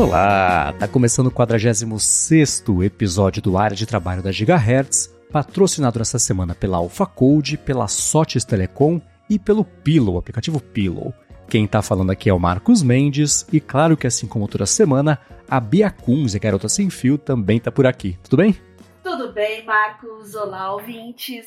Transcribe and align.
Olá, 0.00 0.72
tá 0.78 0.88
começando 0.88 1.26
o 1.26 1.30
46 1.30 2.64
episódio 2.82 3.42
do 3.42 3.58
Área 3.58 3.76
de 3.76 3.84
Trabalho 3.84 4.22
da 4.22 4.32
Gigahertz, 4.32 5.14
patrocinado 5.30 5.98
nessa 5.98 6.18
semana 6.18 6.54
pela 6.54 6.78
Alpha 6.78 7.04
Code, 7.04 7.58
pela 7.58 7.86
Sotes 7.86 8.42
Telecom 8.42 8.98
e 9.28 9.38
pelo 9.38 9.62
Pillow, 9.62 10.16
aplicativo 10.16 10.58
Pillow. 10.58 11.12
Quem 11.50 11.66
tá 11.66 11.82
falando 11.82 12.12
aqui 12.12 12.30
é 12.30 12.32
o 12.32 12.38
Marcos 12.38 12.82
Mendes 12.82 13.46
e 13.52 13.60
claro 13.60 13.94
que 13.94 14.06
assim 14.06 14.26
como 14.26 14.48
toda 14.48 14.64
semana, 14.64 15.18
a 15.46 15.60
Bia 15.60 15.90
Kunz, 15.90 16.34
a 16.34 16.38
garota 16.38 16.66
sem 16.66 16.88
fio, 16.88 17.18
também 17.18 17.60
tá 17.60 17.70
por 17.70 17.86
aqui. 17.86 18.16
Tudo 18.22 18.38
bem? 18.38 18.56
Tudo 19.04 19.34
bem, 19.34 19.66
Marcos. 19.66 20.34
Olá, 20.34 20.72
ouvintes. 20.72 21.44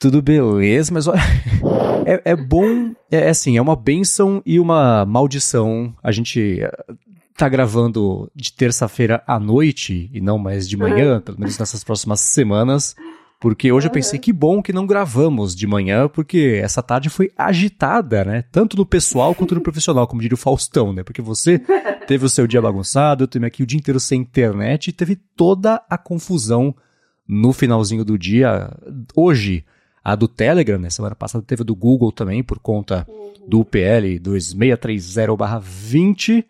Tudo 0.00 0.20
beleza, 0.20 0.92
mas 0.92 1.06
olha, 1.06 1.20
é, 2.04 2.32
é 2.32 2.36
bom, 2.36 2.92
é, 3.08 3.18
é 3.18 3.28
assim, 3.28 3.56
é 3.56 3.62
uma 3.62 3.76
benção 3.76 4.42
e 4.44 4.58
uma 4.58 5.06
maldição 5.06 5.94
a 6.02 6.10
gente 6.10 6.60
tá 7.36 7.48
gravando 7.48 8.30
de 8.34 8.52
terça-feira 8.52 9.22
à 9.26 9.38
noite 9.38 10.08
e 10.12 10.20
não 10.20 10.38
mais 10.38 10.68
de 10.68 10.76
manhã, 10.76 11.16
uhum. 11.16 11.20
pelo 11.20 11.40
menos 11.40 11.58
nessas 11.58 11.82
próximas 11.82 12.20
semanas. 12.20 12.94
Porque 13.40 13.72
hoje 13.72 13.86
uhum. 13.86 13.90
eu 13.90 13.94
pensei 13.94 14.18
que 14.18 14.32
bom 14.32 14.62
que 14.62 14.72
não 14.72 14.86
gravamos 14.86 15.54
de 15.54 15.66
manhã, 15.66 16.08
porque 16.08 16.60
essa 16.62 16.82
tarde 16.82 17.10
foi 17.10 17.30
agitada, 17.36 18.24
né? 18.24 18.44
Tanto 18.52 18.76
no 18.76 18.86
pessoal 18.86 19.34
quanto 19.34 19.54
no 19.54 19.60
profissional, 19.60 20.06
como 20.06 20.22
diria 20.22 20.34
o 20.34 20.38
Faustão, 20.38 20.92
né? 20.92 21.02
Porque 21.02 21.20
você 21.20 21.58
teve 22.06 22.24
o 22.24 22.28
seu 22.28 22.46
dia 22.46 22.62
bagunçado, 22.62 23.24
eu 23.24 23.28
tive 23.28 23.46
aqui 23.46 23.62
o 23.62 23.66
dia 23.66 23.78
inteiro 23.78 23.98
sem 23.98 24.20
internet 24.20 24.88
e 24.88 24.92
teve 24.92 25.16
toda 25.16 25.82
a 25.90 25.98
confusão 25.98 26.74
no 27.28 27.52
finalzinho 27.52 28.04
do 28.04 28.16
dia. 28.16 28.70
Hoje, 29.14 29.64
a 30.02 30.14
do 30.14 30.28
Telegram, 30.28 30.78
né? 30.78 30.88
Semana 30.88 31.16
passada 31.16 31.44
teve 31.44 31.62
a 31.62 31.64
do 31.64 31.74
Google 31.74 32.12
também, 32.12 32.42
por 32.42 32.60
conta 32.60 33.04
uhum 33.08 33.23
do 33.46 33.60
UPL 33.60 34.18
2630-20, 34.20 36.44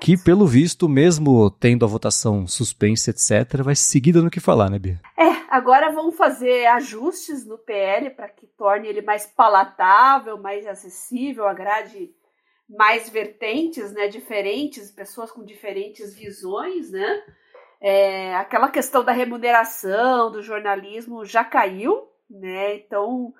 que 0.00 0.16
pelo 0.16 0.46
visto, 0.46 0.88
mesmo 0.88 1.50
tendo 1.50 1.84
a 1.84 1.88
votação 1.88 2.46
suspensa, 2.46 3.10
etc., 3.10 3.62
vai 3.62 3.76
seguir 3.76 4.12
dando 4.12 4.28
o 4.28 4.30
que 4.30 4.40
falar, 4.40 4.70
né, 4.70 4.78
Bia? 4.78 4.98
É, 5.16 5.30
agora 5.50 5.90
vão 5.90 6.12
fazer 6.12 6.66
ajustes 6.66 7.46
no 7.46 7.58
PL 7.58 8.10
para 8.10 8.28
que 8.28 8.46
torne 8.46 8.88
ele 8.88 9.02
mais 9.02 9.26
palatável, 9.26 10.38
mais 10.38 10.66
acessível, 10.66 11.46
agrade 11.46 12.10
mais 12.68 13.10
vertentes, 13.10 13.92
né, 13.92 14.08
diferentes, 14.08 14.90
pessoas 14.90 15.30
com 15.30 15.44
diferentes 15.44 16.14
visões, 16.14 16.90
né? 16.90 17.22
É, 17.80 18.34
aquela 18.36 18.70
questão 18.70 19.04
da 19.04 19.12
remuneração 19.12 20.30
do 20.30 20.40
jornalismo 20.40 21.24
já 21.24 21.44
caiu, 21.44 22.08
né? 22.30 22.76
Então 22.76 23.34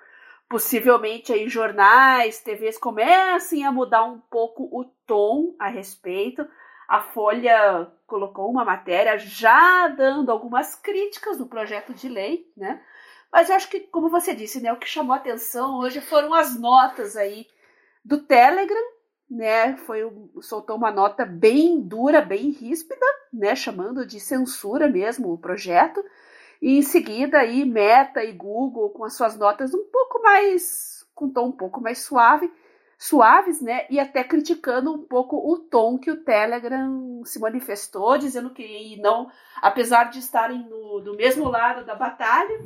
possivelmente 0.53 1.33
aí 1.33 1.48
jornais, 1.48 2.42
TVs 2.42 2.77
comecem 2.77 3.64
a 3.64 3.72
mudar 3.72 4.05
um 4.05 4.20
pouco 4.20 4.64
o 4.64 4.84
tom 5.06 5.56
a 5.59 5.69
respeito. 5.69 6.47
A 6.86 7.00
Folha 7.00 7.91
colocou 8.06 8.50
uma 8.50 8.62
matéria 8.62 9.17
já 9.17 9.89
dando 9.89 10.31
algumas 10.31 10.75
críticas 10.75 11.39
do 11.39 11.47
projeto 11.47 11.94
de 11.94 12.06
lei, 12.06 12.53
né? 12.55 12.83
Mas 13.33 13.48
eu 13.48 13.56
acho 13.56 13.70
que, 13.70 13.81
como 13.81 14.11
você 14.11 14.34
disse, 14.34 14.61
né, 14.61 14.70
o 14.70 14.77
que 14.77 14.86
chamou 14.86 15.17
atenção 15.17 15.78
hoje 15.78 16.03
foram 16.03 16.34
as 16.34 16.61
notas 16.61 17.16
aí 17.16 17.47
do 18.05 18.19
Telegram, 18.19 18.84
né? 19.31 19.78
Foi 19.78 20.03
soltou 20.42 20.77
uma 20.77 20.91
nota 20.91 21.25
bem 21.25 21.81
dura, 21.81 22.20
bem 22.20 22.50
ríspida, 22.50 23.06
né, 23.33 23.56
chamando 23.56 24.05
de 24.05 24.20
censura 24.20 24.87
mesmo 24.87 25.33
o 25.33 25.39
projeto. 25.39 26.05
E 26.62 26.78
em 26.78 26.82
seguida 26.82 27.41
aí 27.41 27.64
Meta 27.64 28.22
e 28.22 28.30
Google 28.30 28.91
com 28.91 29.05
as 29.05 29.16
suas 29.16 29.36
notas 29.36 29.74
um 29.74 29.84
pouco 29.91 30.22
mais 30.22 31.04
com 31.12 31.28
tom 31.28 31.48
um 31.48 31.52
pouco 31.52 31.80
mais 31.80 31.98
suave, 31.98 32.50
suaves, 32.96 33.60
né? 33.60 33.84
E 33.91 33.98
até 33.98 34.22
criticando 34.22 34.92
um 34.92 35.04
pouco 35.04 35.36
o 35.36 35.58
tom 35.58 35.98
que 35.98 36.10
o 36.10 36.22
Telegram 36.22 37.22
se 37.25 37.41
manifestou, 37.41 38.16
dizendo 38.16 38.50
que 38.50 38.97
não, 39.00 39.28
apesar 39.60 40.04
de 40.04 40.20
estarem 40.20 40.60
no, 40.69 41.00
do 41.00 41.16
mesmo 41.16 41.48
lado 41.48 41.84
da 41.84 41.97
batalha, 41.97 42.60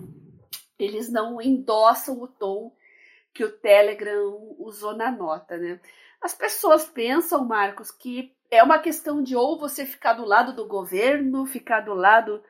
eles 0.79 1.11
não 1.11 1.41
endossam 1.41 2.21
o 2.21 2.29
tom 2.29 2.73
que 3.33 3.45
o 3.45 3.51
Telegram 3.51 4.55
usou 4.59 4.95
na 4.95 5.11
nota, 5.11 5.57
né? 5.57 5.81
As 6.21 6.35
pessoas 6.35 6.85
pensam, 6.85 7.45
Marcos, 7.47 7.91
que 7.91 8.35
é 8.51 8.63
uma 8.63 8.79
questão 8.79 9.23
de 9.23 9.35
ou 9.35 9.59
você 9.59 9.87
ficar 9.87 10.13
do 10.13 10.25
lado 10.25 10.53
do 10.53 10.67
governo, 10.67 11.47
ficar 11.47 11.81
do 11.81 11.95
lado 11.95 12.43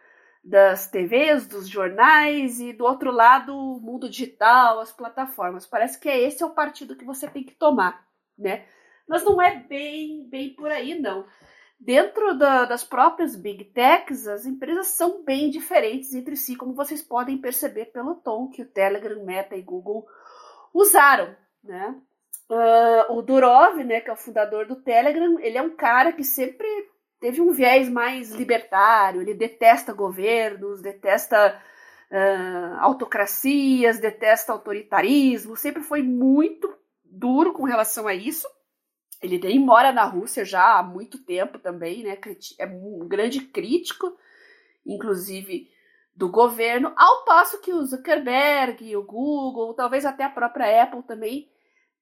das 0.46 0.88
TVs, 0.88 1.48
dos 1.48 1.68
jornais 1.68 2.60
e 2.60 2.72
do 2.72 2.84
outro 2.84 3.10
lado 3.10 3.52
o 3.52 3.80
mundo 3.80 4.08
digital, 4.08 4.78
as 4.78 4.92
plataformas. 4.92 5.66
Parece 5.66 5.98
que 5.98 6.08
é 6.08 6.22
esse 6.22 6.40
é 6.40 6.46
o 6.46 6.54
partido 6.54 6.94
que 6.94 7.04
você 7.04 7.26
tem 7.26 7.42
que 7.42 7.52
tomar, 7.52 8.06
né? 8.38 8.64
Mas 9.08 9.24
não 9.24 9.42
é 9.42 9.56
bem, 9.56 10.24
bem 10.28 10.54
por 10.54 10.70
aí, 10.70 11.00
não. 11.00 11.26
Dentro 11.80 12.38
da, 12.38 12.64
das 12.64 12.84
próprias 12.84 13.34
big 13.34 13.64
techs, 13.64 14.28
as 14.28 14.46
empresas 14.46 14.86
são 14.86 15.24
bem 15.24 15.50
diferentes 15.50 16.14
entre 16.14 16.36
si, 16.36 16.54
como 16.54 16.74
vocês 16.74 17.02
podem 17.02 17.38
perceber 17.38 17.86
pelo 17.86 18.14
tom 18.14 18.48
que 18.48 18.62
o 18.62 18.68
Telegram, 18.68 19.24
Meta 19.24 19.56
e 19.56 19.62
Google 19.62 20.06
usaram, 20.72 21.36
né? 21.62 22.00
Uh, 22.48 23.18
o 23.18 23.22
Durov, 23.22 23.82
né, 23.82 24.00
que 24.00 24.08
é 24.08 24.12
o 24.12 24.16
fundador 24.16 24.68
do 24.68 24.76
Telegram, 24.76 25.40
ele 25.40 25.58
é 25.58 25.62
um 25.62 25.74
cara 25.74 26.12
que 26.12 26.22
sempre 26.22 26.66
teve 27.26 27.40
um 27.40 27.50
viés 27.50 27.88
mais 27.88 28.30
libertário, 28.30 29.20
ele 29.20 29.34
detesta 29.34 29.92
governos, 29.92 30.80
detesta 30.80 31.60
uh, 32.08 32.76
autocracias, 32.78 33.98
detesta 33.98 34.52
autoritarismo, 34.52 35.56
sempre 35.56 35.82
foi 35.82 36.04
muito 36.04 36.72
duro 37.04 37.52
com 37.52 37.64
relação 37.64 38.06
a 38.06 38.14
isso. 38.14 38.46
Ele 39.20 39.40
nem 39.40 39.58
mora 39.58 39.90
na 39.90 40.04
Rússia 40.04 40.44
já 40.44 40.78
há 40.78 40.84
muito 40.84 41.18
tempo 41.18 41.58
também, 41.58 42.04
né? 42.04 42.16
É 42.60 42.66
um 42.66 43.08
grande 43.08 43.40
crítico, 43.40 44.16
inclusive, 44.86 45.68
do 46.14 46.30
governo, 46.30 46.92
ao 46.96 47.24
passo 47.24 47.60
que 47.60 47.72
o 47.72 47.84
Zuckerberg, 47.84 48.96
o 48.96 49.02
Google, 49.02 49.74
talvez 49.74 50.06
até 50.06 50.22
a 50.22 50.30
própria 50.30 50.84
Apple 50.84 51.02
também 51.02 51.50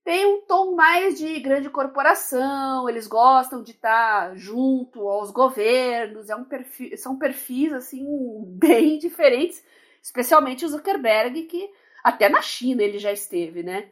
tem 0.04 0.26
um 0.26 0.42
tom 0.42 0.74
mais 0.74 1.18
de 1.18 1.40
grande 1.40 1.70
corporação, 1.70 2.86
eles 2.88 3.06
gostam 3.06 3.62
de 3.62 3.70
estar 3.70 4.36
junto 4.36 5.08
aos 5.08 5.30
governos, 5.30 6.28
é 6.28 6.36
um 6.36 6.44
perfil, 6.44 6.96
são 6.98 7.18
perfis 7.18 7.72
assim 7.72 8.04
bem 8.46 8.98
diferentes, 8.98 9.64
especialmente 10.02 10.64
o 10.64 10.68
Zuckerberg, 10.68 11.44
que 11.44 11.70
até 12.04 12.28
na 12.28 12.42
China 12.42 12.82
ele 12.82 12.98
já 12.98 13.12
esteve, 13.12 13.62
né? 13.62 13.88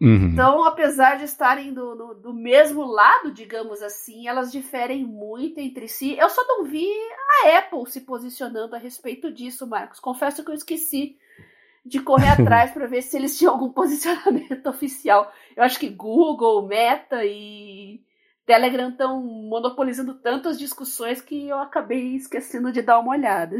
Uhum. 0.00 0.26
Então, 0.32 0.64
apesar 0.64 1.16
de 1.16 1.24
estarem 1.24 1.72
do, 1.72 1.94
do, 1.94 2.14
do, 2.14 2.34
mesmo 2.34 2.84
lado, 2.84 3.32
digamos 3.32 3.80
assim, 3.80 4.28
elas 4.28 4.52
diferem 4.52 5.02
muito 5.02 5.58
entre 5.58 5.88
si. 5.88 6.14
Eu 6.18 6.28
só 6.28 6.44
não 6.46 6.64
vi 6.64 6.90
a 7.44 7.58
Apple 7.58 7.86
se 7.86 8.02
posicionando 8.02 8.74
a 8.74 8.78
respeito 8.78 9.32
disso, 9.32 9.66
Marcos. 9.66 10.00
Confesso 10.00 10.44
que 10.44 10.50
eu 10.50 10.54
esqueci 10.54 11.16
de 11.84 12.00
correr 12.00 12.28
atrás 12.40 12.70
para 12.72 12.86
ver 12.86 13.02
se 13.02 13.16
eles 13.16 13.36
tinham 13.38 13.52
algum 13.52 13.70
posicionamento 13.70 14.66
oficial. 14.68 15.30
Eu 15.56 15.62
acho 15.62 15.78
que 15.78 15.88
Google, 15.88 16.66
Meta 16.66 17.24
e 17.24 18.00
Telegram 18.46 18.90
estão 18.90 19.22
monopolizando 19.22 20.14
tantas 20.14 20.58
discussões 20.58 21.20
que 21.20 21.48
eu 21.48 21.58
acabei 21.58 22.14
esquecendo 22.14 22.72
de 22.72 22.82
dar 22.82 22.98
uma 22.98 23.12
olhada. 23.12 23.56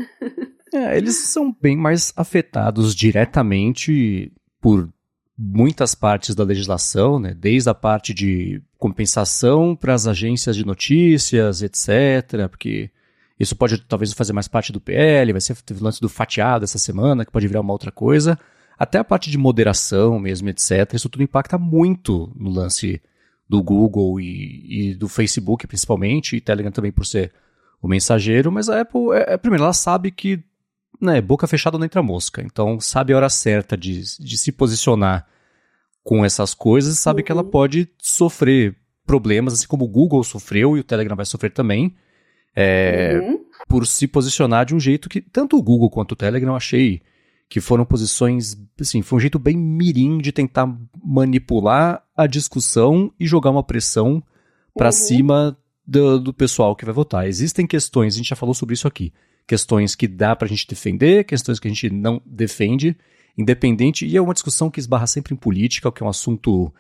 É, 0.72 0.96
eles 0.96 1.16
são 1.16 1.52
bem 1.52 1.76
mais 1.76 2.12
afetados 2.16 2.94
diretamente 2.94 4.32
por 4.60 4.92
muitas 5.36 5.94
partes 5.94 6.34
da 6.34 6.44
legislação, 6.44 7.18
né? 7.18 7.34
desde 7.34 7.68
a 7.68 7.74
parte 7.74 8.14
de 8.14 8.62
compensação 8.78 9.74
para 9.74 9.94
as 9.94 10.06
agências 10.06 10.56
de 10.56 10.64
notícias, 10.64 11.62
etc., 11.62 12.48
porque 12.48 12.90
isso 13.38 13.56
pode 13.56 13.78
talvez 13.78 14.12
fazer 14.12 14.32
mais 14.32 14.48
parte 14.48 14.72
do 14.72 14.80
PL, 14.80 15.32
vai 15.32 15.40
ser 15.40 15.56
teve 15.62 15.80
o 15.80 15.84
lance 15.84 16.00
do 16.00 16.08
fatiado 16.08 16.64
essa 16.64 16.78
semana, 16.78 17.24
que 17.24 17.32
pode 17.32 17.48
virar 17.48 17.60
uma 17.60 17.72
outra 17.72 17.90
coisa. 17.90 18.38
Até 18.78 18.98
a 18.98 19.04
parte 19.04 19.30
de 19.30 19.38
moderação 19.38 20.18
mesmo, 20.18 20.48
etc. 20.48 20.94
Isso 20.94 21.08
tudo 21.08 21.22
impacta 21.22 21.56
muito 21.58 22.32
no 22.34 22.50
lance 22.50 23.00
do 23.48 23.62
Google 23.62 24.20
e, 24.20 24.90
e 24.90 24.94
do 24.94 25.08
Facebook, 25.08 25.66
principalmente, 25.66 26.36
e 26.36 26.40
Telegram 26.40 26.72
também 26.72 26.92
por 26.92 27.06
ser 27.06 27.32
o 27.80 27.88
mensageiro, 27.88 28.50
mas 28.50 28.68
a 28.68 28.80
Apple, 28.80 29.12
é, 29.12 29.34
é, 29.34 29.36
primeiro, 29.36 29.64
ela 29.64 29.74
sabe 29.74 30.10
que 30.10 30.42
né, 31.00 31.20
boca 31.20 31.46
fechada 31.46 31.76
não 31.76 31.84
entra 31.84 32.02
mosca, 32.02 32.40
então 32.42 32.80
sabe 32.80 33.12
a 33.12 33.16
hora 33.16 33.28
certa 33.28 33.76
de, 33.76 34.02
de 34.18 34.38
se 34.38 34.50
posicionar 34.50 35.26
com 36.02 36.24
essas 36.24 36.54
coisas, 36.54 36.98
sabe 36.98 37.20
uhum. 37.20 37.26
que 37.26 37.32
ela 37.32 37.42
uhum. 37.42 37.50
pode 37.50 37.88
sofrer 37.98 38.74
problemas, 39.04 39.52
assim 39.52 39.66
como 39.66 39.84
o 39.84 39.88
Google 39.88 40.24
sofreu 40.24 40.76
e 40.76 40.80
o 40.80 40.84
Telegram 40.84 41.14
vai 41.14 41.26
sofrer 41.26 41.52
também, 41.52 41.94
é, 42.54 43.18
uhum. 43.22 43.40
por 43.68 43.86
se 43.86 44.06
posicionar 44.06 44.64
de 44.64 44.74
um 44.74 44.80
jeito 44.80 45.08
que 45.08 45.20
tanto 45.20 45.56
o 45.56 45.62
Google 45.62 45.90
quanto 45.90 46.12
o 46.12 46.16
Telegram 46.16 46.52
eu 46.52 46.56
achei 46.56 47.02
que 47.48 47.60
foram 47.60 47.84
posições, 47.84 48.56
assim, 48.80 49.02
foi 49.02 49.16
um 49.16 49.20
jeito 49.20 49.38
bem 49.38 49.56
mirim 49.56 50.18
de 50.18 50.32
tentar 50.32 50.66
manipular 51.04 52.02
a 52.16 52.26
discussão 52.26 53.12
e 53.18 53.26
jogar 53.26 53.50
uma 53.50 53.62
pressão 53.62 54.22
para 54.74 54.86
uhum. 54.86 54.92
cima 54.92 55.58
do, 55.86 56.18
do, 56.18 56.32
pessoal 56.32 56.74
que 56.74 56.84
vai 56.84 56.94
votar. 56.94 57.28
Existem 57.28 57.66
questões, 57.66 58.14
a 58.14 58.16
gente 58.16 58.30
já 58.30 58.36
falou 58.36 58.54
sobre 58.54 58.74
isso 58.74 58.88
aqui, 58.88 59.12
questões 59.46 59.94
que 59.94 60.08
dá 60.08 60.34
para 60.34 60.46
a 60.46 60.48
gente 60.48 60.66
defender, 60.66 61.24
questões 61.24 61.60
que 61.60 61.68
a 61.68 61.70
gente 61.70 61.90
não 61.90 62.20
defende, 62.24 62.96
independente, 63.36 64.06
e 64.06 64.16
é 64.16 64.20
uma 64.20 64.34
discussão 64.34 64.70
que 64.70 64.80
esbarra 64.80 65.06
sempre 65.06 65.34
em 65.34 65.36
política, 65.36 65.92
que 65.92 66.02
é 66.02 66.06
um 66.06 66.10
assunto 66.10 66.72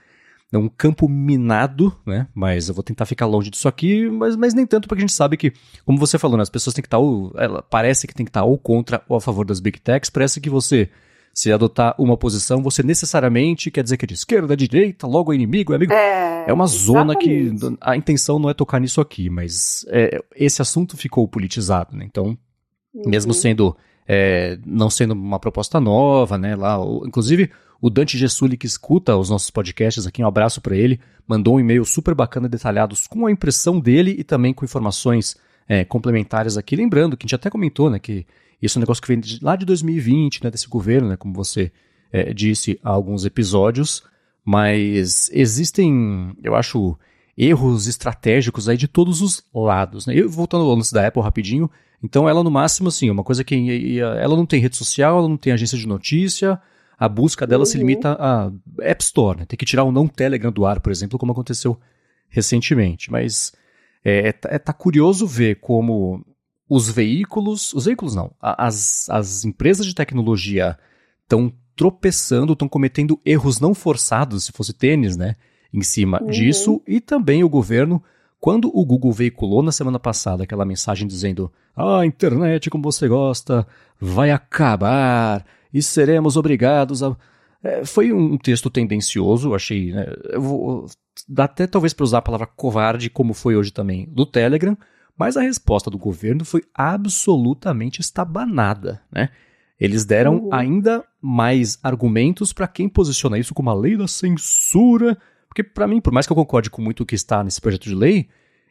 é 0.56 0.58
um 0.58 0.68
campo 0.68 1.08
minado, 1.08 1.96
né? 2.06 2.26
Mas 2.34 2.68
eu 2.68 2.74
vou 2.74 2.82
tentar 2.82 3.06
ficar 3.06 3.26
longe 3.26 3.50
disso 3.50 3.68
aqui, 3.68 4.08
mas, 4.08 4.36
mas 4.36 4.54
nem 4.54 4.66
tanto 4.66 4.88
porque 4.88 5.00
a 5.00 5.06
gente 5.06 5.12
sabe 5.12 5.36
que, 5.36 5.52
como 5.84 5.98
você 5.98 6.18
falou, 6.18 6.36
né, 6.36 6.42
as 6.42 6.50
pessoas 6.50 6.74
têm 6.74 6.82
que 6.82 6.86
estar 6.86 6.98
ou, 6.98 7.32
ela 7.36 7.62
parece 7.62 8.06
que 8.06 8.14
tem 8.14 8.24
que 8.24 8.30
estar 8.30 8.44
ou 8.44 8.58
contra 8.58 9.02
ou 9.08 9.16
a 9.16 9.20
favor 9.20 9.44
das 9.44 9.60
big 9.60 9.80
techs, 9.80 10.10
parece 10.10 10.40
que 10.40 10.50
você 10.50 10.88
se 11.34 11.50
adotar 11.50 11.94
uma 11.98 12.16
posição, 12.16 12.62
você 12.62 12.82
necessariamente 12.82 13.70
quer 13.70 13.82
dizer 13.82 13.96
que 13.96 14.04
é 14.04 14.08
de 14.08 14.14
esquerda, 14.14 14.56
de 14.56 14.68
direita, 14.68 15.06
logo 15.06 15.32
é 15.32 15.34
inimigo, 15.34 15.72
é 15.72 15.76
amigo. 15.76 15.92
É, 15.92 16.44
é 16.48 16.52
uma 16.52 16.66
zona 16.66 17.16
que 17.16 17.52
a 17.80 17.96
intenção 17.96 18.38
não 18.38 18.48
é 18.48 18.54
tocar 18.54 18.80
nisso 18.80 19.00
aqui, 19.00 19.28
mas 19.28 19.84
é, 19.88 20.22
esse 20.36 20.62
assunto 20.62 20.96
ficou 20.96 21.26
politizado, 21.26 21.96
né? 21.96 22.04
Então, 22.08 22.38
uhum. 22.94 23.10
mesmo 23.10 23.34
sendo 23.34 23.76
é, 24.06 24.58
não 24.64 24.90
sendo 24.90 25.12
uma 25.12 25.38
proposta 25.38 25.80
nova, 25.80 26.36
né? 26.36 26.54
Lá, 26.54 26.78
o, 26.78 27.06
inclusive 27.06 27.50
o 27.80 27.90
Dante 27.90 28.16
Gessuli 28.16 28.56
que 28.56 28.66
escuta 28.66 29.16
os 29.16 29.28
nossos 29.28 29.50
podcasts 29.50 30.06
aqui, 30.06 30.22
um 30.22 30.26
abraço 30.26 30.60
para 30.60 30.76
ele, 30.76 30.98
mandou 31.26 31.56
um 31.56 31.60
e-mail 31.60 31.84
super 31.84 32.14
bacana, 32.14 32.48
detalhados 32.48 33.06
com 33.06 33.26
a 33.26 33.30
impressão 33.30 33.78
dele 33.78 34.14
e 34.18 34.24
também 34.24 34.54
com 34.54 34.64
informações 34.64 35.36
é, 35.68 35.84
complementares 35.84 36.56
aqui, 36.56 36.76
lembrando 36.76 37.16
que 37.16 37.24
a 37.24 37.26
gente 37.26 37.34
até 37.34 37.50
comentou, 37.50 37.90
né, 37.90 37.98
que 37.98 38.26
isso 38.60 38.78
é 38.78 38.80
um 38.80 38.82
negócio 38.82 39.02
que 39.02 39.08
vem 39.08 39.20
de, 39.20 39.38
lá 39.42 39.56
de 39.56 39.66
2020, 39.66 40.44
né, 40.44 40.50
desse 40.50 40.68
governo, 40.68 41.08
né, 41.08 41.16
como 41.16 41.34
você 41.34 41.70
é, 42.12 42.32
disse 42.32 42.78
há 42.82 42.90
alguns 42.90 43.24
episódios, 43.24 44.02
mas 44.44 45.30
existem, 45.32 46.34
eu 46.42 46.54
acho, 46.54 46.96
erros 47.36 47.86
estratégicos 47.86 48.68
aí 48.68 48.76
de 48.76 48.86
todos 48.86 49.20
os 49.20 49.42
lados. 49.54 50.06
Né? 50.06 50.14
Eu, 50.14 50.28
voltando 50.28 50.64
ao 50.64 50.74
lance 50.74 50.92
da 50.92 51.06
Apple 51.06 51.22
rapidinho, 51.22 51.70
então 52.02 52.28
ela 52.28 52.42
no 52.42 52.50
máximo, 52.50 52.88
assim, 52.88 53.10
uma 53.10 53.24
coisa 53.24 53.42
que 53.42 53.98
ela 54.00 54.36
não 54.36 54.46
tem 54.46 54.60
rede 54.60 54.76
social, 54.76 55.18
ela 55.18 55.28
não 55.28 55.36
tem 55.36 55.52
agência 55.52 55.78
de 55.78 55.86
notícia, 55.86 56.60
a 56.98 57.08
busca 57.08 57.46
dela 57.46 57.62
uhum. 57.62 57.66
se 57.66 57.78
limita 57.78 58.16
a 58.18 58.50
App 58.80 59.02
Store, 59.02 59.40
né? 59.40 59.46
tem 59.46 59.56
que 59.56 59.64
tirar 59.64 59.84
o 59.84 59.92
não 59.92 60.06
Telegram 60.06 60.52
do 60.52 60.64
ar, 60.64 60.80
por 60.80 60.92
exemplo, 60.92 61.18
como 61.18 61.32
aconteceu 61.32 61.78
recentemente. 62.28 63.10
Mas 63.10 63.52
é, 64.04 64.28
é, 64.28 64.34
é 64.44 64.58
tá 64.58 64.72
curioso 64.72 65.26
ver 65.26 65.56
como 65.60 66.24
os 66.68 66.88
veículos, 66.88 67.72
os 67.74 67.84
veículos 67.84 68.14
não, 68.14 68.32
as, 68.40 69.08
as 69.10 69.44
empresas 69.44 69.86
de 69.86 69.94
tecnologia 69.94 70.78
estão 71.22 71.52
tropeçando, 71.76 72.52
estão 72.52 72.68
cometendo 72.68 73.20
erros 73.24 73.60
não 73.60 73.74
forçados, 73.74 74.44
se 74.44 74.52
fosse 74.52 74.72
tênis, 74.72 75.16
né, 75.16 75.36
em 75.72 75.82
cima 75.82 76.22
uhum. 76.22 76.30
disso, 76.30 76.82
e 76.86 77.00
também 77.00 77.42
o 77.42 77.48
governo, 77.48 78.02
quando 78.44 78.70
o 78.74 78.84
Google 78.84 79.10
veiculou 79.10 79.62
na 79.62 79.72
semana 79.72 79.98
passada 79.98 80.44
aquela 80.44 80.66
mensagem 80.66 81.08
dizendo: 81.08 81.50
ah, 81.74 82.00
a 82.00 82.06
internet 82.06 82.68
como 82.68 82.84
você 82.84 83.08
gosta 83.08 83.66
vai 83.98 84.30
acabar 84.30 85.46
e 85.72 85.82
seremos 85.82 86.36
obrigados 86.36 87.02
a. 87.02 87.16
É, 87.62 87.86
foi 87.86 88.12
um 88.12 88.36
texto 88.36 88.68
tendencioso, 88.68 89.54
achei. 89.54 89.94
Né, 89.94 90.04
vou, 90.36 90.84
dá 91.26 91.44
até 91.44 91.66
talvez 91.66 91.94
para 91.94 92.04
usar 92.04 92.18
a 92.18 92.22
palavra 92.22 92.46
covarde, 92.46 93.08
como 93.08 93.32
foi 93.32 93.56
hoje 93.56 93.72
também, 93.72 94.06
do 94.12 94.26
Telegram, 94.26 94.76
mas 95.16 95.38
a 95.38 95.40
resposta 95.40 95.88
do 95.88 95.96
governo 95.96 96.44
foi 96.44 96.64
absolutamente 96.74 98.02
estabanada, 98.02 99.00
né? 99.10 99.30
Eles 99.80 100.04
deram 100.04 100.36
uhum. 100.36 100.48
ainda 100.52 101.02
mais 101.18 101.78
argumentos 101.82 102.52
para 102.52 102.68
quem 102.68 102.90
posiciona 102.90 103.38
isso 103.38 103.54
como 103.54 103.70
a 103.70 103.74
lei 103.74 103.96
da 103.96 104.06
censura, 104.06 105.16
porque 105.54 105.62
para 105.62 105.86
mim, 105.86 106.00
por 106.00 106.12
mais 106.12 106.26
que 106.26 106.32
eu 106.32 106.36
concorde 106.36 106.68
com 106.68 106.82
muito 106.82 107.04
o 107.04 107.06
que 107.06 107.14
está 107.14 107.44
nesse 107.44 107.60
projeto 107.60 107.84
de 107.84 107.94
lei, 107.94 108.28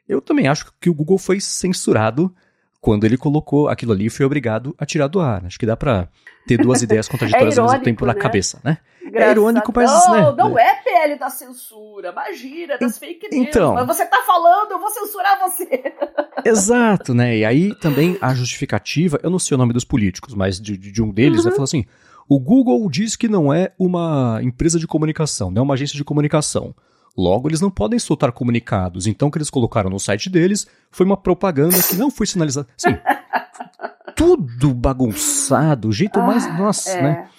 eu 0.08 0.20
também 0.20 0.50
acho 0.50 0.74
que 0.82 0.90
o 0.90 0.94
Google 0.94 1.18
foi 1.18 1.40
censurado 1.40 2.36
quando 2.82 3.06
ele 3.06 3.16
colocou 3.16 3.70
aquilo 3.70 3.94
ali 3.94 4.08
e 4.08 4.10
foi 4.10 4.26
obrigado 4.26 4.76
a 4.78 4.86
tirar 4.86 5.08
do 5.08 5.22
ar. 5.22 5.46
Acho 5.46 5.58
que 5.58 5.66
dá 5.66 5.78
para 5.78 6.10
ter 6.46 6.58
duas 6.58 6.82
ideias 6.84 7.08
contraditórias 7.08 7.54
é 7.54 7.56
irônico, 7.56 7.72
ao 7.72 7.80
mesmo 7.80 7.86
tempo 7.86 8.06
né? 8.06 8.14
na 8.14 8.20
cabeça, 8.20 8.60
né? 8.62 8.80
Graças 9.02 9.30
é 9.30 9.32
irônico, 9.32 9.72
mas. 9.74 9.90
Não, 9.90 10.14
né? 10.14 10.36
não 10.38 10.60
é 10.60 10.76
PL 10.84 11.18
da 11.18 11.30
censura, 11.30 12.10
imagina, 12.10 12.78
das 12.78 12.98
fake 12.98 13.30
news. 13.32 13.48
Então, 13.48 13.76
mas 13.76 13.88
você 13.88 14.06
tá 14.06 14.22
falando, 14.28 14.72
eu 14.72 14.80
vou 14.80 14.90
censurar 14.90 15.40
você. 15.40 15.94
Exato, 16.44 17.14
né? 17.14 17.38
E 17.38 17.46
aí 17.46 17.74
também 17.80 18.18
a 18.20 18.34
justificativa, 18.34 19.18
eu 19.24 19.30
não 19.30 19.40
sei 19.40 19.56
o 19.56 19.58
nome 19.58 19.72
dos 19.72 19.86
políticos, 19.86 20.34
mas 20.34 20.60
de, 20.60 20.76
de 20.76 21.02
um 21.02 21.14
deles, 21.14 21.40
uhum. 21.40 21.48
ele 21.48 21.52
falou 21.52 21.64
assim: 21.64 21.86
o 22.28 22.40
Google 22.40 22.90
diz 22.90 23.16
que 23.16 23.28
não 23.28 23.54
é 23.54 23.74
uma 23.78 24.40
empresa 24.42 24.80
de 24.80 24.88
comunicação, 24.88 25.52
não 25.52 25.62
é 25.62 25.64
uma 25.64 25.74
agência 25.74 25.98
de 25.98 26.04
comunicação. 26.04 26.76
Logo, 27.16 27.48
eles 27.48 27.62
não 27.62 27.70
podem 27.70 28.00
soltar 28.00 28.32
comunicados. 28.32 29.06
Então, 29.06 29.28
o 29.28 29.32
que 29.32 29.38
eles 29.38 29.50
colocaram 29.50 29.90
no 29.90 30.00
site 30.00 30.30
deles 30.30 30.66
foi 30.90 31.06
uma 31.06 31.18
propaganda 31.18 31.78
que 31.82 31.96
não 31.96 32.10
foi 32.10 32.26
sinalizada. 32.26 32.68
Sim, 32.76 32.98
tudo 34.16 34.74
bagunçado, 34.74 35.90
o 35.90 35.92
jeito 35.92 36.20
mais. 36.20 36.46
Ah, 36.46 36.58
nossa, 36.58 36.92
é. 36.92 37.02
né? 37.02 37.30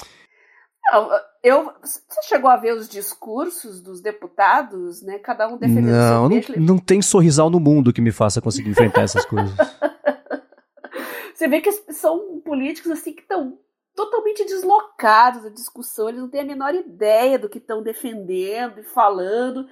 Não, 0.92 1.10
eu, 1.42 1.72
você 1.82 2.00
chegou 2.28 2.48
a 2.48 2.56
ver 2.56 2.74
os 2.74 2.88
discursos 2.88 3.82
dos 3.82 4.00
deputados, 4.00 5.02
né? 5.02 5.18
Cada 5.18 5.48
um 5.48 5.58
defendendo 5.58 5.92
não, 5.92 6.42
seu 6.42 6.56
não, 6.56 6.66
não 6.66 6.78
tem 6.78 7.02
sorrisal 7.02 7.50
no 7.50 7.58
mundo 7.58 7.92
que 7.92 8.00
me 8.00 8.12
faça 8.12 8.40
conseguir 8.40 8.70
enfrentar 8.70 9.02
essas 9.02 9.24
coisas. 9.24 9.54
Você 11.34 11.48
vê 11.48 11.60
que 11.60 11.72
são 11.92 12.40
políticos 12.44 12.92
assim 12.92 13.12
que 13.12 13.22
estão 13.22 13.58
totalmente 13.94 14.44
deslocados 14.44 15.42
da 15.42 15.48
discussão, 15.48 16.08
eles 16.08 16.20
não 16.20 16.28
têm 16.28 16.40
a 16.40 16.44
menor 16.44 16.74
ideia 16.74 17.38
do 17.38 17.48
que 17.48 17.58
estão 17.58 17.82
defendendo 17.82 18.80
e 18.80 18.84
falando. 18.84 19.66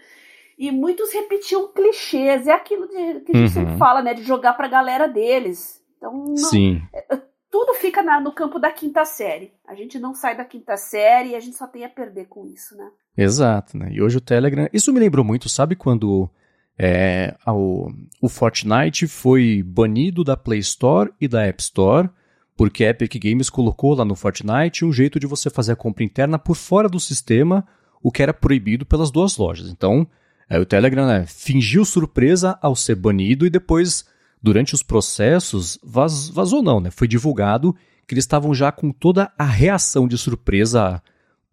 E 0.59 0.71
muitos 0.71 1.13
repetiam 1.13 1.73
clichês, 1.73 2.47
é 2.47 2.53
aquilo 2.53 2.87
de, 2.87 3.21
que 3.21 3.33
a 3.33 3.37
gente 3.37 3.49
uhum. 3.49 3.49
sempre 3.49 3.77
fala, 3.77 4.03
né? 4.03 4.15
De 4.15 4.23
jogar 4.23 4.53
para 4.55 4.67
a 4.67 4.71
galera 4.71 5.09
deles. 5.09 5.83
Então, 5.97 6.13
não, 6.13 6.37
Sim. 6.37 6.83
É, 6.95 7.21
tudo 7.51 7.75
fica 7.75 8.03
na, 8.03 8.21
no 8.21 8.33
campo 8.33 8.59
da 8.59 8.71
quinta 8.71 9.05
série. 9.05 9.53
A 9.67 9.75
gente 9.75 9.99
não 9.99 10.15
sai 10.15 10.37
da 10.37 10.45
quinta 10.45 10.77
série 10.77 11.31
e 11.31 11.35
a 11.35 11.41
gente 11.41 11.57
só 11.57 11.67
tem 11.67 11.85
a 11.85 11.89
perder 11.89 12.27
com 12.27 12.47
isso, 12.47 12.77
né? 12.77 12.91
Exato, 13.17 13.77
né? 13.77 13.89
E 13.91 14.01
hoje 14.01 14.19
o 14.19 14.21
Telegram. 14.21 14.69
Isso 14.73 14.93
me 14.93 15.01
lembrou 15.01 15.25
muito, 15.25 15.49
sabe 15.49 15.75
quando 15.75 16.31
é, 16.79 17.37
o, 17.47 17.89
o 18.21 18.29
Fortnite 18.29 19.07
foi 19.07 19.63
banido 19.63 20.23
da 20.23 20.37
Play 20.37 20.61
Store 20.61 21.13
e 21.21 21.29
da 21.29 21.45
App 21.45 21.61
Store 21.61 22.09
porque 22.57 22.85
a 22.85 22.91
Epic 22.91 23.15
Games 23.23 23.49
colocou 23.49 23.95
lá 23.95 24.05
no 24.05 24.15
Fortnite 24.15 24.85
um 24.85 24.93
jeito 24.93 25.19
de 25.19 25.27
você 25.27 25.51
fazer 25.51 25.73
a 25.73 25.77
compra 25.77 26.05
interna 26.05 26.39
por 26.39 26.57
fora 26.57 26.89
do 26.89 27.01
sistema, 27.01 27.67
o 28.03 28.11
que 28.11 28.23
era 28.23 28.35
proibido 28.35 28.85
pelas 28.85 29.11
duas 29.11 29.37
lojas. 29.37 29.69
Então, 29.69 30.07
é, 30.49 30.59
o 30.59 30.67
Telegram 30.67 31.07
né, 31.07 31.25
fingiu 31.27 31.85
surpresa 31.85 32.59
ao 32.61 32.77
ser 32.77 32.97
banido 32.97 33.47
e 33.47 33.51
depois, 33.51 34.05
durante 34.43 34.75
os 34.75 34.83
processos, 34.83 35.79
vaz, 35.83 36.29
vazou 36.29 36.63
não, 36.63 36.81
né? 36.81 36.91
Foi 36.91 37.09
divulgado 37.09 37.75
que 38.07 38.15
eles 38.15 38.25
estavam 38.25 38.55
já 38.55 38.71
com 38.71 38.91
toda 38.91 39.33
a 39.39 39.45
reação 39.45 40.07
de 40.07 40.19
surpresa 40.19 41.03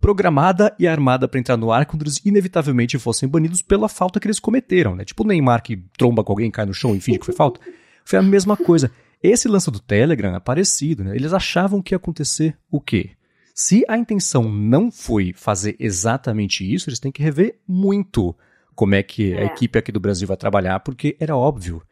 programada 0.01 0.75
e 0.79 0.87
armada 0.87 1.27
para 1.27 1.39
entrar 1.39 1.57
no 1.57 1.71
ar 1.71 1.85
quando 1.85 2.03
eles 2.03 2.21
inevitavelmente 2.25 2.97
fossem 2.97 3.27
banidos 3.27 3.61
pela 3.61 3.89
falta 3.89 4.19
que 4.19 4.27
eles 4.27 4.39
cometeram, 4.39 4.95
né? 4.95 5.05
Tipo 5.05 5.23
o 5.23 5.27
Neymar 5.27 5.61
que 5.61 5.77
tromba 5.97 6.23
com 6.23 6.31
alguém, 6.31 6.49
cai 6.49 6.65
no 6.65 6.73
chão 6.73 6.95
e 6.95 6.99
finge 6.99 7.19
que 7.19 7.25
foi 7.25 7.35
falta. 7.35 7.59
Foi 8.03 8.17
a 8.17 8.21
mesma 8.21 8.57
coisa. 8.57 8.91
Esse 9.21 9.47
lance 9.47 9.69
do 9.69 9.79
Telegram 9.79 10.35
é 10.35 10.39
parecido, 10.39 11.03
né? 11.03 11.15
Eles 11.15 11.33
achavam 11.33 11.81
que 11.81 11.93
ia 11.93 11.97
acontecer 11.97 12.57
o 12.71 12.79
quê? 12.79 13.11
Se 13.53 13.83
a 13.89 13.97
intenção 13.97 14.49
não 14.49 14.89
foi 14.89 15.33
fazer 15.33 15.75
exatamente 15.77 16.63
isso, 16.63 16.89
eles 16.89 16.99
têm 16.99 17.11
que 17.11 17.21
rever 17.21 17.59
muito 17.67 18.35
como 18.73 18.95
é 18.95 19.03
que 19.03 19.33
é. 19.33 19.41
a 19.41 19.45
equipe 19.45 19.77
aqui 19.77 19.91
do 19.91 19.99
Brasil 19.99 20.25
vai 20.25 20.37
trabalhar, 20.37 20.79
porque 20.79 21.17
era 21.19 21.35
óbvio 21.35 21.83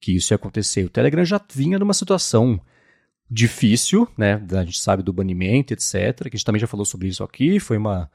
que 0.00 0.16
isso 0.16 0.32
ia 0.32 0.34
acontecer. 0.34 0.84
O 0.84 0.90
Telegram 0.90 1.24
já 1.24 1.40
vinha 1.54 1.78
numa 1.78 1.94
situação 1.94 2.60
difícil, 3.30 4.08
né? 4.18 4.44
A 4.50 4.64
gente 4.64 4.80
sabe 4.80 5.04
do 5.04 5.12
banimento, 5.12 5.72
etc. 5.72 6.22
Que 6.22 6.28
a 6.28 6.36
gente 6.36 6.44
também 6.44 6.60
já 6.60 6.66
falou 6.66 6.84
sobre 6.84 7.06
isso 7.06 7.22
aqui. 7.22 7.60
Foi 7.60 7.76
uma 7.76 8.10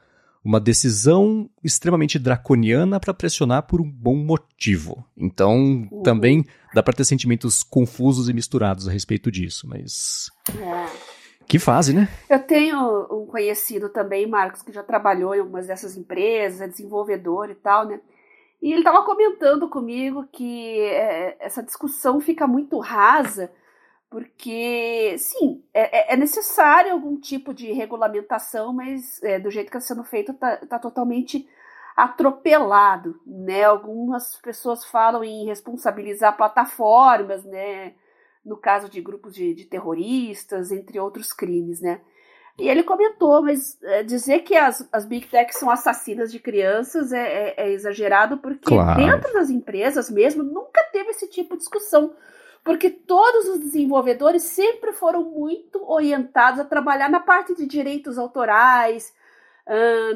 uma 0.48 0.58
decisão 0.58 1.46
extremamente 1.62 2.18
draconiana 2.18 2.98
para 2.98 3.12
pressionar 3.12 3.64
por 3.64 3.82
um 3.82 3.90
bom 3.90 4.16
motivo. 4.16 5.04
Então, 5.14 5.86
uhum. 5.92 6.02
também 6.02 6.42
dá 6.72 6.82
para 6.82 6.94
ter 6.94 7.04
sentimentos 7.04 7.62
confusos 7.62 8.30
e 8.30 8.32
misturados 8.32 8.88
a 8.88 8.90
respeito 8.90 9.30
disso, 9.30 9.68
mas. 9.68 10.30
É. 10.58 11.18
Que 11.46 11.58
fase, 11.58 11.94
né? 11.94 12.08
Eu 12.30 12.38
tenho 12.38 12.78
um 13.10 13.26
conhecido 13.26 13.90
também, 13.90 14.26
Marcos, 14.26 14.62
que 14.62 14.72
já 14.72 14.82
trabalhou 14.82 15.34
em 15.34 15.40
algumas 15.40 15.66
dessas 15.66 15.98
empresas, 15.98 16.62
é 16.62 16.68
desenvolvedor 16.68 17.50
e 17.50 17.54
tal, 17.54 17.86
né? 17.86 18.00
E 18.62 18.72
ele 18.72 18.80
estava 18.80 19.04
comentando 19.04 19.68
comigo 19.68 20.26
que 20.32 20.80
é, 20.80 21.36
essa 21.40 21.62
discussão 21.62 22.20
fica 22.20 22.46
muito 22.46 22.78
rasa 22.78 23.50
porque, 24.10 25.16
sim, 25.18 25.62
é, 25.74 26.12
é, 26.12 26.14
é, 26.14 26.16
necessário 26.16 26.92
algum 26.92 27.20
tipo 27.20 27.52
de 27.52 27.72
regulamentação, 27.72 28.72
mas 28.72 29.22
é, 29.22 29.38
do 29.38 29.50
jeito 29.50 29.70
que 29.70 29.76
está 29.76 29.94
sendo 29.94 30.04
feito 30.04 30.32
está 30.32 30.56
tá 30.56 30.78
totalmente 30.78 31.46
atropelado, 31.94 33.20
né? 33.26 33.64
Algumas 33.64 34.36
pessoas 34.36 34.84
falam 34.84 35.22
em 35.22 35.44
responsabilizar 35.44 36.36
plataformas, 36.36 37.44
né? 37.44 37.94
No 38.44 38.56
caso 38.56 38.88
de 38.88 39.00
grupos 39.02 39.34
de, 39.34 39.52
de 39.52 39.66
terroristas, 39.66 40.72
entre 40.72 40.98
outros 40.98 41.32
crimes, 41.32 41.82
né? 41.82 42.00
E 42.58 42.68
ele 42.68 42.82
comentou, 42.82 43.42
mas 43.42 43.78
é, 43.82 44.02
dizer 44.02 44.40
que 44.40 44.56
as, 44.56 44.88
as 44.90 45.04
Big 45.04 45.26
Techs 45.26 45.58
são 45.58 45.70
assassinas 45.70 46.32
de 46.32 46.40
crianças 46.40 47.12
é, 47.12 47.50
é, 47.50 47.54
é 47.58 47.72
exagerado, 47.72 48.38
porque 48.38 48.74
claro. 48.74 48.98
dentro 48.98 49.32
das 49.34 49.50
empresas 49.50 50.10
mesmo 50.10 50.42
nunca 50.42 50.82
teve 50.92 51.10
esse 51.10 51.28
tipo 51.28 51.54
de 51.54 51.60
discussão 51.60 52.14
porque 52.64 52.90
todos 52.90 53.48
os 53.48 53.60
desenvolvedores 53.60 54.42
sempre 54.42 54.92
foram 54.92 55.24
muito 55.24 55.82
orientados 55.90 56.60
a 56.60 56.64
trabalhar 56.64 57.08
na 57.08 57.20
parte 57.20 57.54
de 57.54 57.66
direitos 57.66 58.18
autorais, 58.18 59.12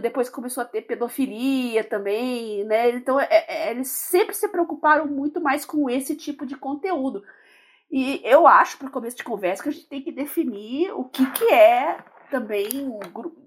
depois 0.01 0.31
começou 0.31 0.63
a 0.63 0.67
ter 0.67 0.83
pedofilia 0.83 1.85
também, 1.85 2.65
né? 2.65 2.91
Então 2.91 3.21
é, 3.21 3.27
é, 3.31 3.71
eles 3.71 3.89
sempre 3.89 4.35
se 4.35 4.49
preocuparam 4.49 5.07
muito 5.07 5.41
mais 5.41 5.65
com 5.65 5.91
esse 5.91 6.17
tipo 6.17 6.47
de 6.47 6.57
conteúdo. 6.57 7.23
E 7.91 8.23
eu 8.25 8.47
acho, 8.47 8.79
para 8.79 8.89
começo 8.89 9.19
de 9.19 9.25
conversa, 9.25 9.63
que 9.63 9.69
a 9.69 9.73
gente 9.73 9.87
tem 9.87 10.01
que 10.01 10.11
definir 10.11 10.91
o 10.93 11.05
que, 11.05 11.31
que 11.33 11.53
é 11.53 11.99
também 12.31 12.89
um 12.89 12.99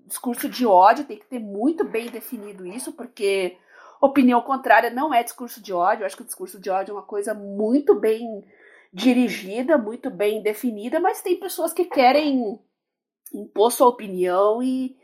discurso 0.06 0.48
de 0.48 0.68
ódio, 0.68 1.06
tem 1.06 1.18
que 1.18 1.26
ter 1.26 1.40
muito 1.40 1.84
bem 1.84 2.12
definido 2.12 2.68
isso, 2.68 2.94
porque 2.94 3.58
opinião 4.00 4.40
contrária 4.42 4.92
não 4.92 5.12
é 5.12 5.24
discurso 5.24 5.60
de 5.60 5.74
ódio. 5.74 6.04
Eu 6.04 6.06
acho 6.06 6.16
que 6.16 6.22
o 6.22 6.26
discurso 6.26 6.60
de 6.60 6.70
ódio 6.70 6.92
é 6.92 6.96
uma 6.96 7.02
coisa 7.02 7.34
muito 7.34 7.96
bem 7.96 8.46
dirigida, 8.96 9.78
muito 9.78 10.10
bem 10.10 10.42
definida, 10.42 11.00
mas 11.00 11.22
tem 11.22 11.38
pessoas 11.38 11.74
que 11.74 11.86
querem 11.86 12.60
impor 13.34 13.72
sua 13.72 13.88
opinião 13.88 14.64
e 14.64 14.96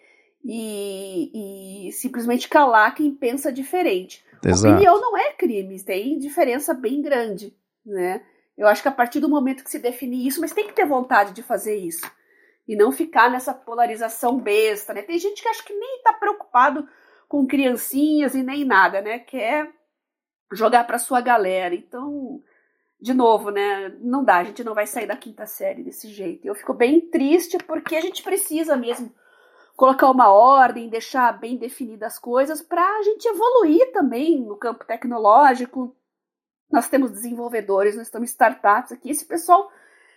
e, 0.43 1.87
e 1.87 1.91
simplesmente 1.91 2.49
calar 2.49 2.95
quem 2.95 3.13
pensa 3.13 3.51
diferente. 3.51 4.25
Exato. 4.43 4.73
Opinião 4.73 4.99
não 4.99 5.15
é 5.15 5.33
crime, 5.33 5.83
tem 5.83 6.17
diferença 6.17 6.73
bem 6.73 7.01
grande, 7.01 7.55
né? 7.85 8.23
Eu 8.57 8.67
acho 8.67 8.81
que 8.81 8.87
a 8.87 8.91
partir 8.91 9.19
do 9.19 9.29
momento 9.29 9.63
que 9.63 9.69
se 9.69 9.79
define 9.79 10.27
isso, 10.27 10.41
mas 10.41 10.51
tem 10.51 10.67
que 10.67 10.73
ter 10.73 10.85
vontade 10.85 11.33
de 11.33 11.43
fazer 11.43 11.75
isso. 11.75 12.09
E 12.67 12.75
não 12.75 12.91
ficar 12.91 13.29
nessa 13.29 13.53
polarização 13.53 14.39
besta, 14.39 14.93
né? 14.93 15.01
Tem 15.03 15.17
gente 15.17 15.41
que 15.41 15.47
acha 15.47 15.63
que 15.63 15.73
nem 15.73 16.01
tá 16.03 16.13
preocupado 16.13 16.87
com 17.27 17.47
criancinhas 17.47 18.35
e 18.35 18.43
nem 18.43 18.65
nada, 18.65 19.01
né? 19.01 19.19
Quer 19.19 19.69
jogar 20.51 20.85
para 20.85 20.99
sua 20.99 21.21
galera. 21.21 21.73
Então, 21.73 22.41
de 23.01 23.13
novo, 23.13 23.49
né? 23.49 23.89
Não 23.99 24.23
dá, 24.23 24.37
a 24.37 24.43
gente 24.43 24.63
não 24.63 24.75
vai 24.75 24.85
sair 24.85 25.07
da 25.07 25.17
quinta 25.17 25.47
série 25.47 25.83
desse 25.83 26.07
jeito. 26.09 26.45
Eu 26.45 26.53
fico 26.53 26.73
bem 26.73 27.01
triste 27.01 27.57
porque 27.57 27.95
a 27.95 28.01
gente 28.01 28.21
precisa 28.21 28.77
mesmo 28.77 29.11
colocar 29.75 30.11
uma 30.11 30.31
ordem, 30.31 30.87
deixar 30.87 31.31
bem 31.39 31.57
definidas 31.57 32.13
as 32.13 32.19
coisas 32.19 32.61
para 32.61 32.83
a 32.83 33.01
gente 33.01 33.27
evoluir 33.27 33.91
também 33.91 34.39
no 34.39 34.55
campo 34.55 34.85
tecnológico. 34.85 35.95
Nós 36.71 36.87
temos 36.87 37.11
desenvolvedores, 37.11 37.97
nós 37.97 38.09
temos 38.09 38.29
startups 38.29 38.91
aqui. 38.91 39.09
Esse 39.09 39.25
pessoal 39.25 39.71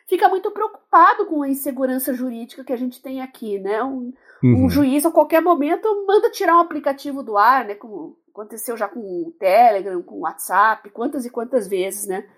fica 0.07 0.29
muito 0.29 0.50
preocupado 0.50 1.25
com 1.25 1.43
a 1.43 1.49
insegurança 1.49 2.12
jurídica 2.12 2.62
que 2.62 2.73
a 2.73 2.76
gente 2.76 3.00
tem 3.00 3.23
aqui, 3.23 3.59
né? 3.59 3.83
Um, 3.83 4.12
uhum. 4.43 4.67
um 4.67 4.69
juiz 4.69 5.07
a 5.07 5.11
qualquer 5.11 5.41
momento 5.41 5.88
manda 6.07 6.31
tirar 6.31 6.59
um 6.59 6.61
aplicativo 6.61 7.23
do 7.23 7.38
ar, 7.38 7.64
né? 7.64 7.75
Como 7.75 8.19
aconteceu 8.31 8.76
já 8.76 8.87
com 8.87 9.00
o 9.00 9.33
Telegram, 9.38 10.03
com 10.03 10.17
o 10.17 10.21
WhatsApp, 10.21 10.91
quantas 10.91 11.25
e 11.25 11.31
quantas 11.31 11.67
vezes, 11.67 12.07
né? 12.07 12.29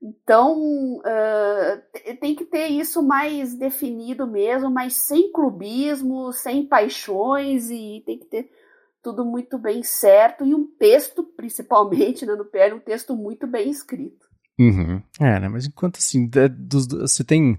Então, 0.00 0.98
uh, 0.98 2.16
tem 2.20 2.34
que 2.34 2.44
ter 2.44 2.68
isso 2.68 3.02
mais 3.02 3.56
definido 3.56 4.26
mesmo, 4.28 4.70
mas 4.70 4.96
sem 4.96 5.32
clubismo, 5.32 6.32
sem 6.32 6.64
paixões, 6.66 7.68
e 7.68 8.02
tem 8.06 8.18
que 8.18 8.26
ter 8.26 8.48
tudo 9.02 9.24
muito 9.24 9.58
bem 9.58 9.82
certo, 9.82 10.44
e 10.46 10.54
um 10.54 10.66
texto, 10.78 11.24
principalmente, 11.36 12.24
né, 12.24 12.34
no 12.34 12.44
PL, 12.44 12.74
um 12.74 12.80
texto 12.80 13.16
muito 13.16 13.46
bem 13.46 13.70
escrito. 13.70 14.26
Uhum. 14.58 15.02
É, 15.20 15.40
né, 15.40 15.48
mas 15.48 15.66
enquanto 15.66 15.96
assim, 15.96 16.30
você 17.00 17.24
tem... 17.24 17.58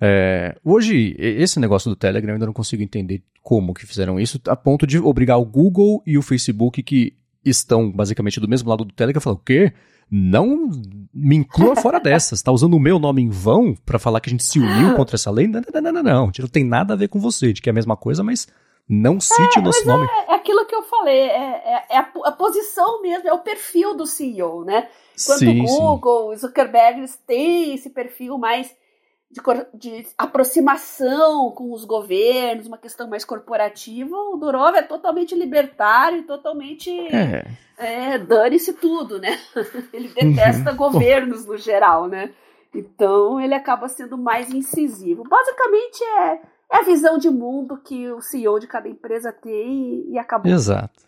É, 0.00 0.56
hoje, 0.64 1.16
esse 1.18 1.58
negócio 1.58 1.90
do 1.90 1.96
Telegram 1.96 2.30
eu 2.30 2.34
ainda 2.34 2.46
não 2.46 2.52
consigo 2.52 2.82
entender 2.82 3.22
como 3.42 3.74
que 3.74 3.86
fizeram 3.86 4.20
isso, 4.20 4.40
a 4.46 4.54
ponto 4.54 4.86
de 4.86 4.98
obrigar 4.98 5.38
o 5.38 5.44
Google 5.44 6.02
e 6.06 6.18
o 6.18 6.22
Facebook, 6.22 6.82
que 6.82 7.16
estão 7.44 7.90
basicamente 7.90 8.40
do 8.40 8.48
mesmo 8.48 8.68
lado 8.68 8.84
do 8.84 8.92
Telegram, 8.92 9.18
a 9.18 9.22
falar, 9.22 9.36
o 9.36 9.40
quê? 9.40 9.72
Não 10.10 10.70
me 11.12 11.36
inclua 11.36 11.76
fora 11.76 12.00
dessas. 12.00 12.42
Tá 12.42 12.50
usando 12.50 12.74
o 12.74 12.80
meu 12.80 12.98
nome 12.98 13.22
em 13.22 13.28
vão 13.28 13.74
para 13.74 13.98
falar 13.98 14.20
que 14.20 14.28
a 14.28 14.32
gente 14.32 14.44
se 14.44 14.58
uniu 14.58 14.94
contra 14.94 15.16
essa 15.16 15.30
lei? 15.30 15.46
Não, 15.46 15.60
não, 15.60 15.80
não, 15.80 15.92
não, 15.92 16.02
não. 16.02 16.32
Não 16.38 16.48
tem 16.48 16.64
nada 16.64 16.94
a 16.94 16.96
ver 16.96 17.08
com 17.08 17.20
você, 17.20 17.52
de 17.52 17.60
que 17.60 17.68
é 17.68 17.72
a 17.72 17.74
mesma 17.74 17.96
coisa, 17.96 18.22
mas 18.22 18.46
não 18.88 19.20
cite 19.20 19.58
é, 19.58 19.60
o 19.60 19.64
nosso 19.64 19.86
nome. 19.86 20.06
É, 20.06 20.32
é, 20.32 20.34
aquilo 20.34 20.64
que 20.64 20.74
eu 20.74 20.82
falei, 20.82 21.18
é, 21.18 21.62
é, 21.64 21.86
é 21.90 21.98
a, 21.98 22.10
a, 22.24 22.32
posição 22.32 23.02
mesmo, 23.02 23.28
é 23.28 23.32
o 23.32 23.40
perfil 23.40 23.94
do 23.94 24.06
CEO, 24.06 24.64
né? 24.64 24.88
Enquanto 25.20 25.38
sim, 25.40 25.60
o 25.60 25.64
Google, 25.66 26.30
sim. 26.32 26.46
Zuckerberg, 26.46 27.00
eles 27.00 27.16
têm 27.26 27.74
esse 27.74 27.90
perfil 27.90 28.38
mais 28.38 28.74
de, 29.30 29.40
de, 29.74 30.06
aproximação 30.16 31.50
com 31.50 31.72
os 31.72 31.84
governos, 31.84 32.66
uma 32.66 32.78
questão 32.78 33.08
mais 33.08 33.24
corporativa, 33.24 34.16
o 34.16 34.36
Durov 34.36 34.74
é 34.74 34.82
totalmente 34.82 35.34
libertário, 35.34 36.26
totalmente 36.26 36.90
é. 37.14 37.46
é 37.76 38.18
dane-se 38.18 38.72
tudo, 38.72 39.18
né? 39.18 39.38
Ele 39.92 40.08
detesta 40.08 40.70
uhum. 40.70 40.76
governos 40.76 41.44
no 41.44 41.58
geral, 41.58 42.08
né? 42.08 42.32
Então 42.74 43.40
ele 43.40 43.54
acaba 43.54 43.88
sendo 43.88 44.18
mais 44.18 44.52
incisivo. 44.52 45.24
Basicamente 45.24 46.04
é, 46.04 46.40
é 46.70 46.76
a 46.76 46.82
visão 46.82 47.16
de 47.16 47.30
mundo 47.30 47.78
que 47.78 48.10
o 48.10 48.20
CEO 48.20 48.60
de 48.60 48.66
cada 48.66 48.88
empresa 48.88 49.32
tem 49.32 50.04
e, 50.06 50.12
e 50.12 50.18
acabou. 50.18 50.52
Exato. 50.52 51.07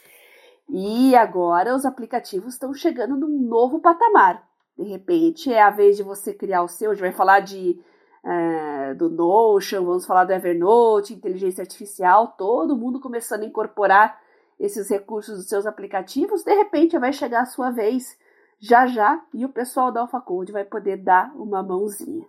E 0.69 1.15
agora 1.15 1.75
os 1.75 1.85
aplicativos 1.85 2.53
estão 2.53 2.71
chegando 2.71 3.17
num 3.17 3.47
novo 3.47 3.79
patamar. 3.79 4.47
De 4.77 4.83
repente 4.83 5.51
é 5.51 5.59
a 5.59 5.71
vez 5.71 5.97
de 5.97 6.03
você 6.03 6.35
criar 6.35 6.61
o 6.61 6.67
seu. 6.67 6.91
A 6.91 6.93
gente 6.93 7.01
vai 7.01 7.11
falar 7.11 7.39
de 7.39 7.81
é, 8.23 8.93
do 8.93 9.09
Notion, 9.09 9.83
vamos 9.83 10.05
falar 10.05 10.25
do 10.25 10.33
Evernote, 10.33 11.15
inteligência 11.15 11.63
artificial, 11.63 12.35
todo 12.37 12.77
mundo 12.77 12.99
começando 12.99 13.41
a 13.41 13.47
incorporar 13.47 14.21
esses 14.61 14.89
recursos 14.89 15.37
dos 15.37 15.49
seus 15.49 15.65
aplicativos, 15.65 16.43
de 16.43 16.53
repente 16.53 16.97
vai 16.99 17.11
chegar 17.11 17.41
a 17.41 17.45
sua 17.45 17.71
vez 17.71 18.15
já 18.59 18.85
já 18.85 19.19
e 19.33 19.43
o 19.43 19.49
pessoal 19.49 19.91
da 19.91 20.01
AlphaCode 20.01 20.51
vai 20.51 20.63
poder 20.63 20.97
dar 20.97 21.33
uma 21.35 21.63
mãozinha. 21.63 22.23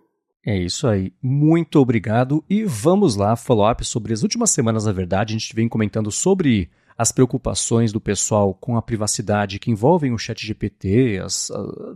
É 0.45 0.57
isso 0.57 0.87
aí. 0.87 1.13
Muito 1.21 1.79
obrigado. 1.79 2.43
E 2.49 2.65
vamos 2.65 3.15
lá, 3.15 3.35
follow-up 3.35 3.85
sobre 3.85 4.11
as 4.11 4.23
últimas 4.23 4.49
semanas, 4.49 4.85
na 4.85 4.91
verdade. 4.91 5.33
A 5.33 5.37
gente 5.37 5.55
vem 5.55 5.69
comentando 5.69 6.11
sobre 6.11 6.69
as 6.97 7.11
preocupações 7.11 7.93
do 7.93 8.01
pessoal 8.01 8.53
com 8.53 8.75
a 8.75 8.81
privacidade 8.81 9.59
que 9.59 9.71
envolvem 9.71 10.11
o 10.11 10.17
chat 10.17 10.45
GPT, 10.45 11.21
as, 11.23 11.49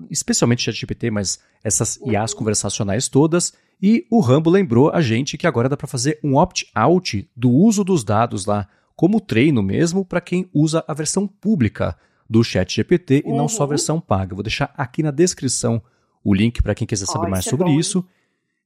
especialmente 0.10 0.60
o 0.60 0.64
chat 0.64 0.80
GPT, 0.80 1.12
mas 1.12 1.40
essas 1.64 2.00
IAs 2.06 2.32
uhum. 2.32 2.38
conversacionais 2.38 3.10
todas. 3.10 3.54
E 3.82 4.08
o 4.10 4.22
Rambo 4.22 4.50
lembrou 4.50 4.92
a 4.92 5.02
gente 5.02 5.38
que 5.38 5.46
agora 5.46 5.68
dá 5.68 5.76
para 5.76 5.88
fazer 5.88 6.20
um 6.24 6.38
opt-out 6.38 7.30
do 7.36 7.52
uso 7.52 7.84
dos 7.84 8.04
dados 8.04 8.46
lá 8.46 8.68
como 8.98 9.22
treino 9.22 9.62
mesmo 9.62 10.04
para 10.04 10.20
quem 10.20 10.50
usa 10.52 10.84
a 10.88 10.94
versão 10.94 11.28
pública 11.28 11.96
do 12.28 12.44
Chat 12.44 12.76
GPT 12.76 13.22
uhum. 13.24 13.34
e 13.34 13.38
não 13.38 13.48
só 13.48 13.62
a 13.62 13.66
uhum. 13.66 13.70
versão 13.70 14.02
paga. 14.02 14.34
vou 14.34 14.44
deixar 14.44 14.74
aqui 14.76 15.04
na 15.04 15.12
descrição 15.12 15.82
o 16.24 16.34
link 16.34 16.62
para 16.64 16.74
quem 16.74 16.88
quiser 16.88 17.06
saber 17.06 17.28
oh, 17.28 17.30
mais 17.30 17.46
sobre 17.46 17.70
é 17.70 17.76
isso. 17.76 18.04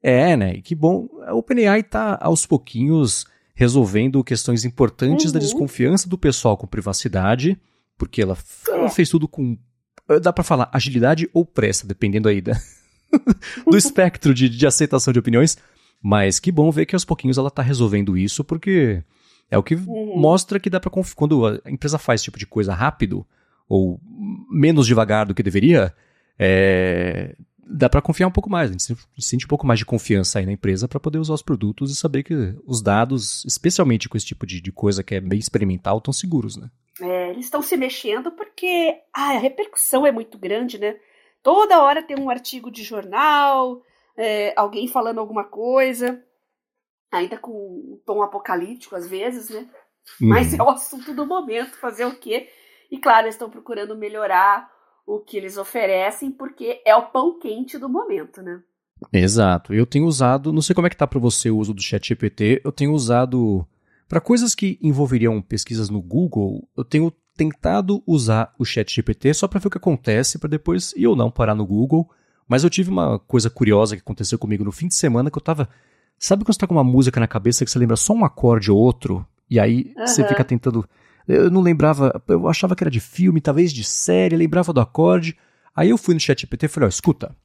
É, 0.02 0.36
né? 0.36 0.62
Que 0.62 0.74
bom. 0.74 1.08
A 1.28 1.36
OpenAI 1.36 1.84
tá 1.84 2.18
aos 2.20 2.46
pouquinhos 2.46 3.28
resolvendo 3.54 4.24
questões 4.24 4.64
importantes 4.64 5.28
uhum. 5.28 5.34
da 5.34 5.40
desconfiança 5.40 6.10
do 6.10 6.18
pessoal 6.18 6.58
com 6.58 6.66
privacidade, 6.66 7.60
porque 7.98 8.22
ela, 8.22 8.38
ela 8.70 8.90
fez 8.90 9.10
tudo 9.10 9.28
com 9.28 9.58
dá 10.22 10.34
para 10.34 10.44
falar 10.44 10.70
agilidade 10.74 11.30
ou 11.34 11.46
pressa, 11.46 11.86
dependendo 11.86 12.28
aí 12.28 12.42
da, 12.42 12.60
do 13.70 13.78
espectro 13.78 14.34
de, 14.34 14.50
de 14.50 14.66
aceitação 14.66 15.12
de 15.12 15.20
opiniões. 15.20 15.58
Mas 16.02 16.40
que 16.40 16.52
bom 16.52 16.72
ver 16.72 16.86
que 16.86 16.96
aos 16.96 17.06
pouquinhos 17.06 17.38
ela 17.38 17.52
tá 17.52 17.62
resolvendo 17.62 18.18
isso, 18.18 18.44
porque 18.44 19.04
é 19.51 19.58
o 19.58 19.63
que 19.63 19.75
uhum. 19.75 20.17
mostra 20.17 20.60
que 20.60 20.70
dá 20.70 20.79
para 20.79 20.89
quando 20.89 21.46
a 21.46 21.70
empresa 21.70 22.00
faz 22.00 22.22
esse 22.22 22.25
tipo 22.25 22.39
de 22.39 22.48
coisa 22.48 22.74
rápido 22.74 23.27
ou 23.67 24.00
menos 24.50 24.88
devagar 24.88 25.25
do 25.25 25.36
que 25.36 25.43
deveria, 25.43 25.93
é, 26.39 27.36
dá 27.60 27.89
para 27.89 28.01
confiar 28.01 28.27
um 28.27 28.31
pouco 28.31 28.50
mais. 28.50 28.70
A 28.70 28.74
gente 28.74 28.98
sente 29.20 29.46
um 29.46 29.50
pouco 29.50 29.67
mais 29.67 29.79
de 29.79 29.86
confiança 29.86 30.39
aí 30.39 30.46
na 30.46 30.51
empresa 30.53 30.88
para 30.88 31.00
poder 31.00 31.20
usar 31.20 31.34
os 31.34 31.41
produtos 31.41 31.91
e 31.91 31.96
saber 31.96 32.24
que 32.24 32.55
os 32.65 32.81
dados, 32.81 33.46
especialmente 33.46 34.10
com 34.10 34.17
esse 34.17 34.25
tipo 34.25 34.46
de, 34.46 34.62
de 34.62 34.72
coisa 34.72 35.03
que 35.03 35.15
é 35.15 35.22
bem 35.22 35.39
experimental, 35.39 35.98
estão 35.98 36.13
seguros, 36.13 36.58
né? 36.58 36.70
É, 37.01 37.29
eles 37.31 37.46
estão 37.46 37.62
se 37.62 37.75
mexendo 37.77 38.31
porque 38.31 38.96
ah, 39.13 39.36
a 39.36 39.39
repercussão 39.39 40.05
é 40.05 40.12
muito 40.12 40.38
grande, 40.38 40.77
né? 40.77 40.96
Toda 41.43 41.81
hora 41.81 42.03
tem 42.03 42.17
um 42.20 42.29
artigo 42.29 42.70
de 42.70 42.84
jornal, 42.84 43.81
é, 44.17 44.53
alguém 44.55 44.88
falando 44.88 45.20
alguma 45.20 45.43
coisa, 45.43 46.22
ainda 47.12 47.38
com 47.38 47.51
um 47.51 48.00
tom 48.06 48.22
apocalíptico 48.22 48.96
às 48.96 49.08
vezes, 49.08 49.50
né? 49.50 49.68
Uhum. 50.22 50.30
Mas 50.30 50.53
é 50.53 50.62
o 50.62 50.70
assunto 50.70 51.13
do 51.13 51.25
momento, 51.25 51.77
fazer 51.77 52.06
o 52.06 52.15
quê? 52.15 52.48
E 52.89 52.98
claro, 52.98 53.25
eles 53.25 53.36
estão 53.36 53.50
procurando 53.50 53.96
melhorar 53.96 54.70
o 55.06 55.20
que 55.20 55.38
eles 55.38 55.58
oferecem, 55.58 56.32
porque 56.32 56.82
é 56.86 56.96
o 56.96 57.08
pão 57.08 57.39
quente 57.39 57.77
do 57.77 57.89
momento, 57.89 58.41
né? 58.41 58.62
Exato. 59.12 59.74
Eu 59.74 59.86
tenho 59.86 60.06
usado, 60.06 60.53
não 60.53 60.62
sei 60.62 60.75
como 60.75 60.88
é 60.88 60.89
que 60.89 60.98
tá 60.98 61.08
para 61.08 61.20
você 61.20 61.50
o 61.50 61.58
uso 61.58 61.74
do 61.74 61.82
ChatGPT, 61.82 62.62
eu 62.63 62.72
tenho 62.72 62.94
usado 62.94 63.65
para 64.08 64.22
coisas 64.22 64.53
que 64.53 64.77
envolveriam 64.82 65.41
pesquisas 65.41 65.89
no 65.89 66.01
Google, 66.01 66.68
eu 66.75 66.84
tenho 66.84 67.12
tentado 67.36 68.03
usar 68.06 68.53
o 68.60 68.65
ChatGPT 68.65 69.34
só 69.34 69.48
para 69.48 69.60
ver 69.60 69.68
o 69.68 69.72
que 69.72 69.77
acontece, 69.77 70.38
para 70.38 70.50
depois 70.50 70.94
eu 70.96 71.15
não 71.15 71.32
parar 71.32 71.56
no 71.56 71.65
Google. 71.65 72.10
Mas 72.48 72.63
eu 72.65 72.70
tive 72.70 72.89
uma 72.89 73.18
coisa 73.18 73.50
curiosa 73.50 73.96
que 73.96 74.01
aconteceu 74.01 74.38
comigo 74.38 74.63
no 74.63 74.72
fim 74.74 74.88
de 74.88 74.96
semana 74.96 75.32
que 75.32 75.38
eu 75.38 75.41
tava. 75.41 75.70
Sabe 76.22 76.46
quando 76.46 76.54
você 76.54 76.60
tá 76.60 76.68
com 76.68 76.75
uma 76.75 76.84
música 76.84 77.20
na 77.20 77.28
cabeça 77.28 77.66
que 77.66 77.72
você 77.72 77.80
lembra 77.80 77.96
só 77.96 78.13
um 78.13 78.24
acorde 78.24 78.72
ou 78.72 78.78
outro? 78.78 79.25
E 79.50 79.60
aí 79.60 79.92
uhum. 79.98 80.06
você 80.06 80.24
fica 80.28 80.44
tentando. 80.44 80.88
Eu 81.28 81.50
não 81.50 81.62
lembrava, 81.62 82.22
eu 82.28 82.48
achava 82.48 82.75
que 82.75 82.84
era 82.84 82.92
de 82.92 83.00
filme, 83.00 83.42
talvez 83.42 83.74
de 83.74 83.84
série, 83.84 84.36
lembrava 84.36 84.72
do 84.72 84.80
acorde. 84.80 85.36
Aí 85.75 85.90
eu 85.90 85.98
fui 85.98 86.13
no 86.13 86.20
ChatGPT 86.20 86.68
e 86.68 86.70
falei: 86.70 86.86
ó, 86.86 86.90
escuta, 86.90 87.36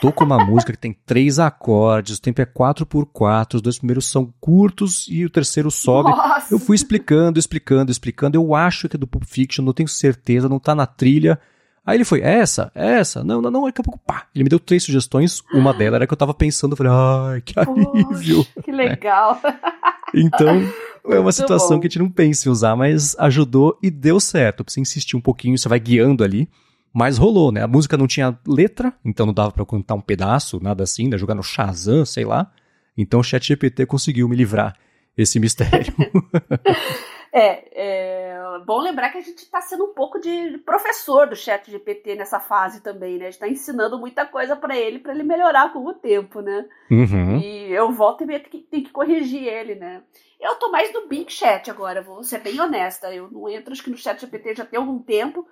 tô 0.00 0.10
com 0.10 0.24
uma 0.24 0.40
música 0.46 0.72
que 0.72 0.78
tem 0.78 0.96
três 1.04 1.38
acordes, 1.38 2.16
o 2.16 2.22
tempo 2.22 2.40
é 2.40 2.46
4 2.46 2.86
por 2.86 3.04
4 3.04 3.58
os 3.58 3.62
dois 3.62 3.76
primeiros 3.76 4.06
são 4.06 4.32
curtos 4.40 5.06
e 5.10 5.22
o 5.26 5.28
terceiro 5.28 5.70
sobe. 5.70 6.08
Nossa. 6.08 6.54
Eu 6.54 6.58
fui 6.58 6.76
explicando, 6.76 7.38
explicando, 7.38 7.92
explicando. 7.92 8.38
Eu 8.38 8.54
acho 8.54 8.88
que 8.88 8.96
é 8.96 8.98
do 8.98 9.06
Pulp 9.06 9.24
Fiction, 9.26 9.62
não 9.62 9.74
tenho 9.74 9.88
certeza, 9.88 10.48
não 10.48 10.58
tá 10.58 10.74
na 10.74 10.86
trilha. 10.86 11.38
Aí 11.86 11.98
ele 11.98 12.04
foi, 12.04 12.20
é 12.20 12.38
essa? 12.38 12.72
É 12.74 12.98
essa? 12.98 13.22
Não, 13.22 13.42
não, 13.42 13.50
não, 13.50 13.64
daqui 13.64 13.80
a 13.80 13.84
pouco, 13.84 14.00
pá. 14.06 14.26
Ele 14.34 14.44
me 14.44 14.48
deu 14.48 14.58
três 14.58 14.82
sugestões, 14.82 15.42
uma 15.52 15.72
delas 15.74 15.96
era 15.96 16.06
que 16.06 16.12
eu 16.12 16.16
tava 16.16 16.32
pensando, 16.32 16.72
eu 16.72 16.76
falei, 16.76 16.92
ai, 16.92 17.40
que 17.42 17.54
alívio. 17.58 18.46
Que 18.64 18.72
legal. 18.72 19.40
então, 20.14 20.66
é 21.10 21.18
uma 21.18 21.32
situação 21.32 21.76
bom. 21.76 21.80
que 21.80 21.86
a 21.86 21.90
gente 21.90 21.98
não 21.98 22.08
pensa 22.08 22.48
em 22.48 22.52
usar, 22.52 22.74
mas 22.74 23.14
ajudou 23.18 23.78
e 23.82 23.90
deu 23.90 24.18
certo. 24.18 24.64
Você 24.66 24.80
insistir 24.80 25.16
um 25.16 25.20
pouquinho, 25.20 25.58
você 25.58 25.68
vai 25.68 25.78
guiando 25.78 26.24
ali, 26.24 26.48
mas 26.92 27.18
rolou, 27.18 27.52
né? 27.52 27.62
A 27.62 27.68
música 27.68 27.98
não 27.98 28.06
tinha 28.06 28.38
letra, 28.46 28.92
então 29.04 29.26
não 29.26 29.34
dava 29.34 29.52
para 29.52 29.66
cantar 29.66 29.94
um 29.94 30.00
pedaço, 30.00 30.58
nada 30.62 30.84
assim, 30.84 31.08
né? 31.08 31.18
Jogar 31.18 31.34
no 31.34 31.42
Shazam, 31.42 32.06
sei 32.06 32.24
lá. 32.24 32.50
Então 32.96 33.20
o 33.20 33.24
ChatGPT 33.24 33.84
conseguiu 33.84 34.28
me 34.28 34.36
livrar 34.36 34.74
esse 35.16 35.38
mistério. 35.38 35.92
é, 37.36 37.68
é, 37.74 38.58
bom 38.64 38.78
lembrar 38.80 39.10
que 39.10 39.18
a 39.18 39.20
gente 39.20 39.38
está 39.38 39.60
sendo 39.60 39.86
um 39.86 39.92
pouco 39.92 40.20
de 40.20 40.56
professor 40.58 41.28
do 41.28 41.34
ChatGPT 41.34 42.14
nessa 42.14 42.38
fase 42.38 42.80
também, 42.80 43.18
né? 43.18 43.26
A 43.26 43.30
gente 43.30 43.34
está 43.34 43.48
ensinando 43.48 43.98
muita 43.98 44.24
coisa 44.24 44.54
para 44.54 44.78
ele, 44.78 45.00
para 45.00 45.12
ele 45.12 45.24
melhorar 45.24 45.72
com 45.72 45.80
o 45.84 45.92
tempo, 45.92 46.40
né? 46.40 46.64
Uhum. 46.88 47.38
E 47.38 47.72
eu 47.72 47.90
volto 47.90 48.22
e 48.22 48.26
meio 48.26 48.40
que 48.40 48.58
tem 48.58 48.84
que 48.84 48.92
corrigir 48.92 49.48
ele, 49.48 49.74
né? 49.74 50.04
Eu 50.40 50.54
tô 50.56 50.70
mais 50.70 50.92
no 50.92 51.08
Bing 51.08 51.28
Chat 51.28 51.68
agora, 51.68 52.02
vou 52.02 52.22
ser 52.22 52.38
bem 52.38 52.60
honesta. 52.60 53.12
Eu 53.12 53.28
não 53.28 53.48
entro, 53.48 53.72
acho 53.72 53.82
que 53.82 53.90
no 53.90 53.96
ChatGPT 53.96 54.54
já 54.54 54.64
tem 54.64 54.78
algum 54.78 55.00
tempo, 55.00 55.44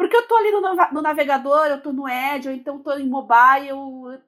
porque 0.00 0.16
eu 0.16 0.26
tô 0.26 0.34
ali 0.34 0.50
no, 0.50 0.62
no 0.94 1.02
navegador, 1.02 1.66
eu 1.66 1.82
tô 1.82 1.92
no 1.92 2.08
Edge, 2.08 2.48
ou 2.48 2.54
então 2.54 2.78
tô 2.78 2.90
em 2.94 3.06
mobile. 3.06 4.18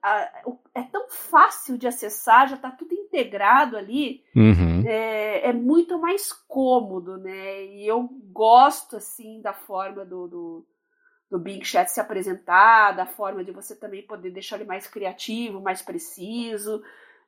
é 0.71 0.83
tão 0.83 1.09
fácil 1.09 1.79
de 1.79 1.87
acessar, 1.87 2.47
já 2.47 2.57
tá 2.57 2.69
tudo 2.69 2.93
integrado 2.93 3.75
ali. 3.75 4.23
Uhum. 4.35 4.83
É, 4.85 5.49
é, 5.49 5.51
muito 5.51 5.97
mais 5.97 6.31
cômodo, 6.31 7.17
né? 7.17 7.65
E 7.65 7.87
eu 7.87 8.07
gosto, 8.31 8.97
assim, 8.97 9.41
da 9.41 9.51
forma 9.51 10.05
do, 10.05 10.27
do, 10.27 10.65
do 11.31 11.39
Bing 11.39 11.63
Chat 11.63 11.87
se 11.87 11.99
apresentar, 11.99 12.91
da 12.91 13.07
forma 13.07 13.43
de 13.43 13.51
você 13.51 13.75
também 13.75 14.05
poder 14.05 14.29
deixar 14.29 14.57
ele 14.57 14.65
mais 14.65 14.85
criativo, 14.85 15.59
mais 15.59 15.81
preciso. 15.81 16.83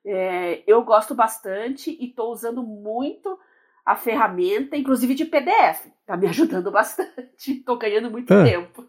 É, 0.05 0.61
eu 0.67 0.83
gosto 0.83 1.15
bastante 1.15 1.97
e 1.99 2.09
estou 2.09 2.31
usando 2.31 2.61
muito 2.61 3.39
a 3.85 3.95
ferramenta, 3.95 4.75
inclusive 4.75 5.13
de 5.13 5.25
PDF. 5.25 5.87
Tá 6.05 6.17
me 6.17 6.27
ajudando 6.27 6.71
bastante. 6.71 7.55
Tô 7.65 7.77
ganhando 7.77 8.09
muito 8.09 8.33
ah. 8.33 8.43
tempo. 8.43 8.85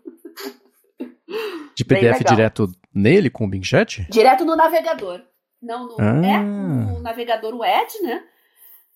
De 1.74 1.84
PDF 1.84 2.24
direto 2.24 2.72
nele 2.94 3.28
com 3.28 3.44
o 3.44 3.48
Bing 3.48 3.62
Chat? 3.62 4.06
Direto 4.10 4.44
no 4.44 4.56
navegador. 4.56 5.20
Não 5.60 5.86
no, 5.86 5.96
ah. 5.98 6.26
é, 6.26 6.38
no 6.38 7.00
navegador 7.00 7.54
web, 7.54 8.02
né? 8.02 8.24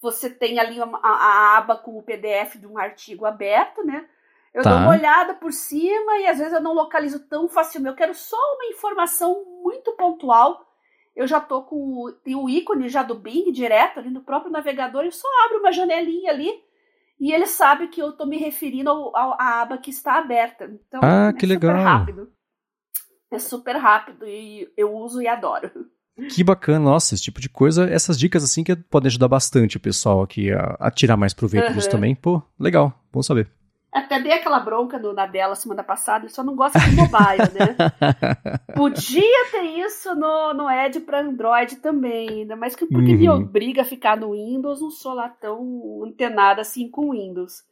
Você 0.00 0.30
tem 0.30 0.58
ali 0.58 0.80
a, 0.80 0.84
a, 0.84 1.58
aba 1.58 1.76
com 1.76 1.98
o 1.98 2.02
PDF 2.02 2.56
de 2.56 2.66
um 2.66 2.78
artigo 2.78 3.26
aberto, 3.26 3.84
né? 3.84 4.06
Eu 4.54 4.62
tá. 4.62 4.70
dou 4.70 4.78
uma 4.80 4.90
olhada 4.90 5.34
por 5.34 5.52
cima 5.52 6.18
e 6.18 6.26
às 6.26 6.38
vezes 6.38 6.52
eu 6.52 6.60
não 6.60 6.72
localizo 6.72 7.20
tão 7.28 7.48
facilmente. 7.48 7.90
Eu 7.90 7.96
quero 7.96 8.14
só 8.14 8.36
uma 8.36 8.66
informação 8.66 9.44
muito 9.62 9.92
pontual 9.92 10.66
eu 11.14 11.26
já 11.26 11.40
tô 11.40 11.62
com. 11.62 12.12
Tem 12.24 12.34
o 12.34 12.48
ícone 12.48 12.88
já 12.88 13.02
do 13.02 13.14
Bing 13.14 13.50
direto 13.52 13.98
ali 13.98 14.10
no 14.10 14.22
próprio 14.22 14.52
navegador, 14.52 15.04
eu 15.04 15.12
só 15.12 15.28
abro 15.44 15.58
uma 15.58 15.72
janelinha 15.72 16.30
ali 16.30 16.50
e 17.20 17.32
ele 17.32 17.46
sabe 17.46 17.88
que 17.88 18.00
eu 18.00 18.12
tô 18.12 18.24
me 18.24 18.38
referindo 18.38 18.88
ao, 18.88 19.14
ao, 19.14 19.32
à 19.38 19.60
aba 19.60 19.76
que 19.76 19.90
está 19.90 20.18
aberta. 20.18 20.64
Então, 20.64 21.00
ah, 21.02 21.28
é 21.28 21.32
que 21.32 21.44
legal. 21.44 21.76
super 21.76 21.84
rápido. 21.84 22.32
É 23.30 23.38
super 23.38 23.76
rápido 23.76 24.26
e 24.26 24.72
eu 24.76 24.92
uso 24.94 25.20
e 25.20 25.28
adoro. 25.28 25.70
Que 26.34 26.42
bacana, 26.42 26.80
nossa, 26.80 27.14
esse 27.14 27.22
tipo 27.22 27.40
de 27.40 27.48
coisa, 27.48 27.88
essas 27.88 28.18
dicas 28.18 28.42
assim 28.42 28.64
que 28.64 28.74
podem 28.74 29.08
ajudar 29.08 29.28
bastante 29.28 29.76
o 29.76 29.80
pessoal 29.80 30.22
aqui 30.22 30.50
a, 30.50 30.76
a 30.78 30.90
tirar 30.90 31.16
mais 31.16 31.32
proveito 31.32 31.68
uhum. 31.68 31.74
disso 31.74 31.90
também. 31.90 32.14
Pô, 32.14 32.42
legal, 32.58 32.92
bom 33.12 33.22
saber. 33.22 33.50
Até 33.92 34.20
dei 34.20 34.32
aquela 34.32 34.60
bronca 34.60 34.98
no, 34.98 35.12
na 35.12 35.26
dela 35.26 35.56
semana 35.56 35.82
passada, 35.82 36.24
ele 36.24 36.32
só 36.32 36.44
não 36.44 36.54
gosta 36.54 36.78
de 36.78 36.94
mobile, 36.94 37.50
né? 37.58 37.76
Podia 38.76 39.50
ter 39.50 39.62
isso 39.62 40.14
no, 40.14 40.54
no 40.54 40.70
Edge 40.70 41.00
para 41.00 41.22
Android 41.22 41.76
também, 41.76 42.28
ainda 42.28 42.54
mais 42.54 42.76
que 42.76 42.86
porque 42.86 43.12
uhum. 43.12 43.18
me 43.18 43.28
obriga 43.28 43.82
a 43.82 43.84
ficar 43.84 44.16
no 44.16 44.32
Windows, 44.32 44.80
não 44.80 44.90
sou 44.90 45.12
lá 45.12 45.28
tão 45.28 46.04
antenada 46.04 46.60
assim 46.60 46.88
com 46.88 47.08
o 47.08 47.12
Windows. 47.12 47.68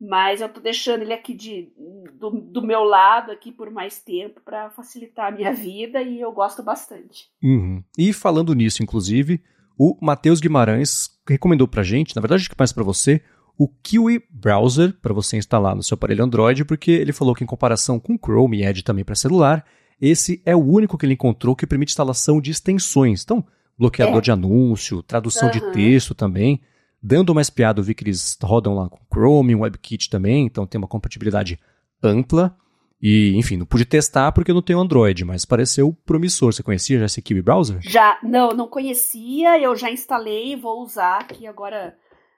Mas 0.00 0.40
eu 0.40 0.48
tô 0.48 0.60
deixando 0.60 1.02
ele 1.02 1.14
aqui 1.14 1.34
de, 1.34 1.72
do, 2.12 2.30
do 2.30 2.62
meu 2.62 2.84
lado 2.84 3.32
aqui 3.32 3.50
por 3.50 3.70
mais 3.70 3.98
tempo 3.98 4.40
para 4.44 4.70
facilitar 4.70 5.32
a 5.32 5.34
minha 5.34 5.52
vida 5.54 6.02
e 6.02 6.20
eu 6.20 6.30
gosto 6.30 6.62
bastante. 6.62 7.30
Uhum. 7.42 7.82
E 7.98 8.12
falando 8.12 8.54
nisso, 8.54 8.82
inclusive, 8.82 9.42
o 9.78 9.96
Matheus 10.00 10.38
Guimarães 10.38 11.08
recomendou 11.26 11.66
pra 11.66 11.82
gente, 11.82 12.14
na 12.14 12.20
verdade, 12.20 12.42
acho 12.42 12.50
que 12.50 12.56
mais 12.58 12.72
para 12.72 12.84
você, 12.84 13.22
o 13.58 13.68
Kiwi 13.68 14.22
Browser 14.30 14.94
para 15.00 15.14
você 15.14 15.36
instalar 15.36 15.74
no 15.74 15.82
seu 15.82 15.94
aparelho 15.94 16.24
Android, 16.24 16.64
porque 16.64 16.90
ele 16.90 17.12
falou 17.12 17.34
que 17.34 17.42
em 17.42 17.46
comparação 17.46 17.98
com 17.98 18.18
Chrome 18.18 18.58
e 18.58 18.64
Edge 18.64 18.82
também 18.82 19.04
para 19.04 19.14
celular, 19.14 19.64
esse 20.00 20.42
é 20.44 20.54
o 20.54 20.62
único 20.62 20.98
que 20.98 21.06
ele 21.06 21.14
encontrou 21.14 21.56
que 21.56 21.66
permite 21.66 21.90
instalação 21.90 22.40
de 22.40 22.50
extensões. 22.50 23.22
Então, 23.22 23.44
bloqueador 23.78 24.18
é. 24.18 24.20
de 24.20 24.30
anúncio, 24.30 25.02
tradução 25.02 25.48
uhum. 25.48 25.52
de 25.52 25.72
texto 25.72 26.14
também. 26.14 26.60
Dando 27.02 27.30
uma 27.30 27.40
espiada, 27.40 27.80
eu 27.80 27.84
vi 27.84 27.94
que 27.94 28.04
eles 28.04 28.36
rodam 28.42 28.74
lá 28.74 28.88
com 28.88 28.98
Chrome, 29.12 29.54
WebKit 29.54 30.10
também, 30.10 30.46
então 30.46 30.66
tem 30.66 30.78
uma 30.78 30.88
compatibilidade 30.88 31.58
ampla. 32.02 32.56
E, 33.00 33.34
enfim, 33.36 33.56
não 33.56 33.66
pude 33.66 33.84
testar 33.84 34.32
porque 34.32 34.50
eu 34.50 34.54
não 34.54 34.62
tenho 34.62 34.80
Android, 34.80 35.24
mas 35.24 35.44
pareceu 35.44 35.96
promissor. 36.04 36.52
Você 36.52 36.62
conhecia 36.62 36.98
já 36.98 37.04
esse 37.04 37.22
Kiwi 37.22 37.42
Browser? 37.42 37.78
Já, 37.80 38.18
não, 38.22 38.48
não 38.50 38.66
conhecia, 38.66 39.60
eu 39.60 39.76
já 39.76 39.90
instalei, 39.90 40.56
vou 40.56 40.82
usar 40.82 41.20
aqui 41.20 41.46
agora 41.46 41.94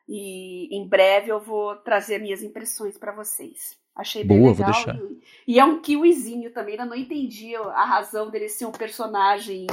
e 0.09 0.75
em 0.75 0.87
breve 0.87 1.31
eu 1.31 1.39
vou 1.39 1.77
trazer 1.77 2.19
minhas 2.19 2.43
impressões 2.43 2.97
para 2.97 3.13
vocês. 3.13 3.77
Achei 3.95 4.25
bem 4.25 4.39
Boa, 4.39 4.53
legal. 4.53 4.73
Vou 4.73 4.85
deixar. 4.85 4.97
E, 5.47 5.55
e, 5.55 5.59
é 5.59 5.65
um 5.65 5.81
kiwizinho 5.81 6.51
também. 6.53 6.75
Ainda 6.75 6.87
não 6.87 6.97
entendi 6.97 7.55
a 7.57 7.85
razão 7.85 8.31
dele 8.31 8.49
ser 8.49 8.65
um 8.65 8.73
personagem 8.73 9.67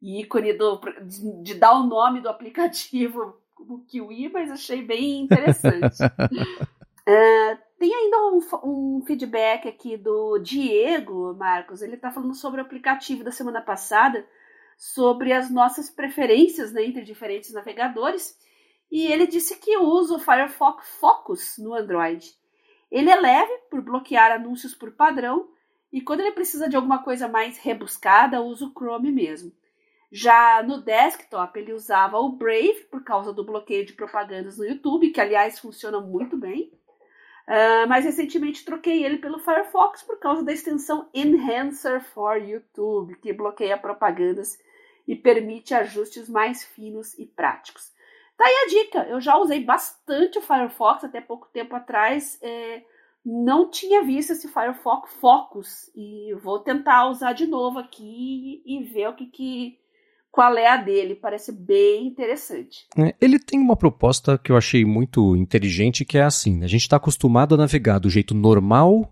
ícone 0.00 0.52
do, 0.54 0.80
de, 1.04 1.42
de 1.42 1.54
dar 1.54 1.74
o 1.74 1.86
nome 1.86 2.20
do 2.20 2.28
aplicativo 2.28 3.36
como 3.54 3.84
Kiwi, 3.84 4.28
mas 4.30 4.50
achei 4.50 4.82
bem 4.82 5.20
interessante. 5.20 6.02
uh, 6.02 7.58
tem 7.78 7.94
ainda 7.94 8.16
um, 8.26 8.40
um, 8.64 9.02
feedback 9.06 9.68
aqui 9.68 9.96
do 9.96 10.38
Diego, 10.38 11.34
Marcos. 11.34 11.82
Ele 11.82 11.94
está 11.94 12.10
falando 12.10 12.34
sobre 12.34 12.60
o 12.60 12.64
aplicativo 12.64 13.22
da 13.22 13.30
semana 13.30 13.60
passada 13.60 14.26
sobre 14.76 15.32
as 15.32 15.48
nossas 15.48 15.88
preferências 15.88 16.72
né, 16.72 16.84
entre 16.84 17.02
diferentes 17.02 17.52
navegadores. 17.52 18.36
E 18.92 19.10
ele 19.10 19.26
disse 19.26 19.56
que 19.56 19.78
usa 19.78 20.16
o 20.16 20.18
Firefox 20.18 20.86
Focus 21.00 21.56
no 21.56 21.72
Android. 21.72 22.30
Ele 22.90 23.08
é 23.08 23.18
leve 23.18 23.52
por 23.70 23.80
bloquear 23.80 24.30
anúncios 24.30 24.74
por 24.74 24.92
padrão 24.92 25.48
e 25.90 26.02
quando 26.02 26.20
ele 26.20 26.32
precisa 26.32 26.68
de 26.68 26.76
alguma 26.76 27.02
coisa 27.02 27.26
mais 27.26 27.56
rebuscada, 27.56 28.42
usa 28.42 28.66
o 28.66 28.72
Chrome 28.72 29.10
mesmo. 29.10 29.50
Já 30.10 30.62
no 30.62 30.82
desktop, 30.82 31.58
ele 31.58 31.72
usava 31.72 32.18
o 32.18 32.32
Brave 32.32 32.86
por 32.90 33.02
causa 33.02 33.32
do 33.32 33.42
bloqueio 33.42 33.86
de 33.86 33.94
propagandas 33.94 34.58
no 34.58 34.66
YouTube, 34.66 35.08
que 35.08 35.20
aliás 35.22 35.58
funciona 35.58 35.98
muito 35.98 36.36
bem. 36.36 36.70
Uh, 37.48 37.88
mas 37.88 38.04
recentemente 38.04 38.62
troquei 38.62 39.02
ele 39.02 39.16
pelo 39.16 39.38
Firefox 39.38 40.02
por 40.02 40.18
causa 40.18 40.44
da 40.44 40.52
extensão 40.52 41.08
Enhancer 41.14 42.02
for 42.02 42.36
YouTube, 42.36 43.16
que 43.16 43.32
bloqueia 43.32 43.78
propagandas 43.78 44.58
e 45.08 45.16
permite 45.16 45.72
ajustes 45.72 46.28
mais 46.28 46.62
finos 46.62 47.18
e 47.18 47.24
práticos. 47.24 47.90
Tá 48.36 48.44
aí 48.44 48.54
a 48.64 48.68
dica. 48.68 48.98
Eu 49.08 49.20
já 49.20 49.36
usei 49.36 49.64
bastante 49.64 50.38
o 50.38 50.42
Firefox 50.42 51.04
até 51.04 51.20
pouco 51.20 51.48
tempo 51.52 51.74
atrás. 51.74 52.38
É, 52.42 52.82
não 53.24 53.70
tinha 53.70 54.02
visto 54.02 54.32
esse 54.32 54.48
Firefox 54.48 55.12
Focus 55.14 55.90
e 55.94 56.34
vou 56.42 56.58
tentar 56.58 57.08
usar 57.08 57.32
de 57.32 57.46
novo 57.46 57.78
aqui 57.78 58.62
e 58.66 58.82
ver 58.82 59.08
o 59.08 59.14
que, 59.14 59.26
que 59.26 59.78
qual 60.30 60.56
é 60.56 60.66
a 60.66 60.76
dele. 60.76 61.14
Parece 61.14 61.52
bem 61.52 62.06
interessante. 62.06 62.86
É, 62.96 63.14
ele 63.20 63.38
tem 63.38 63.60
uma 63.60 63.76
proposta 63.76 64.38
que 64.38 64.50
eu 64.50 64.56
achei 64.56 64.84
muito 64.84 65.36
inteligente, 65.36 66.04
que 66.04 66.18
é 66.18 66.22
assim: 66.22 66.56
né? 66.56 66.64
a 66.64 66.68
gente 66.68 66.82
está 66.82 66.96
acostumado 66.96 67.54
a 67.54 67.58
navegar 67.58 67.98
do 67.98 68.10
jeito 68.10 68.34
normal 68.34 69.11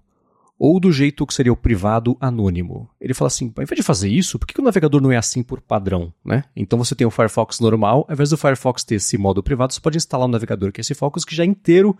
ou 0.62 0.78
do 0.78 0.92
jeito 0.92 1.26
que 1.26 1.32
seria 1.32 1.50
o 1.50 1.56
privado 1.56 2.18
anônimo. 2.20 2.90
Ele 3.00 3.14
fala 3.14 3.28
assim, 3.28 3.50
ao 3.56 3.62
invés 3.62 3.78
de 3.78 3.82
fazer 3.82 4.10
isso, 4.10 4.38
por 4.38 4.46
que 4.46 4.60
o 4.60 4.62
navegador 4.62 5.00
não 5.00 5.10
é 5.10 5.16
assim 5.16 5.42
por 5.42 5.58
padrão, 5.58 6.12
né? 6.22 6.44
Então 6.54 6.78
você 6.78 6.94
tem 6.94 7.06
o 7.06 7.10
Firefox 7.10 7.60
normal, 7.60 8.04
ao 8.06 8.12
invés 8.12 8.28
do 8.28 8.36
Firefox 8.36 8.84
ter 8.84 8.96
esse 8.96 9.16
modo 9.16 9.42
privado, 9.42 9.72
você 9.72 9.80
pode 9.80 9.96
instalar 9.96 10.28
um 10.28 10.30
navegador 10.30 10.70
que 10.70 10.78
é 10.78 10.82
esse 10.82 10.94
Focus 10.94 11.24
que 11.24 11.34
já 11.34 11.44
é 11.44 11.46
inteiro 11.46 11.96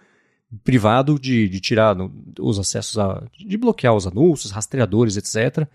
privado 0.62 1.18
de, 1.18 1.48
de 1.48 1.58
tirar 1.58 1.96
os 2.38 2.58
acessos, 2.58 2.98
a, 2.98 3.24
de 3.34 3.56
bloquear 3.56 3.94
os 3.94 4.06
anúncios, 4.06 4.52
rastreadores, 4.52 5.16
etc. 5.16 5.66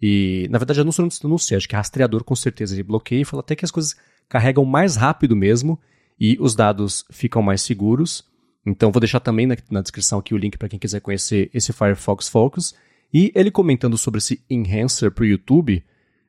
E, 0.00 0.48
na 0.50 0.56
verdade, 0.56 0.80
anúncio 0.80 1.06
não, 1.24 1.36
sei, 1.36 1.58
acho 1.58 1.68
que 1.68 1.76
rastreador 1.76 2.24
com 2.24 2.34
certeza 2.34 2.74
ele 2.74 2.82
bloqueia 2.82 3.20
e 3.20 3.24
fala 3.26 3.42
até 3.42 3.54
que 3.54 3.66
as 3.66 3.70
coisas 3.70 3.94
carregam 4.30 4.64
mais 4.64 4.96
rápido 4.96 5.36
mesmo 5.36 5.78
e 6.18 6.38
os 6.40 6.54
dados 6.54 7.04
ficam 7.10 7.42
mais 7.42 7.60
seguros. 7.60 8.24
Então 8.64 8.90
vou 8.90 9.00
deixar 9.00 9.20
também 9.20 9.46
na, 9.46 9.56
na 9.70 9.80
descrição 9.80 10.18
aqui 10.18 10.34
o 10.34 10.36
link 10.36 10.58
para 10.58 10.68
quem 10.68 10.78
quiser 10.78 11.00
conhecer 11.00 11.50
esse 11.52 11.72
Firefox 11.72 12.28
Focus. 12.28 12.74
E 13.12 13.32
ele 13.34 13.50
comentando 13.50 13.98
sobre 13.98 14.18
esse 14.18 14.42
enhancer 14.48 15.10
para 15.10 15.22
o 15.22 15.26
YouTube, 15.26 15.82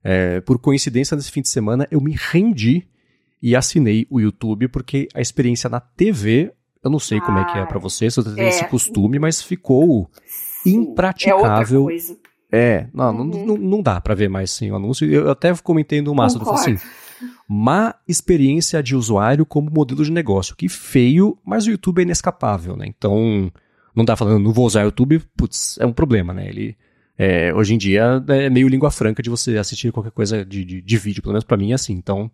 é, 0.03 0.41
por 0.41 0.57
coincidência 0.57 1.15
nesse 1.15 1.31
fim 1.31 1.41
de 1.41 1.49
semana 1.49 1.87
eu 1.91 2.01
me 2.01 2.15
rendi 2.17 2.87
e 3.41 3.55
assinei 3.55 4.07
o 4.09 4.19
YouTube 4.19 4.67
porque 4.67 5.07
a 5.13 5.21
experiência 5.21 5.69
na 5.69 5.79
TV, 5.79 6.51
eu 6.83 6.89
não 6.89 6.99
sei 6.99 7.19
ah, 7.19 7.21
como 7.21 7.39
é 7.39 7.45
que 7.45 7.57
é 7.57 7.65
para 7.65 7.79
você, 7.79 8.09
se 8.09 8.17
você 8.17 8.33
tem 8.33 8.45
é. 8.45 8.49
esse 8.49 8.67
costume, 8.67 9.19
mas 9.19 9.41
ficou 9.41 10.09
impraticável. 10.65 11.87
É, 12.51 12.57
é 12.57 12.87
não, 12.93 13.15
uhum. 13.15 13.45
não, 13.45 13.57
não, 13.57 13.81
dá 13.81 14.01
para 14.01 14.15
ver 14.15 14.29
mais 14.29 14.51
sem 14.51 14.71
o 14.71 14.75
anúncio. 14.75 15.11
Eu 15.11 15.29
até 15.29 15.53
comentei 15.55 16.01
no 16.01 16.13
Márcio, 16.13 16.41
assim, 16.51 16.77
má 17.47 17.95
experiência 18.07 18.81
de 18.81 18.95
usuário 18.95 19.45
como 19.45 19.69
modelo 19.69 20.03
de 20.03 20.11
negócio. 20.11 20.55
Que 20.55 20.69
feio, 20.69 21.37
mas 21.45 21.65
o 21.65 21.71
YouTube 21.71 21.99
é 21.99 22.03
inescapável, 22.03 22.75
né? 22.75 22.85
Então, 22.87 23.51
não 23.95 24.05
dá 24.05 24.15
falando, 24.15 24.43
não 24.43 24.53
vou 24.53 24.65
usar 24.65 24.81
o 24.81 24.85
YouTube, 24.85 25.19
putz, 25.35 25.77
é 25.79 25.85
um 25.85 25.93
problema, 25.93 26.33
né? 26.33 26.47
Ele, 26.47 26.77
é, 27.17 27.53
hoje 27.53 27.73
em 27.73 27.77
dia, 27.77 28.23
é 28.29 28.49
meio 28.49 28.67
língua 28.67 28.91
franca 28.91 29.21
de 29.21 29.29
você 29.29 29.57
assistir 29.57 29.91
qualquer 29.91 30.11
coisa 30.11 30.45
de, 30.45 30.63
de, 30.63 30.81
de 30.81 30.97
vídeo, 30.97 31.21
pelo 31.21 31.33
menos 31.33 31.43
para 31.43 31.57
mim 31.57 31.71
é 31.71 31.75
assim. 31.75 31.93
Então, 31.93 32.31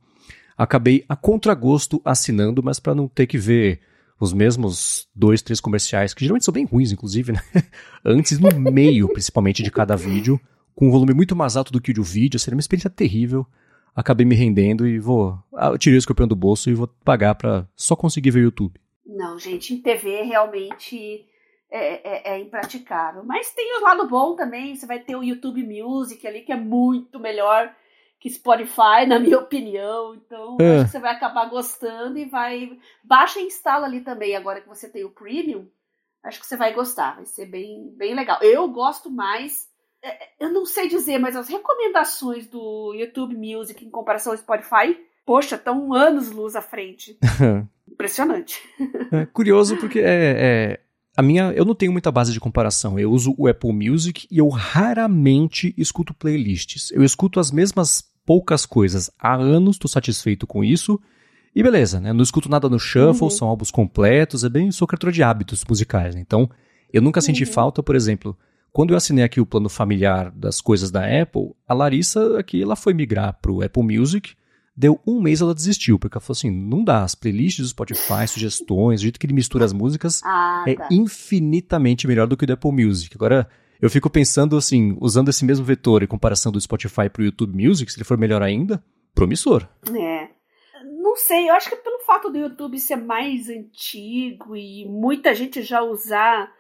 acabei 0.58 1.04
a 1.08 1.16
contragosto 1.16 2.02
assinando, 2.04 2.64
mas 2.64 2.80
para 2.80 2.96
não 2.96 3.08
ter 3.08 3.28
que 3.28 3.38
ver 3.38 3.80
os 4.20 4.34
mesmos 4.34 5.08
dois, 5.16 5.42
três 5.42 5.60
comerciais, 5.60 6.14
que 6.14 6.22
geralmente 6.22 6.46
são 6.46 6.54
bem 6.54 6.66
ruins, 6.66 6.92
inclusive, 6.92 7.34
né? 7.34 7.42
Antes, 8.04 8.40
no 8.40 8.50
meio, 8.72 9.08
principalmente, 9.10 9.62
de 9.62 9.70
cada 9.70 9.96
vídeo, 9.96 10.40
com 10.74 10.88
um 10.88 10.92
volume 10.92 11.14
muito 11.14 11.36
mais 11.36 11.56
alto 11.56 11.72
do 11.72 11.80
que 11.80 11.92
o 11.92 11.94
do 11.94 12.04
vídeo, 12.04 12.40
seria 12.40 12.56
uma 12.56 12.62
experiência 12.62 12.90
terrível 12.90 13.46
acabei 13.98 14.26
me 14.28 14.36
rendendo 14.36 14.88
e 14.88 15.00
vou. 15.00 15.40
Ah, 15.56 15.70
eu 15.70 15.78
tirei 15.78 15.98
o 15.98 16.00
escorpião 16.00 16.28
do 16.28 16.36
bolso 16.36 16.70
e 16.70 16.76
vou 16.76 16.88
pagar 17.04 17.34
para 17.34 17.68
só 17.76 17.96
conseguir 17.96 18.30
ver 18.30 18.42
o 18.42 18.44
YouTube. 18.44 18.80
Não, 19.04 19.40
gente, 19.40 19.74
em 19.74 19.82
TV 19.82 20.22
realmente 20.22 21.26
é, 21.72 22.32
é, 22.32 22.36
é, 22.36 22.40
impraticável. 22.40 23.24
Mas 23.24 23.52
tem 23.54 23.76
o 23.76 23.82
lado 23.82 24.08
bom 24.08 24.36
também. 24.36 24.76
Você 24.76 24.86
vai 24.86 25.00
ter 25.00 25.16
o 25.16 25.24
YouTube 25.24 25.64
Music 25.64 26.26
ali, 26.28 26.42
que 26.42 26.52
é 26.52 26.56
muito 26.56 27.20
melhor 27.20 27.76
que 28.20 28.30
Spotify, 28.30 29.08
na 29.08 29.18
minha 29.18 29.40
opinião. 29.40 30.14
Então, 30.14 30.58
é. 30.62 30.76
acho 30.76 30.86
que 30.86 30.92
você 30.92 31.00
vai 31.00 31.14
acabar 31.14 31.50
gostando 31.50 32.20
e 32.20 32.26
vai. 32.26 32.78
Baixa 33.04 33.40
e 33.40 33.46
instala 33.46 33.88
ali 33.88 34.02
também, 34.02 34.36
agora 34.36 34.62
que 34.62 34.70
você 34.70 34.88
tem 34.88 35.04
o 35.04 35.10
Premium. 35.10 35.68
Acho 36.24 36.40
que 36.40 36.46
você 36.46 36.58
vai 36.58 36.74
gostar, 36.74 37.16
vai 37.16 37.26
ser 37.26 37.46
bem, 37.46 37.90
bem 37.96 38.14
legal. 38.14 38.38
Eu 38.42 38.68
gosto 38.68 39.10
mais 39.10 39.67
eu 40.40 40.52
não 40.52 40.66
sei 40.66 40.88
dizer, 40.88 41.18
mas 41.20 41.36
as 41.36 41.48
recomendações 41.48 42.48
do 42.48 42.94
YouTube 42.94 43.36
Music 43.36 43.86
em 43.86 43.90
comparação 43.90 44.32
ao 44.32 44.38
Spotify, 44.38 44.98
poxa, 45.26 45.56
estão 45.56 45.94
anos 45.94 46.32
luz 46.32 46.56
à 46.56 46.62
frente. 46.62 47.18
Impressionante. 47.90 48.62
É 49.12 49.26
curioso 49.26 49.78
porque 49.78 50.00
é, 50.00 50.04
é, 50.06 50.80
a 51.16 51.22
minha, 51.22 51.52
eu 51.54 51.66
não 51.66 51.74
tenho 51.74 51.92
muita 51.92 52.12
base 52.12 52.32
de 52.32 52.40
comparação. 52.40 53.00
Eu 53.00 53.12
uso 53.12 53.34
o 53.38 53.48
Apple 53.48 53.74
Music 53.74 54.28
e 54.30 54.38
eu 54.38 54.48
raramente 54.50 55.74
escuto 55.78 56.14
playlists. 56.14 56.92
Eu 56.92 57.04
escuto 57.04 57.40
as 57.40 57.52
mesmas 57.52 58.04
poucas 58.26 58.66
coisas 58.66 59.10
há 59.18 59.36
anos, 59.36 59.78
estou 59.78 59.90
satisfeito 59.90 60.46
com 60.46 60.64
isso. 60.64 61.00
E 61.56 61.64
beleza, 61.64 62.00
né? 62.00 62.14
Não 62.14 62.22
escuto 62.22 62.50
nada 62.50 62.70
no 62.70 62.78
shuffle, 62.78 63.24
uhum. 63.24 63.30
são 63.32 63.48
álbuns 63.48 63.72
completos, 63.72 64.44
é 64.44 64.50
bem 64.50 64.70
sou 64.70 64.88
criatura 64.88 65.12
de 65.12 65.24
hábitos 65.24 65.66
musicais. 65.68 66.14
Né? 66.14 66.22
Então, 66.22 66.48
eu 66.94 67.02
nunca 67.02 67.20
senti 67.20 67.46
uhum. 67.46 67.52
falta, 67.52 67.82
por 67.82 67.96
exemplo, 67.96 68.38
quando 68.78 68.92
eu 68.92 68.98
assinei 68.98 69.24
aqui 69.24 69.42
o 69.42 69.46
plano 69.46 69.70
familiar 69.70 70.30
das 70.30 70.62
coisas 70.62 70.92
da 70.92 71.02
Apple, 71.02 71.56
a 71.68 71.74
Larissa 71.74 72.38
aqui 72.38 72.62
ela 72.62 72.76
foi 72.76 72.94
migrar 72.94 73.36
para 73.42 73.52
o 73.52 73.64
Apple 73.64 73.82
Music. 73.82 74.36
Deu 74.76 75.02
um 75.04 75.20
mês 75.20 75.42
ela 75.42 75.56
desistiu, 75.56 75.98
porque 75.98 76.16
ela 76.16 76.22
falou 76.22 76.38
assim: 76.38 76.52
não 76.52 76.84
dá, 76.84 77.04
as 77.04 77.16
playlists 77.16 77.66
do 77.66 77.70
Spotify, 77.70 78.28
sugestões, 78.28 79.00
o 79.00 79.02
jeito 79.02 79.20
que 79.20 79.26
ele 79.26 79.34
mistura 79.34 79.66
as 79.66 79.74
músicas 79.74 80.22
ah, 80.24 80.64
é 80.68 80.76
tá. 80.76 80.90
infinitamente 80.92 82.06
melhor 82.06 82.28
do 82.28 82.38
que 82.38 82.44
o 82.44 82.46
do 82.46 82.54
Apple 82.54 82.72
Music. 82.72 83.16
Agora, 83.16 83.50
eu 83.82 83.90
fico 83.90 84.12
pensando 84.12 84.56
assim, 84.56 84.96
usando 85.02 85.30
esse 85.30 85.44
mesmo 85.44 85.66
vetor 85.66 86.04
em 86.04 86.08
comparação 86.08 86.52
do 86.52 86.62
Spotify 86.62 87.10
para 87.10 87.24
o 87.24 87.26
YouTube 87.26 87.68
Music, 87.68 87.92
se 87.92 87.98
ele 87.98 88.06
for 88.06 88.16
melhor 88.16 88.44
ainda, 88.44 88.84
promissor. 89.16 89.68
É. 89.90 90.28
Não 91.02 91.16
sei, 91.16 91.50
eu 91.50 91.56
acho 91.56 91.68
que 91.68 91.78
pelo 91.78 92.06
fato 92.06 92.30
do 92.30 92.38
YouTube 92.38 92.78
ser 92.78 92.98
mais 92.98 93.50
antigo 93.50 94.56
e 94.56 94.86
muita 94.88 95.34
gente 95.34 95.64
já 95.64 95.82
usar 95.82 96.56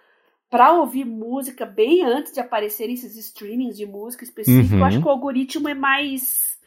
para 0.49 0.73
ouvir 0.73 1.05
música 1.05 1.65
bem 1.65 2.03
antes 2.05 2.33
de 2.33 2.39
aparecerem 2.39 2.93
esses 2.93 3.15
streamings 3.17 3.75
de 3.75 3.85
música 3.85 4.23
específica. 4.23 4.75
Uhum. 4.75 4.79
Eu 4.79 4.85
acho 4.85 5.01
que 5.01 5.07
o 5.07 5.11
algoritmo 5.11 5.67
é 5.67 5.73
mais. 5.73 6.57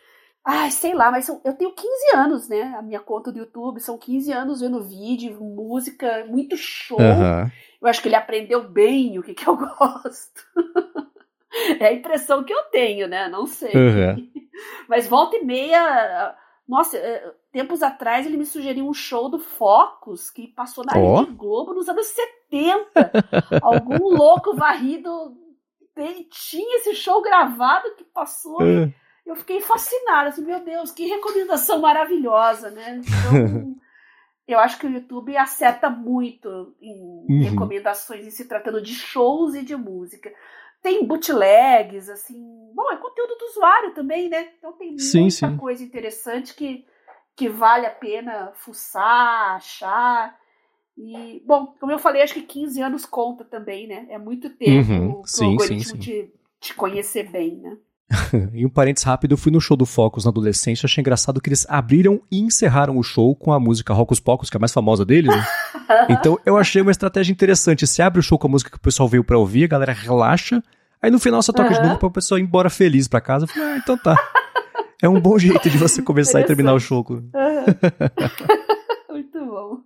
Ai, 0.44 0.70
sei 0.70 0.94
lá, 0.94 1.10
mas 1.10 1.28
eu 1.28 1.54
tenho 1.54 1.72
15 1.72 1.88
anos, 2.14 2.48
né? 2.48 2.74
A 2.78 2.82
minha 2.82 3.00
conta 3.00 3.30
do 3.30 3.38
YouTube 3.38 3.80
são 3.80 3.98
15 3.98 4.32
anos 4.32 4.60
vendo 4.60 4.82
vídeo, 4.82 5.38
música, 5.40 6.24
muito 6.28 6.56
show. 6.56 6.98
Uhum. 6.98 7.50
Eu 7.80 7.88
acho 7.88 8.00
que 8.00 8.08
ele 8.08 8.16
aprendeu 8.16 8.68
bem 8.68 9.18
o 9.18 9.22
que, 9.22 9.34
que 9.34 9.46
eu 9.46 9.56
gosto. 9.56 10.42
é 11.78 11.86
a 11.86 11.92
impressão 11.92 12.42
que 12.42 12.52
eu 12.52 12.62
tenho, 12.64 13.06
né? 13.06 13.28
Não 13.28 13.46
sei. 13.46 13.72
Uhum. 13.74 14.30
Mas 14.88 15.06
volta 15.06 15.36
e 15.36 15.44
meia. 15.44 16.34
Nossa, 16.66 16.96
é, 16.96 17.32
tempos 17.52 17.82
atrás 17.82 18.26
ele 18.26 18.36
me 18.36 18.46
sugeriu 18.46 18.86
um 18.86 18.94
show 18.94 19.28
do 19.28 19.38
Focus 19.38 20.30
que 20.30 20.48
passou 20.48 20.84
na 20.84 20.92
oh. 20.96 21.20
Rede 21.20 21.32
Globo 21.32 21.74
nos 21.74 21.88
anos 21.88 22.06
70. 22.06 23.10
Algum 23.62 24.16
louco 24.16 24.54
varrido 24.56 25.36
ele 25.96 26.24
tinha 26.24 26.78
esse 26.78 26.94
show 26.94 27.20
gravado 27.20 27.94
que 27.96 28.04
passou. 28.04 28.62
É. 28.62 28.92
Eu 29.26 29.36
fiquei 29.36 29.60
fascinada, 29.60 30.30
assim, 30.30 30.44
meu 30.44 30.64
Deus, 30.64 30.90
que 30.90 31.06
recomendação 31.06 31.80
maravilhosa, 31.80 32.70
né? 32.70 33.00
Então, 33.00 33.76
eu 34.48 34.58
acho 34.58 34.78
que 34.78 34.86
o 34.86 34.90
YouTube 34.90 35.36
acerta 35.36 35.90
muito 35.90 36.74
em 36.80 37.26
uhum. 37.28 37.50
recomendações 37.50 38.26
em 38.26 38.30
se 38.30 38.48
tratando 38.48 38.80
de 38.80 38.94
shows 38.94 39.54
e 39.54 39.62
de 39.62 39.76
música. 39.76 40.32
Tem 40.82 41.06
bootlegs, 41.06 42.08
assim. 42.08 42.42
Bom, 42.74 42.90
é 42.90 42.96
conteúdo 42.96 43.36
do 43.36 43.44
usuário 43.46 43.94
também, 43.94 44.28
né? 44.28 44.48
Então 44.58 44.72
tem 44.72 44.98
sim, 44.98 45.22
muita 45.22 45.48
sim. 45.48 45.56
coisa 45.58 45.84
interessante 45.84 46.54
que 46.54 46.86
que 47.40 47.48
vale 47.48 47.86
a 47.86 47.90
pena 47.90 48.52
fuçar, 48.54 49.56
achar. 49.56 50.36
E, 50.94 51.42
bom, 51.46 51.72
como 51.80 51.90
eu 51.90 51.98
falei, 51.98 52.20
acho 52.20 52.34
que 52.34 52.42
15 52.42 52.82
anos 52.82 53.06
conta 53.06 53.46
também, 53.46 53.86
né? 53.86 54.06
É 54.10 54.18
muito 54.18 54.50
tempo 54.50 54.92
uhum, 54.92 55.12
pro 55.14 55.22
sim, 55.24 55.46
algoritmo 55.46 55.80
sim, 55.80 55.90
sim. 55.92 55.98
Te, 55.98 56.30
te 56.60 56.74
conhecer 56.74 57.30
bem, 57.30 57.56
né? 57.56 57.78
e 58.52 58.66
um 58.66 58.68
parênteses 58.68 59.06
rápido, 59.06 59.32
eu 59.32 59.38
fui 59.38 59.50
no 59.50 59.58
show 59.58 59.74
do 59.74 59.86
Focus 59.86 60.26
na 60.26 60.30
adolescência, 60.30 60.84
achei 60.84 61.00
engraçado 61.00 61.40
que 61.40 61.48
eles 61.48 61.64
abriram 61.66 62.20
e 62.30 62.40
encerraram 62.40 62.98
o 62.98 63.02
show 63.02 63.34
com 63.34 63.54
a 63.54 63.58
música 63.58 63.94
Rocos 63.94 64.20
Pocos, 64.20 64.50
que 64.50 64.56
é 64.56 64.58
a 64.58 64.60
mais 64.60 64.74
famosa 64.74 65.06
deles, 65.06 65.34
né? 65.34 65.42
então 66.10 66.38
eu 66.44 66.58
achei 66.58 66.82
uma 66.82 66.90
estratégia 66.90 67.32
interessante. 67.32 67.86
Você 67.86 68.02
abre 68.02 68.20
o 68.20 68.22
show 68.22 68.38
com 68.38 68.48
a 68.48 68.50
música 68.50 68.70
que 68.70 68.76
o 68.76 68.80
pessoal 68.80 69.08
veio 69.08 69.24
pra 69.24 69.38
ouvir, 69.38 69.64
a 69.64 69.68
galera 69.68 69.94
relaxa, 69.94 70.62
aí 71.00 71.10
no 71.10 71.18
final 71.18 71.40
você 71.40 71.54
toca 71.54 71.70
uhum. 71.70 71.80
de 71.80 71.88
novo 71.88 71.98
pra 71.98 72.08
o 72.08 72.12
pessoal 72.12 72.38
ir 72.38 72.42
embora 72.42 72.68
feliz 72.68 73.08
pra 73.08 73.18
casa. 73.18 73.46
Eu 73.46 73.48
falei, 73.48 73.68
ah, 73.68 73.76
então 73.78 73.96
tá. 73.96 74.14
É 75.02 75.08
um 75.08 75.20
bom 75.20 75.38
jeito 75.38 75.70
de 75.70 75.78
você 75.78 76.02
começar 76.02 76.40
e 76.40 76.44
terminar 76.44 76.74
o 76.74 76.78
jogo. 76.78 77.14
Uhum. 77.14 77.30
Muito 79.10 79.38
bom. 79.46 79.78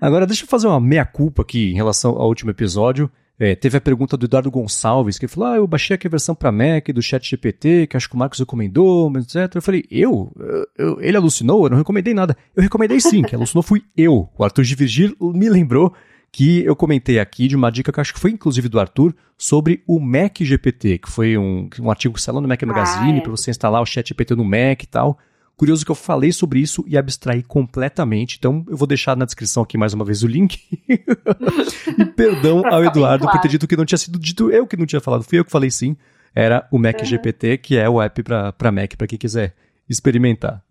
Agora, 0.00 0.26
deixa 0.26 0.44
eu 0.44 0.48
fazer 0.48 0.68
uma 0.68 0.80
meia-culpa 0.80 1.42
aqui 1.42 1.70
em 1.70 1.74
relação 1.74 2.12
ao 2.12 2.28
último 2.28 2.50
episódio. 2.50 3.10
É, 3.40 3.54
teve 3.54 3.76
a 3.76 3.80
pergunta 3.80 4.16
do 4.16 4.26
Eduardo 4.26 4.50
Gonçalves, 4.50 5.18
que 5.18 5.28
falou: 5.28 5.48
Ah, 5.48 5.56
eu 5.56 5.66
baixei 5.66 5.94
aqui 5.94 6.06
a 6.06 6.10
versão 6.10 6.34
para 6.34 6.50
Mac 6.50 6.88
do 6.88 7.00
Chat 7.00 7.28
GPT, 7.28 7.86
que 7.86 7.96
acho 7.96 8.08
que 8.08 8.14
o 8.14 8.18
Marcos 8.18 8.40
recomendou, 8.40 9.12
etc. 9.16 9.54
Eu 9.54 9.62
falei: 9.62 9.84
Eu? 9.90 10.32
eu 10.76 11.00
ele 11.00 11.16
alucinou? 11.16 11.64
Eu 11.64 11.70
não 11.70 11.78
recomendei 11.78 12.14
nada. 12.14 12.36
Eu 12.54 12.62
recomendei 12.62 13.00
sim, 13.00 13.22
que 13.22 13.34
alucinou 13.34 13.62
fui 13.62 13.82
eu. 13.96 14.28
O 14.36 14.44
Arthur 14.44 14.64
de 14.64 14.74
Virgil 14.74 15.16
me 15.20 15.48
lembrou 15.48 15.94
que 16.30 16.64
eu 16.64 16.76
comentei 16.76 17.18
aqui 17.18 17.48
de 17.48 17.56
uma 17.56 17.70
dica 17.70 17.92
que 17.92 18.00
acho 18.00 18.12
que 18.12 18.20
foi 18.20 18.30
inclusive 18.30 18.68
do 18.68 18.78
Arthur 18.78 19.14
sobre 19.36 19.82
o 19.86 19.98
Mac 19.98 20.38
GPT, 20.40 20.98
que 20.98 21.10
foi 21.10 21.38
um, 21.38 21.68
um 21.80 21.90
artigo 21.90 22.14
que 22.14 22.20
saiu 22.20 22.40
no 22.40 22.48
Mac 22.48 22.62
Magazine 22.62 23.14
ah, 23.14 23.16
é. 23.18 23.20
para 23.20 23.30
você 23.30 23.50
instalar 23.50 23.80
o 23.80 23.86
Chat 23.86 24.08
GPT 24.08 24.34
no 24.34 24.44
Mac 24.44 24.82
e 24.82 24.86
tal. 24.86 25.18
Curioso 25.56 25.84
que 25.84 25.90
eu 25.90 25.96
falei 25.96 26.30
sobre 26.30 26.60
isso 26.60 26.84
e 26.86 26.96
abstraí 26.96 27.42
completamente, 27.42 28.36
então 28.38 28.64
eu 28.68 28.76
vou 28.76 28.86
deixar 28.86 29.16
na 29.16 29.24
descrição 29.24 29.64
aqui 29.64 29.76
mais 29.76 29.92
uma 29.92 30.04
vez 30.04 30.22
o 30.22 30.28
link. 30.28 30.60
e 30.88 32.04
perdão 32.04 32.64
ao 32.64 32.84
Eduardo 32.84 33.24
claro. 33.24 33.38
por 33.38 33.40
ter 33.40 33.48
dito 33.48 33.66
que 33.66 33.76
não 33.76 33.84
tinha 33.84 33.98
sido 33.98 34.20
dito 34.20 34.52
eu 34.52 34.68
que 34.68 34.76
não 34.76 34.86
tinha 34.86 35.00
falado, 35.00 35.24
fui 35.24 35.38
eu 35.38 35.44
que 35.44 35.50
falei 35.50 35.70
sim. 35.70 35.96
Era 36.32 36.68
o 36.70 36.78
Mac 36.78 37.00
uhum. 37.00 37.04
GPT, 37.04 37.58
que 37.58 37.76
é 37.76 37.88
o 37.88 38.00
app 38.00 38.22
para 38.22 38.70
Mac, 38.70 38.94
para 38.96 39.08
quem 39.08 39.18
quiser 39.18 39.56
experimentar. 39.88 40.62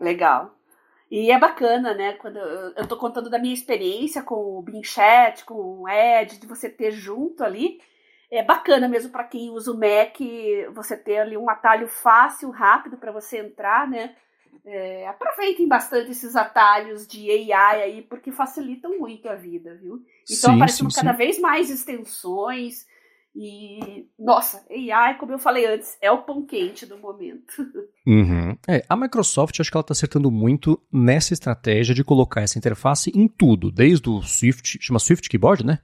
Legal. 0.00 0.50
E 1.12 1.30
é 1.30 1.38
bacana, 1.38 1.92
né? 1.92 2.14
Quando 2.14 2.38
eu, 2.38 2.72
eu 2.74 2.88
tô 2.88 2.96
contando 2.96 3.28
da 3.28 3.38
minha 3.38 3.52
experiência 3.52 4.22
com 4.22 4.56
o 4.58 4.62
Bing 4.62 4.82
Chat, 4.82 5.44
com 5.44 5.82
o 5.82 5.86
Ed, 5.86 6.40
de 6.40 6.46
você 6.46 6.70
ter 6.70 6.90
junto 6.90 7.44
ali. 7.44 7.82
É 8.30 8.42
bacana 8.42 8.88
mesmo 8.88 9.12
para 9.12 9.24
quem 9.24 9.50
usa 9.50 9.72
o 9.72 9.78
Mac, 9.78 10.16
você 10.72 10.96
ter 10.96 11.18
ali 11.18 11.36
um 11.36 11.50
atalho 11.50 11.86
fácil, 11.86 12.48
rápido 12.48 12.96
para 12.96 13.12
você 13.12 13.40
entrar, 13.40 13.86
né? 13.86 14.16
É, 14.64 15.06
aproveitem 15.06 15.68
bastante 15.68 16.12
esses 16.12 16.34
atalhos 16.34 17.06
de 17.06 17.30
AI 17.30 17.82
aí, 17.82 18.02
porque 18.02 18.32
facilitam 18.32 18.98
muito 18.98 19.28
a 19.28 19.34
vida, 19.34 19.74
viu? 19.74 20.02
Então 20.30 20.54
aparecendo 20.54 20.94
cada 20.94 21.12
sim. 21.12 21.18
vez 21.18 21.38
mais 21.38 21.68
extensões. 21.68 22.86
E, 23.34 24.06
nossa, 24.18 24.62
AI, 24.70 25.16
como 25.16 25.32
eu 25.32 25.38
falei 25.38 25.66
antes, 25.66 25.96
é 26.02 26.10
o 26.10 26.22
pão 26.22 26.44
quente 26.44 26.84
do 26.86 26.98
momento. 26.98 27.54
Uhum. 28.04 28.56
É, 28.66 28.84
a 28.88 28.96
Microsoft, 28.96 29.60
acho 29.60 29.70
que 29.70 29.76
ela 29.76 29.82
está 29.82 29.92
acertando 29.92 30.28
muito 30.28 30.82
nessa 30.92 31.32
estratégia 31.32 31.94
de 31.94 32.02
colocar 32.02 32.40
essa 32.40 32.58
interface 32.58 33.12
em 33.14 33.28
tudo, 33.28 33.70
desde 33.70 34.10
o 34.10 34.20
Swift, 34.22 34.76
chama 34.80 34.98
Swift 34.98 35.28
Keyboard, 35.28 35.64
né? 35.64 35.78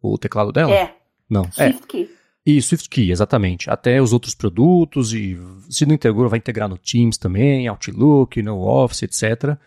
O 0.00 0.16
teclado 0.16 0.52
dela? 0.52 0.72
É. 0.72 0.94
Não, 1.28 1.42
Swift 1.50 1.82
é. 1.82 1.86
Key. 1.88 2.10
E 2.46 2.62
Swift 2.62 2.88
Key, 2.88 3.10
exatamente. 3.10 3.68
Até 3.68 4.00
os 4.00 4.12
outros 4.12 4.32
produtos, 4.32 5.12
e 5.12 5.36
se 5.68 5.84
não 5.84 5.96
integrou, 5.96 6.28
vai 6.28 6.38
integrar 6.38 6.68
no 6.68 6.78
Teams 6.78 7.18
também, 7.18 7.66
Outlook, 7.66 8.40
no 8.40 8.60
Office, 8.60 9.02
etc. 9.02 9.58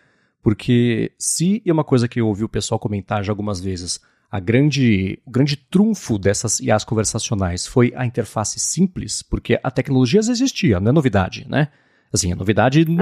Porque 0.42 1.12
se 1.18 1.62
é 1.66 1.70
uma 1.72 1.84
coisa 1.84 2.08
que 2.08 2.18
eu 2.18 2.28
ouvi 2.28 2.44
o 2.44 2.48
pessoal 2.48 2.78
comentar 2.78 3.22
já 3.22 3.30
algumas 3.30 3.60
vezes, 3.60 4.00
a 4.30 4.38
grande, 4.38 5.18
o 5.26 5.30
grande 5.30 5.56
trunfo 5.56 6.18
dessas 6.18 6.60
IAs 6.60 6.84
conversacionais 6.84 7.66
foi 7.66 7.92
a 7.96 8.06
interface 8.06 8.60
simples, 8.60 9.22
porque 9.22 9.58
a 9.62 9.70
tecnologia 9.70 10.22
já 10.22 10.30
existia, 10.30 10.78
não 10.78 10.90
é 10.90 10.92
novidade, 10.92 11.46
né? 11.48 11.68
Assim, 12.12 12.32
a 12.32 12.36
novidade 12.36 12.84
uhum. 12.88 12.98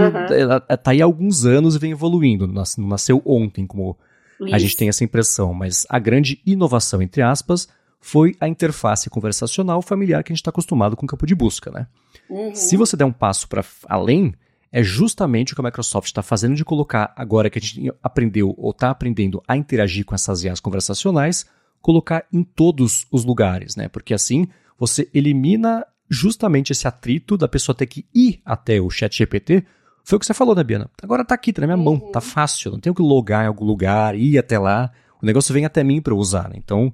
tá 0.83 0.91
aí 0.91 1.03
há 1.03 1.05
alguns 1.05 1.45
anos 1.45 1.77
e 1.77 1.79
vem 1.79 1.93
evoluindo, 1.93 2.47
não 2.47 2.65
nasceu 2.89 3.23
ontem, 3.25 3.67
como 3.67 3.97
Isso. 4.41 4.55
a 4.55 4.59
gente 4.59 4.77
tem 4.77 4.89
essa 4.89 5.05
impressão, 5.05 5.53
mas 5.53 5.87
a 5.89 5.99
grande 5.99 6.41
inovação, 6.47 7.03
entre 7.03 7.23
aspas, 7.23 7.69
foi 8.01 8.35
a 8.41 8.49
interface 8.49 9.11
conversacional 9.11 9.83
familiar 9.83 10.23
que 10.23 10.33
a 10.33 10.35
gente 10.35 10.41
está 10.41 10.51
acostumado 10.51 10.97
com 10.97 11.05
o 11.05 11.09
campo 11.09 11.27
de 11.27 11.35
busca, 11.35 11.71
né? 11.71 11.87
Uhum. 12.29 12.55
Se 12.55 12.77
você 12.77 12.97
der 12.97 13.05
um 13.05 13.13
passo 13.13 13.49
para 13.49 13.65
além, 13.87 14.35
é 14.71 14.83
justamente 14.83 15.53
o 15.53 15.57
que 15.57 15.61
a 15.61 15.65
Microsoft 15.65 16.09
está 16.09 16.23
fazendo 16.23 16.55
de 16.55 16.65
colocar, 16.65 17.13
agora 17.17 17.49
que 17.49 17.59
a 17.59 17.63
gente 17.63 17.93
aprendeu 18.03 18.55
ou 18.57 18.71
está 18.71 18.91
aprendendo 18.91 19.43
a 19.49 19.57
interagir 19.57 20.05
com 20.05 20.15
essas 20.15 20.45
IAs 20.45 20.61
conversacionais, 20.61 21.47
colocar 21.81 22.25
em 22.33 22.43
todos 22.43 23.07
os 23.11 23.25
lugares, 23.25 23.77
né? 23.77 23.89
Porque 23.89 24.13
assim 24.13 24.47
você 24.79 25.09
elimina 25.13 25.85
justamente 26.09 26.73
esse 26.73 26.87
atrito 26.87 27.37
da 27.37 27.49
pessoa 27.49 27.75
ter 27.75 27.87
que 27.87 28.07
ir 28.15 28.41
até 28.45 28.81
o 28.81 28.89
chat 28.91 29.17
GPT. 29.17 29.65
Foi 30.05 30.17
o 30.17 30.21
que 30.21 30.27
você 30.27 30.35
falou, 30.35 30.55
né, 30.55 30.65
Biana? 30.65 30.91
Agora 31.03 31.25
tá 31.25 31.35
aqui, 31.35 31.53
tá 31.53 31.61
na 31.61 31.67
minha 31.67 31.77
uhum. 31.77 31.99
mão, 31.99 32.13
tá 32.13 32.21
fácil, 32.21 32.71
não 32.71 32.81
tenho 32.81 32.95
que 32.95 33.03
logar 33.03 33.45
em 33.45 33.49
algum 33.49 33.65
lugar, 33.65 34.15
ir 34.15 34.39
até 34.39 34.59
lá. 34.59 34.91
O 35.21 35.27
negócio 35.27 35.53
vem 35.53 35.65
até 35.65 35.83
mim 35.83 36.01
para 36.01 36.13
eu 36.13 36.19
usar, 36.19 36.49
né? 36.49 36.55
Então, 36.57 36.93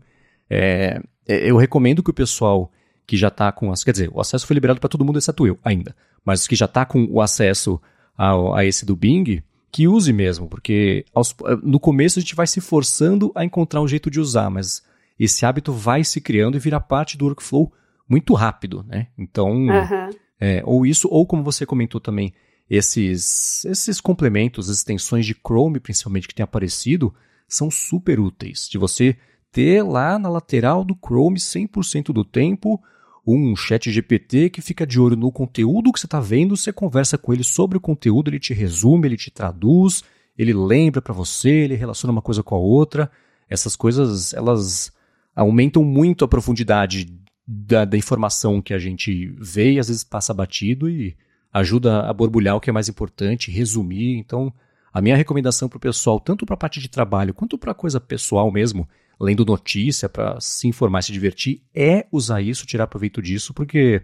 é, 0.48 1.00
é, 1.26 1.50
eu 1.50 1.56
recomendo 1.56 2.02
que 2.02 2.10
o 2.10 2.14
pessoal 2.14 2.72
que 3.06 3.16
já 3.16 3.28
está 3.28 3.50
com. 3.52 3.72
Quer 3.72 3.92
dizer, 3.92 4.10
o 4.12 4.20
acesso 4.20 4.46
foi 4.46 4.54
liberado 4.54 4.80
para 4.80 4.88
todo 4.88 5.04
mundo, 5.04 5.18
exceto 5.18 5.46
eu 5.46 5.58
ainda. 5.64 5.94
Mas 6.24 6.46
que 6.46 6.56
já 6.56 6.66
está 6.66 6.84
com 6.84 7.06
o 7.10 7.20
acesso 7.20 7.80
a, 8.16 8.58
a, 8.58 8.64
esse 8.64 8.86
do 8.86 8.96
Bing, 8.96 9.42
que 9.70 9.88
use 9.88 10.12
mesmo, 10.12 10.48
porque 10.48 11.04
aos, 11.12 11.34
no 11.62 11.80
começo 11.80 12.18
a 12.18 12.22
gente 12.22 12.34
vai 12.34 12.46
se 12.46 12.60
forçando 12.60 13.32
a 13.34 13.44
encontrar 13.44 13.80
um 13.80 13.88
jeito 13.88 14.10
de 14.10 14.20
usar, 14.20 14.48
mas 14.48 14.82
esse 15.18 15.44
hábito 15.44 15.72
vai 15.72 16.04
se 16.04 16.20
criando 16.20 16.56
e 16.56 16.60
vira 16.60 16.80
parte 16.80 17.18
do 17.18 17.26
workflow 17.26 17.72
muito 18.08 18.34
rápido, 18.34 18.84
né? 18.88 19.08
Então, 19.18 19.50
uhum. 19.52 20.10
é, 20.40 20.62
ou 20.64 20.86
isso, 20.86 21.08
ou 21.10 21.26
como 21.26 21.42
você 21.42 21.66
comentou 21.66 22.00
também, 22.00 22.32
esses, 22.68 23.64
esses 23.64 24.00
complementos, 24.00 24.70
as 24.70 24.78
extensões 24.78 25.26
de 25.26 25.34
Chrome, 25.34 25.80
principalmente, 25.80 26.28
que 26.28 26.34
tem 26.34 26.44
aparecido, 26.44 27.14
são 27.48 27.70
super 27.70 28.18
úteis. 28.18 28.68
De 28.68 28.78
você 28.78 29.16
ter 29.52 29.82
lá 29.82 30.18
na 30.18 30.28
lateral 30.28 30.84
do 30.84 30.96
Chrome 30.96 31.38
100% 31.38 32.12
do 32.12 32.24
tempo 32.24 32.82
um 33.26 33.56
chat 33.56 33.90
GPT 33.90 34.50
que 34.50 34.60
fica 34.60 34.86
de 34.86 35.00
olho 35.00 35.16
no 35.16 35.32
conteúdo 35.32 35.92
que 35.92 35.98
você 35.98 36.06
está 36.06 36.20
vendo, 36.20 36.56
você 36.56 36.72
conversa 36.72 37.16
com 37.16 37.32
ele 37.32 37.44
sobre 37.44 37.78
o 37.78 37.80
conteúdo, 37.80 38.28
ele 38.28 38.38
te 38.38 38.52
resume, 38.52 39.08
ele 39.08 39.16
te 39.16 39.30
traduz, 39.30 40.02
ele 40.36 40.52
lembra 40.52 41.00
para 41.00 41.14
você, 41.14 41.50
ele 41.50 41.74
relaciona 41.74 42.12
uma 42.12 42.22
coisa 42.22 42.42
com 42.42 42.54
a 42.54 42.58
outra. 42.58 43.10
Essas 43.48 43.76
coisas, 43.76 44.34
elas 44.34 44.92
aumentam 45.34 45.84
muito 45.84 46.24
a 46.24 46.28
profundidade 46.28 47.06
da, 47.46 47.84
da 47.84 47.96
informação 47.96 48.60
que 48.60 48.74
a 48.74 48.78
gente 48.78 49.34
vê 49.38 49.72
e 49.72 49.78
às 49.78 49.88
vezes 49.88 50.04
passa 50.04 50.34
batido 50.34 50.88
e 50.88 51.16
ajuda 51.52 52.00
a 52.00 52.12
borbulhar 52.12 52.56
o 52.56 52.60
que 52.60 52.68
é 52.68 52.72
mais 52.72 52.88
importante, 52.88 53.50
resumir. 53.50 54.18
Então, 54.18 54.52
a 54.92 55.00
minha 55.00 55.16
recomendação 55.16 55.68
para 55.68 55.76
o 55.76 55.80
pessoal, 55.80 56.18
tanto 56.18 56.44
para 56.44 56.54
a 56.54 56.58
parte 56.58 56.80
de 56.80 56.88
trabalho 56.88 57.34
quanto 57.34 57.56
para 57.56 57.72
a 57.72 57.74
coisa 57.74 58.00
pessoal 58.00 58.50
mesmo, 58.50 58.88
lendo 59.20 59.44
notícia 59.44 60.08
para 60.08 60.40
se 60.40 60.68
informar, 60.68 61.02
se 61.02 61.12
divertir, 61.12 61.62
é 61.74 62.06
usar 62.10 62.42
isso, 62.42 62.66
tirar 62.66 62.86
proveito 62.86 63.22
disso, 63.22 63.54
porque 63.54 64.02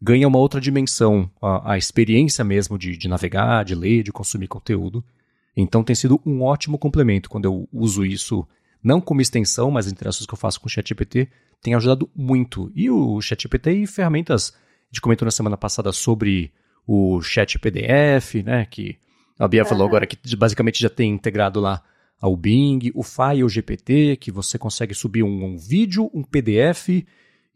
ganha 0.00 0.28
uma 0.28 0.38
outra 0.38 0.60
dimensão, 0.60 1.30
a, 1.40 1.72
a 1.72 1.78
experiência 1.78 2.44
mesmo 2.44 2.78
de, 2.78 2.96
de 2.96 3.08
navegar, 3.08 3.64
de 3.64 3.74
ler, 3.74 4.02
de 4.02 4.12
consumir 4.12 4.48
conteúdo. 4.48 5.04
Então 5.56 5.82
tem 5.82 5.96
sido 5.96 6.20
um 6.24 6.42
ótimo 6.42 6.78
complemento 6.78 7.30
quando 7.30 7.46
eu 7.46 7.68
uso 7.72 8.04
isso, 8.04 8.46
não 8.82 9.00
como 9.00 9.20
extensão, 9.20 9.70
mas 9.70 9.86
as 9.86 9.92
interações 9.92 10.26
que 10.26 10.34
eu 10.34 10.38
faço 10.38 10.60
com 10.60 10.66
o 10.66 10.70
ChatGPT, 10.70 11.28
tem 11.62 11.74
ajudado 11.74 12.08
muito. 12.14 12.70
E 12.74 12.90
o 12.90 13.20
ChatGPT 13.20 13.72
e 13.72 13.86
ferramentas, 13.86 14.52
a 14.54 14.86
gente 14.92 15.00
comentou 15.00 15.24
na 15.24 15.30
semana 15.32 15.56
passada 15.56 15.90
sobre 15.92 16.52
o 16.86 17.20
Chat 17.20 17.58
PDF, 17.58 18.34
né, 18.44 18.64
que 18.66 18.96
a 19.38 19.48
Bia 19.48 19.64
falou 19.64 19.86
agora 19.86 20.06
que 20.06 20.16
basicamente 20.36 20.80
já 20.80 20.88
tem 20.88 21.10
integrado 21.10 21.60
lá 21.60 21.82
ao 22.20 22.36
Bing, 22.36 22.90
o 22.94 23.02
File 23.02 23.48
GPT, 23.48 24.16
que 24.16 24.30
você 24.30 24.58
consegue 24.58 24.94
subir 24.94 25.22
um, 25.22 25.44
um 25.44 25.56
vídeo, 25.56 26.10
um 26.14 26.22
PDF 26.22 27.04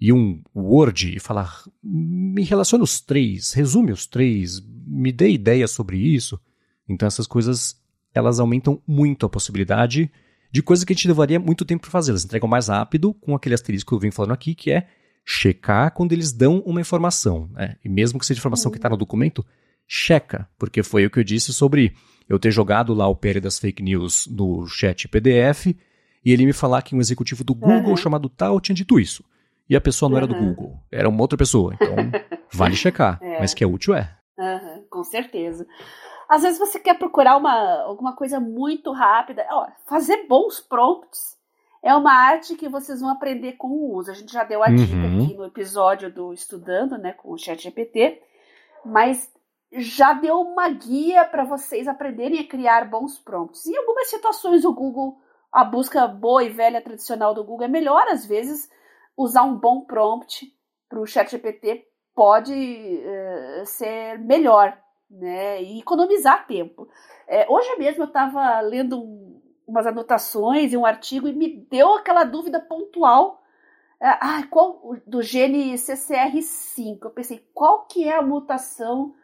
e 0.01 0.13
um 0.13 0.43
Word 0.55 1.17
e 1.17 1.21
falar, 1.21 1.63
me 1.83 2.43
relaciona 2.43 2.85
os 2.85 3.01
três, 3.01 3.53
resume 3.53 3.93
os 3.93 4.07
três, 4.07 4.61
me 4.87 5.13
dê 5.13 5.31
ideias 5.31 5.71
sobre 5.71 5.99
isso. 5.99 6.41
Então 6.89 7.07
essas 7.07 7.27
coisas, 7.27 7.81
elas 8.15 8.41
aumentam 8.41 8.83
muito 8.87 9.27
a 9.27 9.31
possibilidade 9.31 10.11
de 10.53 10.63
coisas 10.63 10.85
que 10.85 10.93
a 10.93 10.97
gente 10.97 11.09
levaria 11.09 11.39
muito 11.39 11.65
tempo 11.65 11.83
para 11.83 11.91
fazer. 11.91 12.11
Elas 12.11 12.25
entregam 12.25 12.49
mais 12.49 12.69
rápido 12.69 13.15
com 13.15 13.35
aquele 13.35 13.55
asterisco 13.55 13.91
que 13.91 13.95
eu 13.95 14.01
venho 14.01 14.13
falando 14.13 14.33
aqui, 14.33 14.55
que 14.55 14.71
é 14.71 14.89
checar 15.25 15.93
quando 15.93 16.13
eles 16.13 16.33
dão 16.33 16.61
uma 16.67 16.81
informação. 16.81 17.49
Né? 17.53 17.77
E 17.85 17.89
mesmo 17.89 18.19
que 18.19 18.27
seja 18.27 18.41
informação 18.41 18.71
que 18.71 18.79
está 18.79 18.89
no 18.89 18.97
documento, 18.97 19.45
checa, 19.93 20.49
porque 20.57 20.85
foi 20.85 21.05
o 21.05 21.11
que 21.11 21.19
eu 21.19 21.25
disse 21.25 21.53
sobre 21.53 21.93
eu 22.29 22.39
ter 22.39 22.53
jogado 22.53 22.95
lá 22.95 23.09
o 23.09 23.17
PR 23.17 23.41
das 23.43 23.59
fake 23.59 23.83
news 23.83 24.29
no 24.29 24.65
chat 24.69 25.09
PDF 25.09 25.67
e 26.25 26.33
ele 26.33 26.47
me 26.47 26.53
falar 26.53 26.83
que 26.83 26.95
um 26.95 27.01
executivo 27.01 27.43
do 27.43 27.57
Google 27.57 27.91
uhum. 27.91 27.97
chamado 27.97 28.29
tal 28.29 28.61
tinha 28.61 28.77
dito 28.77 29.01
isso. 29.01 29.25
E 29.69 29.75
a 29.75 29.81
pessoa 29.81 30.09
não 30.09 30.17
uhum. 30.17 30.25
era 30.25 30.27
do 30.29 30.39
Google, 30.39 30.79
era 30.93 31.09
uma 31.09 31.21
outra 31.21 31.37
pessoa. 31.37 31.75
Então, 31.75 31.97
vale 32.55 32.77
checar, 32.77 33.19
é. 33.21 33.41
mas 33.41 33.53
que 33.53 33.65
é 33.65 33.67
útil 33.67 33.93
é. 33.93 34.17
Uhum, 34.39 34.85
com 34.89 35.03
certeza. 35.03 35.67
Às 36.29 36.43
vezes 36.43 36.61
você 36.61 36.79
quer 36.79 36.97
procurar 36.97 37.37
uma, 37.37 37.83
alguma 37.83 38.15
coisa 38.15 38.39
muito 38.39 38.93
rápida. 38.93 39.45
Ó, 39.51 39.67
fazer 39.89 40.29
bons 40.29 40.61
prompts 40.61 41.37
é 41.83 41.93
uma 41.97 42.13
arte 42.13 42.55
que 42.55 42.69
vocês 42.69 43.01
vão 43.01 43.11
aprender 43.11 43.55
com 43.55 43.67
o 43.67 43.97
uso. 43.97 44.13
A 44.13 44.15
gente 44.15 44.33
já 44.33 44.45
deu 44.45 44.63
a 44.63 44.69
dica 44.69 44.95
uhum. 44.95 45.25
aqui 45.25 45.35
no 45.35 45.47
episódio 45.47 46.13
do 46.13 46.33
Estudando, 46.33 46.97
né, 46.97 47.13
com 47.13 47.33
o 47.33 47.39
ChatGPT. 47.39 48.23
Mas 48.85 49.29
já 49.73 50.13
deu 50.13 50.41
uma 50.41 50.69
guia 50.69 51.25
para 51.25 51.45
vocês 51.45 51.87
aprenderem 51.87 52.41
a 52.41 52.49
criar 52.49 52.89
bons 52.89 53.19
prompts. 53.19 53.67
Em 53.67 53.77
algumas 53.77 54.09
situações, 54.09 54.65
o 54.65 54.73
Google, 54.73 55.19
a 55.53 55.65
busca 55.65 56.07
boa 56.07 56.43
e 56.43 56.49
velha 56.49 56.83
tradicional 56.83 57.35
do 57.35 57.45
Google 57.45 57.67
é 57.67 57.69
melhor, 57.69 58.07
às 58.09 58.27
vezes, 58.27 58.69
usar 59.17 59.45
um 59.45 59.57
bom 59.57 59.83
prompt 59.83 60.47
para 60.89 61.01
o 61.01 61.07
ChatGPT 61.07 61.87
pode 62.15 62.53
uh, 62.53 63.65
ser 63.65 64.19
melhor 64.19 64.77
né? 65.11 65.63
E 65.63 65.81
economizar 65.81 66.47
tempo. 66.47 66.89
É, 67.27 67.47
hoje 67.51 67.77
mesmo 67.77 68.05
eu 68.05 68.07
estava 68.07 68.61
lendo 68.61 69.01
um, 69.01 69.43
umas 69.67 69.87
anotações 69.87 70.73
e 70.73 70.77
um 70.77 70.87
artigo 70.87 71.27
e 71.27 71.33
me 71.33 71.67
deu 71.69 71.95
aquela 71.95 72.25
dúvida 72.25 72.61
pontual 72.61 73.43
é, 74.01 74.09
ah, 74.09 74.43
qual, 74.49 74.97
do 75.07 75.21
gene 75.21 75.75
CCR5. 75.75 76.99
Eu 77.03 77.11
pensei, 77.11 77.45
qual 77.53 77.87
que 77.87 78.09
é 78.09 78.17
a 78.17 78.23
mutação 78.23 79.15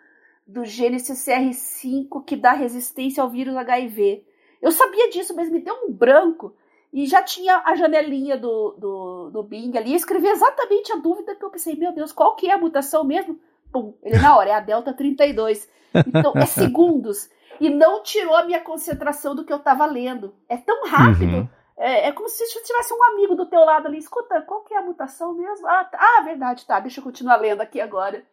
do 0.47 0.65
gene 0.65 0.99
CCR5 0.99 2.25
que 2.25 2.37
dá 2.37 2.53
resistência 2.53 3.23
ao 3.23 3.31
vírus 3.31 3.57
HIV? 3.57 4.25
Eu 4.63 4.71
sabia 4.71 5.11
disso, 5.11 5.35
mas 5.35 5.51
me 5.51 5.61
deu 5.61 5.75
um 5.87 5.93
branco 5.93 6.55
e 6.93 7.07
já 7.07 7.23
tinha 7.23 7.63
a 7.65 7.75
janelinha 7.75 8.37
do, 8.37 8.75
do, 8.79 9.31
do 9.31 9.43
Bing 9.43 9.77
ali. 9.77 9.91
Eu 9.91 9.97
escrevi 9.97 10.29
exatamente 10.29 10.93
a 10.93 10.97
dúvida 10.97 11.35
que 11.35 11.45
eu 11.45 11.51
pensei, 11.51 11.77
meu 11.77 11.93
Deus, 11.93 12.13
qual 12.13 12.37
que 12.37 12.49
é 12.49 12.55
a 12.55 12.59
mutação 12.59 13.05
mesmo? 13.05 13.39
Pum, 13.73 13.95
ele 14.03 14.19
na 14.19 14.37
hora, 14.37 14.51
é 14.51 14.55
a 14.55 14.61
Delta 14.61 14.95
32. 14.95 15.69
Então, 15.95 16.33
é 16.35 16.47
segundos. 16.47 17.29
E 17.61 17.69
não 17.69 18.03
tirou 18.03 18.37
a 18.37 18.45
minha 18.45 18.61
concentração 18.61 19.35
do 19.35 19.45
que 19.45 19.53
eu 19.53 19.59
estava 19.59 19.85
lendo. 19.87 20.35
É 20.49 20.57
tão 20.57 20.87
rápido. 20.87 21.37
Uhum. 21.37 21.49
É, 21.79 22.09
é, 22.09 22.13
como 22.13 22.29
se 22.29 22.45
tivesse 22.63 22.95
um 22.95 23.05
amigo 23.13 23.35
do 23.35 23.47
teu 23.47 23.61
lado 23.61 23.87
ali. 23.89 23.99
Escuta, 23.99 24.41
qual 24.43 24.63
que 24.63 24.73
é 24.73 24.79
a 24.79 24.83
mutação 24.83 25.35
mesmo? 25.35 25.67
Ah, 25.67 25.85
tá, 25.85 25.99
ah, 26.01 26.23
verdade, 26.23 26.65
tá. 26.65 26.81
Deixa 26.81 27.01
eu 27.01 27.05
continuar 27.05 27.37
lendo 27.37 27.61
aqui 27.61 27.81
agora. 27.81 28.25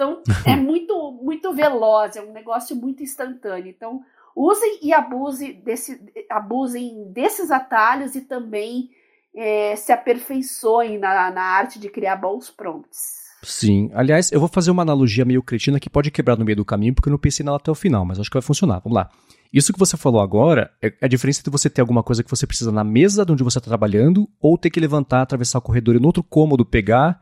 Então, 0.00 0.22
é 0.46 0.56
muito, 0.56 1.12
muito 1.22 1.52
veloz, 1.52 2.16
é 2.16 2.22
um 2.22 2.32
negócio 2.32 2.74
muito 2.74 3.02
instantâneo. 3.02 3.68
Então, 3.68 4.00
usem 4.34 4.78
e 4.82 4.94
abuse 4.94 5.52
desse, 5.52 6.00
abusem 6.30 7.12
desses 7.12 7.50
atalhos 7.50 8.14
e 8.14 8.22
também 8.22 8.88
é, 9.36 9.76
se 9.76 9.92
aperfeiçoem 9.92 10.98
na, 10.98 11.30
na 11.30 11.42
arte 11.42 11.78
de 11.78 11.90
criar 11.90 12.16
bons 12.16 12.50
prompts. 12.50 13.20
Sim. 13.42 13.90
Aliás, 13.92 14.32
eu 14.32 14.40
vou 14.40 14.48
fazer 14.48 14.70
uma 14.70 14.82
analogia 14.82 15.24
meio 15.24 15.42
cretina 15.42 15.78
que 15.78 15.90
pode 15.90 16.10
quebrar 16.10 16.38
no 16.38 16.44
meio 16.46 16.56
do 16.56 16.64
caminho, 16.64 16.94
porque 16.94 17.08
eu 17.08 17.12
não 17.12 17.18
pensei 17.18 17.44
nela 17.44 17.58
até 17.58 17.70
o 17.70 17.74
final, 17.74 18.04
mas 18.04 18.18
acho 18.18 18.30
que 18.30 18.36
vai 18.36 18.42
funcionar. 18.42 18.80
Vamos 18.80 18.96
lá. 18.96 19.10
Isso 19.52 19.72
que 19.72 19.78
você 19.78 19.96
falou 19.96 20.22
agora 20.22 20.70
é 20.80 20.94
a 21.02 21.08
diferença 21.08 21.40
entre 21.40 21.50
você 21.50 21.68
ter 21.68 21.80
alguma 21.80 22.02
coisa 22.02 22.22
que 22.22 22.30
você 22.30 22.46
precisa 22.46 22.72
na 22.72 22.84
mesa 22.84 23.24
de 23.24 23.32
onde 23.32 23.42
você 23.42 23.58
está 23.58 23.68
trabalhando, 23.68 24.28
ou 24.40 24.56
ter 24.56 24.70
que 24.70 24.80
levantar, 24.80 25.22
atravessar 25.22 25.58
o 25.58 25.62
corredor 25.62 25.96
e 25.96 25.98
no 25.98 26.06
outro 26.06 26.22
cômodo 26.22 26.64
pegar 26.64 27.20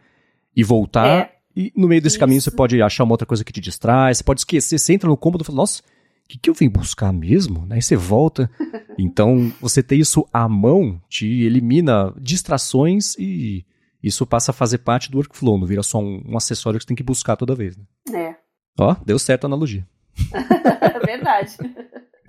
e 0.54 0.62
voltar. 0.62 1.06
É. 1.06 1.37
E 1.58 1.72
no 1.74 1.88
meio 1.88 2.00
desse 2.00 2.14
Isso. 2.14 2.20
caminho 2.20 2.40
você 2.40 2.52
pode 2.52 2.80
achar 2.80 3.02
uma 3.02 3.14
outra 3.14 3.26
coisa 3.26 3.42
que 3.42 3.52
te 3.52 3.60
distrai, 3.60 4.14
você 4.14 4.22
pode 4.22 4.42
esquecer, 4.42 4.78
você 4.78 4.92
entra 4.92 5.08
no 5.08 5.16
cômodo 5.16 5.42
e 5.42 5.44
fala, 5.44 5.56
nossa, 5.56 5.82
o 5.82 6.28
que, 6.28 6.38
que 6.38 6.48
eu 6.48 6.54
vim 6.54 6.68
buscar 6.68 7.12
mesmo? 7.12 7.66
Aí 7.68 7.82
você 7.82 7.96
volta. 7.96 8.48
então, 8.96 9.52
você 9.60 9.82
ter 9.82 9.96
isso 9.96 10.24
à 10.32 10.48
mão 10.48 11.02
te 11.08 11.26
elimina 11.26 12.14
distrações 12.16 13.16
e 13.18 13.66
isso 14.00 14.24
passa 14.24 14.52
a 14.52 14.54
fazer 14.54 14.78
parte 14.78 15.10
do 15.10 15.18
workflow, 15.18 15.58
não 15.58 15.66
vira 15.66 15.82
só 15.82 15.98
um, 15.98 16.22
um 16.28 16.36
acessório 16.36 16.78
que 16.78 16.84
você 16.84 16.88
tem 16.88 16.96
que 16.96 17.02
buscar 17.02 17.34
toda 17.34 17.56
vez. 17.56 17.76
Né? 17.76 17.84
É. 18.14 18.36
Ó, 18.78 18.94
deu 19.04 19.18
certo 19.18 19.42
a 19.42 19.48
analogia. 19.48 19.84
Verdade. 21.04 21.56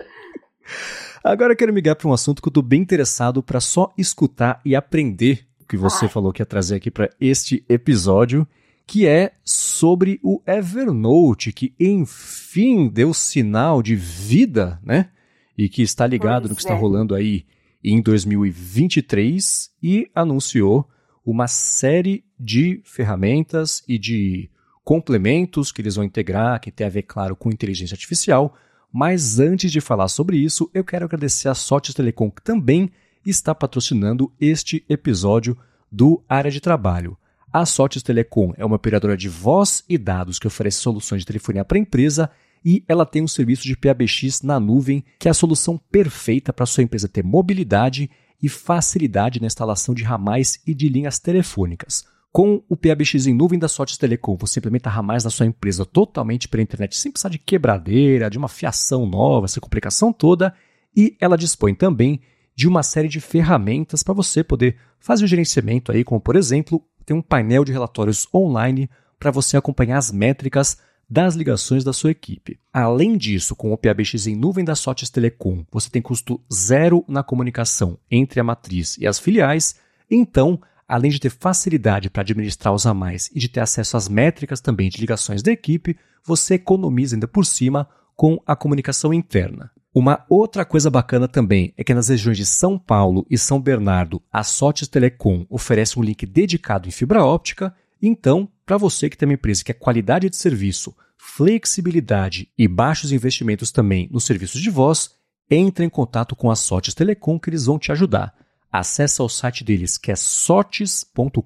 Agora 1.24 1.54
eu 1.54 1.58
quero 1.58 1.72
migrar 1.72 1.96
para 1.96 2.08
um 2.08 2.14
assunto 2.14 2.42
que 2.42 2.48
eu 2.48 2.52
estou 2.52 2.64
bem 2.64 2.82
interessado 2.82 3.44
para 3.44 3.60
só 3.60 3.94
escutar 3.96 4.60
e 4.66 4.76
aprender 4.76 5.46
o 5.62 5.66
que 5.66 5.78
você 5.78 6.06
Ai. 6.06 6.12
falou 6.12 6.34
que 6.34 6.42
ia 6.42 6.48
trazer 6.48 6.78
aqui 6.78 6.90
para 6.90 7.12
este 7.22 7.64
episódio, 7.70 8.48
que 8.90 9.06
é 9.06 9.34
sobre 9.46 10.20
o 10.24 10.42
Evernote, 10.48 11.54
que 11.54 11.76
enfim 11.80 12.90
deu 12.90 13.14
sinal 13.14 13.84
de 13.84 13.96
vida, 13.96 14.80
né? 14.84 15.12
E 15.56 15.70
que 15.70 15.84
está 15.84 16.08
ligado 16.08 16.48
pois 16.48 16.50
no 16.50 16.56
que 16.56 16.62
é. 16.62 16.64
está 16.64 16.74
rolando 16.74 17.14
aí 17.14 17.46
em 17.84 18.02
2023 18.02 19.70
e 19.84 20.10
anunciou 20.16 20.90
uma 21.24 21.48
série 21.48 22.26
de 22.40 22.82
ferramentas 22.84 23.84
e 23.88 24.00
de 24.00 24.50
complementos 24.84 25.72
que 25.72 25.84
eles 25.84 25.94
vão 25.94 26.04
integrar, 26.04 26.60
que 26.60 26.72
tem 26.72 26.88
a 26.88 26.90
ver, 26.90 27.04
claro, 27.04 27.36
com 27.36 27.52
inteligência 27.52 27.94
artificial. 27.94 28.56
Mas 28.92 29.40
antes 29.40 29.72
de 29.72 29.80
falar 29.80 30.08
sobre 30.08 30.38
isso, 30.38 30.68
eu 30.74 30.84
quero 30.84 31.06
agradecer 31.06 31.48
a 31.48 31.54
Sotes 31.54 31.94
Telecom, 31.94 32.32
que 32.32 32.42
também 32.42 32.90
está 33.24 33.54
patrocinando 33.54 34.34
este 34.42 34.84
episódio 34.90 35.56
do 35.92 36.24
Área 36.28 36.50
de 36.50 36.60
Trabalho. 36.60 37.16
A 37.52 37.66
Sotes 37.66 38.04
Telecom 38.04 38.54
é 38.58 38.64
uma 38.64 38.76
operadora 38.76 39.18
de 39.18 39.28
voz 39.28 39.84
e 39.90 39.98
dados 39.98 40.38
que 40.38 40.46
oferece 40.46 40.78
soluções 40.78 41.22
de 41.22 41.26
telefonia 41.26 41.66
para 41.66 41.80
empresa 41.80 42.30
e 42.64 42.84
ela 42.88 43.08
tem 43.08 43.24
um 43.24 43.28
serviço 43.28 43.64
de 43.64 43.76
PABX 43.76 44.44
na 44.44 44.60
nuvem, 44.60 45.04
que 45.18 45.28
é 45.28 45.32
a 45.32 45.34
solução 45.34 45.76
perfeita 45.92 46.54
para 46.54 46.68
sua 46.68 46.84
empresa 46.84 47.10
ter 47.10 47.24
mobilidade 47.24 48.10
e 48.42 48.48
facilidade 48.48 49.42
na 49.42 49.48
instalação 49.48 49.96
de 49.96 50.04
ramais 50.04 50.62
e 50.68 50.76
de 50.76 50.88
linhas 50.90 51.18
telefônicas. 51.18 52.06
Com 52.32 52.64
o 52.70 52.78
PABX 52.78 53.26
em 53.26 53.34
nuvem 53.34 53.58
da 53.58 53.68
Sotes 53.68 53.98
Telecom, 53.98 54.38
você 54.38 54.60
implementa 54.60 54.88
ramais 54.88 55.24
na 55.24 55.32
sua 55.32 55.48
empresa 55.48 55.84
totalmente 55.84 56.48
pela 56.48 56.62
internet, 56.62 56.96
sem 56.96 57.12
precisar 57.12 57.30
de 57.30 57.40
quebradeira, 57.40 58.30
de 58.30 58.38
uma 58.38 58.48
fiação 58.48 59.08
nova, 59.08 59.46
essa 59.46 59.60
complicação 59.60 60.14
toda, 60.14 60.54
e 60.96 61.18
ela 61.20 61.36
dispõe 61.36 61.74
também 61.74 62.22
de 62.56 62.68
uma 62.68 62.84
série 62.84 63.08
de 63.08 63.20
ferramentas 63.20 64.04
para 64.04 64.14
você 64.14 64.44
poder 64.44 64.78
fazer 65.00 65.24
o 65.24 65.28
gerenciamento 65.28 65.92
aí, 65.92 66.04
como 66.04 66.22
por 66.22 66.36
exemplo, 66.36 66.84
tem 67.10 67.18
um 67.18 67.24
painel 67.24 67.66
de 67.66 67.72
relatórios 67.72 68.28
online 68.32 68.88
para 69.18 69.32
você 69.32 69.58
acompanhar 69.58 69.98
as 69.98 70.12
métricas 70.12 70.78
das 71.10 71.34
ligações 71.34 71.84
da 71.84 71.92
sua 71.92 72.12
equipe. 72.12 72.60
Além 72.72 73.18
disso, 73.18 73.56
com 73.56 73.74
o 73.74 73.78
PABX 73.78 74.28
em 74.28 74.36
nuvem 74.36 74.64
da 74.64 74.76
Sotes 74.76 75.10
Telecom, 75.10 75.66
você 75.72 75.90
tem 75.90 76.04
custo 76.04 76.40
zero 76.54 77.04
na 77.08 77.24
comunicação 77.24 77.98
entre 78.12 78.40
a 78.40 78.44
matriz 78.44 78.96
e 79.00 79.08
as 79.08 79.18
filiais, 79.18 79.76
então, 80.08 80.62
além 80.88 81.10
de 81.10 81.20
ter 81.20 81.32
facilidade 81.32 82.12
para 82.12 82.22
administrar 82.22 82.76
os 82.76 82.86
a 82.86 82.94
mais 82.94 83.32
e 83.34 83.40
de 83.40 83.50
ter 83.50 83.62
acesso 83.62 83.98
às 83.98 84.08
métricas 84.08 84.62
também 84.62 84.88
de 84.88 85.00
ligações 85.00 85.42
da 85.42 85.52
equipe, 85.52 85.98
você 86.24 86.54
economiza 86.54 87.16
ainda 87.16 87.28
por 87.28 87.44
cima 87.44 87.90
com 88.16 88.40
a 88.46 88.56
comunicação 88.56 89.12
interna. 89.12 89.72
Uma 89.94 90.24
outra 90.30 90.64
coisa 90.64 90.90
bacana 90.90 91.28
também 91.28 91.74
é 91.78 91.84
que 91.84 91.94
nas 91.94 92.10
regiões 92.10 92.38
de 92.38 92.46
São 92.46 92.78
Paulo 92.78 93.26
e 93.30 93.38
São 93.38 93.60
Bernardo, 93.60 94.22
a 94.32 94.44
Sotes 94.44 94.88
Telecom 94.88 95.46
oferece 95.50 95.98
um 95.98 96.04
link 96.04 96.26
dedicado 96.26 96.88
em 96.88 96.92
fibra 96.92 97.24
óptica 97.26 97.74
então, 98.02 98.50
para 98.66 98.78
você 98.78 99.10
que 99.10 99.18
tem 99.18 99.28
uma 99.28 99.34
empresa 99.34 99.62
que 99.64 99.72
é 99.72 99.74
qualidade 99.74 100.30
de 100.30 100.38
serviço, 100.38 100.96
flexibilidade 101.18 102.50
e 102.58 102.68
baixos 102.68 103.12
investimentos 103.12 103.72
também 103.72 104.10
nos 104.12 104.24
serviços 104.24 104.62
de 104.62 104.70
voz, 104.70 105.12
entre 105.50 105.84
em 105.86 105.90
contato 105.90 106.36
com 106.36 106.50
a 106.50 106.56
Sotes 106.56 106.94
Telecom 106.94 107.40
que 107.40 107.50
eles 107.50 107.66
vão 107.66 107.78
te 107.78 107.92
ajudar. 107.92 108.34
Acesse 108.72 109.22
o 109.22 109.28
site 109.28 109.64
deles 109.64 109.98
que 109.98 110.12
é 110.12 110.16
sotes.com.br, 110.16 111.42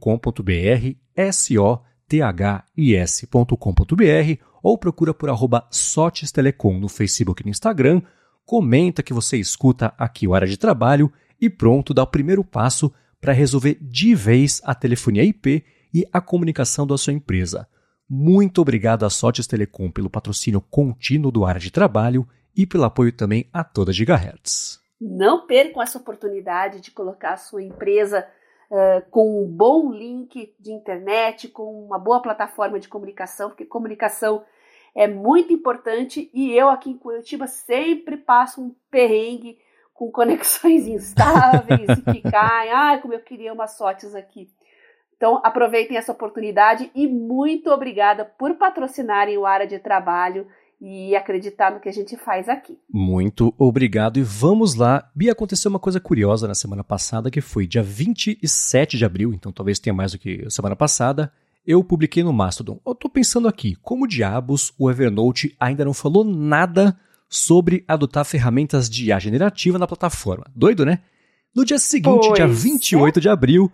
S-O-T-H-I-S.com.br 1.15 1.85
ou 4.61 4.77
procura 4.77 5.13
por 5.13 5.29
arroba 5.29 5.65
Sotes 5.71 6.31
Telecom 6.31 6.77
no 6.79 6.89
Facebook 6.89 7.41
e 7.41 7.45
no 7.45 7.51
Instagram, 7.51 8.01
comenta 8.45 9.03
que 9.03 9.13
você 9.13 9.37
escuta 9.37 9.93
aqui 9.97 10.27
o 10.27 10.33
Área 10.33 10.47
de 10.47 10.57
Trabalho 10.57 11.11
e 11.39 11.49
pronto, 11.49 11.93
dá 11.93 12.03
o 12.03 12.07
primeiro 12.07 12.43
passo 12.43 12.93
para 13.19 13.33
resolver 13.33 13.77
de 13.81 14.13
vez 14.13 14.61
a 14.63 14.75
telefonia 14.75 15.23
IP 15.23 15.63
e 15.93 16.05
a 16.11 16.19
comunicação 16.19 16.85
da 16.85 16.97
sua 16.97 17.13
empresa. 17.13 17.67
Muito 18.09 18.61
obrigado 18.61 19.05
à 19.05 19.09
Sotes 19.09 19.47
Telecom 19.47 19.89
pelo 19.89 20.09
patrocínio 20.09 20.61
contínuo 20.61 21.31
do 21.31 21.45
área 21.45 21.59
de 21.59 21.71
trabalho 21.71 22.27
e 22.55 22.65
pelo 22.65 22.83
apoio 22.83 23.11
também 23.11 23.49
a 23.51 23.63
toda 23.63 23.93
Gigahertz. 23.93 24.79
Não 24.99 25.47
percam 25.47 25.81
essa 25.81 25.97
oportunidade 25.97 26.79
de 26.79 26.91
colocar 26.91 27.33
a 27.33 27.37
sua 27.37 27.63
empresa 27.63 28.25
uh, 28.69 29.09
com 29.09 29.43
um 29.43 29.47
bom 29.47 29.91
link 29.91 30.53
de 30.59 30.71
internet, 30.71 31.47
com 31.47 31.85
uma 31.85 31.97
boa 31.97 32.21
plataforma 32.21 32.79
de 32.79 32.87
comunicação, 32.87 33.49
porque 33.49 33.65
comunicação 33.65 34.43
é 34.95 35.07
muito 35.07 35.51
importante 35.51 36.29
e 36.33 36.51
eu 36.51 36.69
aqui 36.69 36.89
em 36.89 36.97
Curitiba 36.97 37.47
sempre 37.47 38.17
passo 38.17 38.61
um 38.61 38.75
perrengue 38.91 39.57
com 39.93 40.11
conexões 40.11 40.85
instáveis 40.87 41.89
e 41.97 42.01
que 42.01 42.21
caem. 42.29 42.71
Ai, 42.71 43.01
como 43.01 43.13
eu 43.13 43.19
queria 43.19 43.53
umas 43.53 43.77
sortes 43.77 44.13
aqui. 44.15 44.49
Então, 45.15 45.39
aproveitem 45.43 45.95
essa 45.95 46.11
oportunidade 46.11 46.91
e 46.93 47.07
muito 47.07 47.69
obrigada 47.69 48.25
por 48.25 48.55
patrocinarem 48.55 49.37
o 49.37 49.45
área 49.45 49.65
de 49.65 49.79
trabalho 49.79 50.47
e 50.81 51.15
acreditar 51.15 51.71
no 51.71 51.79
que 51.79 51.87
a 51.87 51.93
gente 51.93 52.17
faz 52.17 52.49
aqui. 52.49 52.77
Muito 52.91 53.53
obrigado 53.57 54.19
e 54.19 54.21
vamos 54.21 54.75
lá. 54.75 55.09
Bia, 55.15 55.31
aconteceu 55.31 55.69
uma 55.69 55.79
coisa 55.79 55.97
curiosa 55.97 56.45
na 56.45 56.53
semana 56.53 56.83
passada 56.83 57.31
que 57.31 57.39
foi 57.39 57.65
dia 57.65 57.81
27 57.81 58.97
de 58.97 59.05
abril, 59.05 59.33
então 59.33 59.49
talvez 59.49 59.79
tenha 59.79 59.93
mais 59.93 60.11
do 60.11 60.19
que 60.19 60.45
semana 60.49 60.75
passada. 60.75 61.31
Eu 61.65 61.81
publiquei 61.83 62.23
no 62.23 62.33
Mastodon. 62.33 62.79
Eu 62.85 62.93
tô 62.93 63.09
pensando 63.09 63.47
aqui, 63.47 63.75
como 63.81 64.07
diabos 64.07 64.73
o 64.77 64.89
Evernote 64.89 65.55
ainda 65.57 65.85
não 65.85 65.93
falou 65.93 66.25
nada 66.25 66.97
sobre 67.29 67.85
adotar 67.87 68.25
ferramentas 68.25 68.89
de 68.89 69.05
IA 69.05 69.19
generativa 69.19 69.79
na 69.79 69.87
plataforma? 69.87 70.45
Doido, 70.53 70.85
né? 70.85 70.99
No 71.55 71.63
dia 71.63 71.79
seguinte, 71.79 72.27
pois 72.27 72.33
dia 72.33 72.47
28 72.47 73.17
é. 73.17 73.21
de 73.21 73.29
abril, 73.29 73.71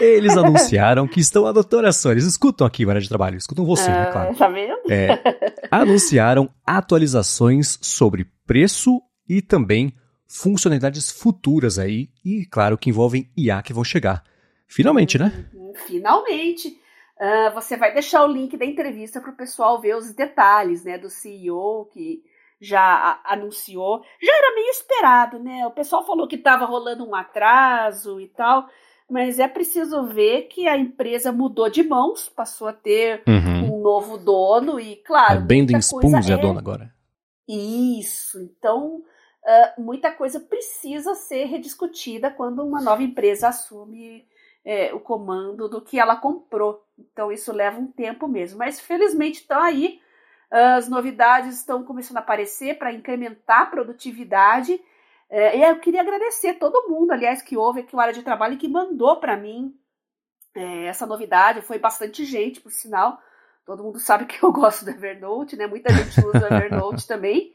eles 0.00 0.36
anunciaram 0.38 1.08
que 1.08 1.18
estão 1.18 1.46
adotando 1.46 1.88
ações. 1.88 2.12
Eles 2.12 2.26
escutam 2.26 2.66
aqui, 2.66 2.88
área 2.88 3.00
de 3.00 3.08
trabalho, 3.08 3.38
escutam 3.38 3.64
você, 3.64 3.90
né, 3.90 4.10
claro. 4.12 4.34
Tá 4.36 4.48
vendo? 4.48 4.90
É, 4.90 5.18
anunciaram 5.70 6.50
atualizações 6.66 7.78
sobre 7.80 8.26
preço 8.46 9.00
e 9.26 9.40
também 9.40 9.94
funcionalidades 10.26 11.10
futuras 11.10 11.78
aí, 11.78 12.10
e 12.24 12.44
claro 12.46 12.76
que 12.76 12.90
envolvem 12.90 13.30
IA 13.36 13.62
que 13.62 13.72
vão 13.72 13.82
chegar. 13.82 14.22
Finalmente, 14.68 15.18
né? 15.18 15.46
Finalmente. 15.86 16.79
Uh, 17.20 17.52
você 17.52 17.76
vai 17.76 17.92
deixar 17.92 18.24
o 18.24 18.32
link 18.32 18.56
da 18.56 18.64
entrevista 18.64 19.20
para 19.20 19.30
o 19.30 19.36
pessoal 19.36 19.78
ver 19.78 19.94
os 19.94 20.14
detalhes, 20.14 20.84
né, 20.84 20.96
do 20.96 21.10
CEO 21.10 21.84
que 21.92 22.22
já 22.58 23.20
anunciou. 23.24 24.02
Já 24.22 24.32
era 24.32 24.54
meio 24.54 24.70
esperado, 24.70 25.38
né? 25.38 25.66
O 25.66 25.70
pessoal 25.70 26.04
falou 26.06 26.26
que 26.26 26.36
estava 26.36 26.64
rolando 26.64 27.06
um 27.06 27.14
atraso 27.14 28.20
e 28.20 28.28
tal, 28.28 28.68
mas 29.08 29.38
é 29.38 29.48
preciso 29.48 30.04
ver 30.04 30.42
que 30.42 30.68
a 30.68 30.76
empresa 30.76 31.32
mudou 31.32 31.68
de 31.70 31.82
mãos, 31.82 32.28
passou 32.28 32.68
a 32.68 32.72
ter 32.72 33.22
uhum. 33.26 33.78
um 33.78 33.82
novo 33.82 34.18
dono 34.18 34.78
e, 34.78 34.96
claro. 34.96 35.38
A 35.38 35.40
Bending 35.40 35.78
Spoons 35.78 36.28
é 36.28 36.34
a 36.34 36.36
dona 36.36 36.60
agora. 36.60 36.94
Isso. 37.48 38.40
Então, 38.40 38.96
uh, 38.96 39.82
muita 39.82 40.12
coisa 40.12 40.38
precisa 40.38 41.14
ser 41.14 41.46
rediscutida 41.46 42.30
quando 42.30 42.62
uma 42.62 42.80
nova 42.80 43.02
empresa 43.02 43.48
assume 43.48 44.24
é, 44.64 44.92
o 44.94 45.00
comando 45.00 45.68
do 45.68 45.80
que 45.80 45.98
ela 45.98 46.16
comprou. 46.16 46.84
Então 46.98 47.32
isso 47.32 47.52
leva 47.52 47.78
um 47.78 47.86
tempo 47.86 48.28
mesmo. 48.28 48.58
Mas 48.58 48.80
felizmente 48.80 49.40
estão 49.40 49.62
aí. 49.62 50.00
As 50.50 50.88
novidades 50.88 51.58
estão 51.58 51.84
começando 51.84 52.16
a 52.16 52.20
aparecer 52.20 52.76
para 52.76 52.92
incrementar 52.92 53.62
a 53.62 53.66
produtividade. 53.66 54.80
É, 55.28 55.56
e 55.56 55.62
eu 55.62 55.78
queria 55.78 56.00
agradecer 56.00 56.54
todo 56.54 56.88
mundo, 56.88 57.12
aliás, 57.12 57.40
que 57.40 57.56
houve 57.56 57.80
aqui 57.80 57.94
o 57.94 58.00
área 58.00 58.12
de 58.12 58.22
trabalho 58.22 58.54
e 58.54 58.58
que 58.58 58.68
mandou 58.68 59.20
para 59.20 59.36
mim 59.36 59.72
é, 60.54 60.86
essa 60.86 61.06
novidade. 61.06 61.62
Foi 61.62 61.78
bastante 61.78 62.24
gente, 62.24 62.60
por 62.60 62.72
sinal. 62.72 63.20
Todo 63.64 63.84
mundo 63.84 64.00
sabe 64.00 64.26
que 64.26 64.42
eu 64.42 64.50
gosto 64.52 64.84
do 64.84 64.90
Evernote, 64.90 65.56
né? 65.56 65.66
Muita 65.66 65.92
gente 65.92 66.18
usa 66.26 66.48
o 66.48 66.54
Evernote 66.54 67.06
também. 67.06 67.54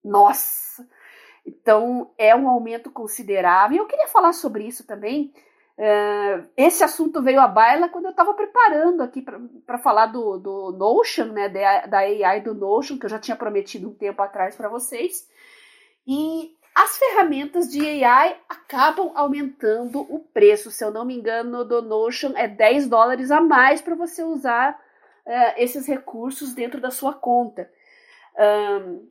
Nossa! 0.04 0.69
Então 1.60 2.10
é 2.16 2.34
um 2.34 2.48
aumento 2.48 2.90
considerável. 2.90 3.78
Eu 3.78 3.86
queria 3.86 4.08
falar 4.08 4.32
sobre 4.32 4.64
isso 4.64 4.86
também. 4.86 5.32
Uh, 5.78 6.46
esse 6.56 6.84
assunto 6.84 7.22
veio 7.22 7.40
à 7.40 7.48
baila 7.48 7.88
quando 7.88 8.04
eu 8.04 8.10
estava 8.10 8.34
preparando 8.34 9.02
aqui 9.02 9.24
para 9.66 9.78
falar 9.78 10.06
do, 10.06 10.36
do 10.36 10.72
Notion, 10.72 11.26
né, 11.26 11.48
da, 11.48 11.86
da 11.86 11.98
AI 12.00 12.42
do 12.42 12.54
Notion, 12.54 12.98
que 12.98 13.06
eu 13.06 13.10
já 13.10 13.18
tinha 13.18 13.36
prometido 13.36 13.88
um 13.88 13.94
tempo 13.94 14.20
atrás 14.22 14.54
para 14.54 14.68
vocês. 14.68 15.26
E 16.06 16.54
as 16.74 16.98
ferramentas 16.98 17.70
de 17.70 18.04
AI 18.04 18.36
acabam 18.48 19.10
aumentando 19.14 20.00
o 20.02 20.18
preço. 20.18 20.70
Se 20.70 20.84
eu 20.84 20.90
não 20.90 21.04
me 21.04 21.16
engano, 21.16 21.64
do 21.64 21.80
Notion 21.80 22.32
é 22.36 22.46
10 22.46 22.86
dólares 22.86 23.30
a 23.30 23.40
mais 23.40 23.80
para 23.80 23.94
você 23.94 24.22
usar 24.22 24.78
uh, 25.26 25.54
esses 25.56 25.86
recursos 25.86 26.54
dentro 26.54 26.80
da 26.80 26.90
sua 26.90 27.14
conta. 27.14 27.70
Um, 28.38 29.08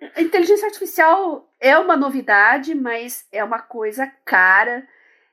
a 0.00 0.22
inteligência 0.22 0.66
artificial 0.66 1.52
é 1.60 1.76
uma 1.76 1.96
novidade, 1.96 2.74
mas 2.74 3.26
é 3.32 3.42
uma 3.42 3.58
coisa 3.58 4.06
cara, 4.24 4.86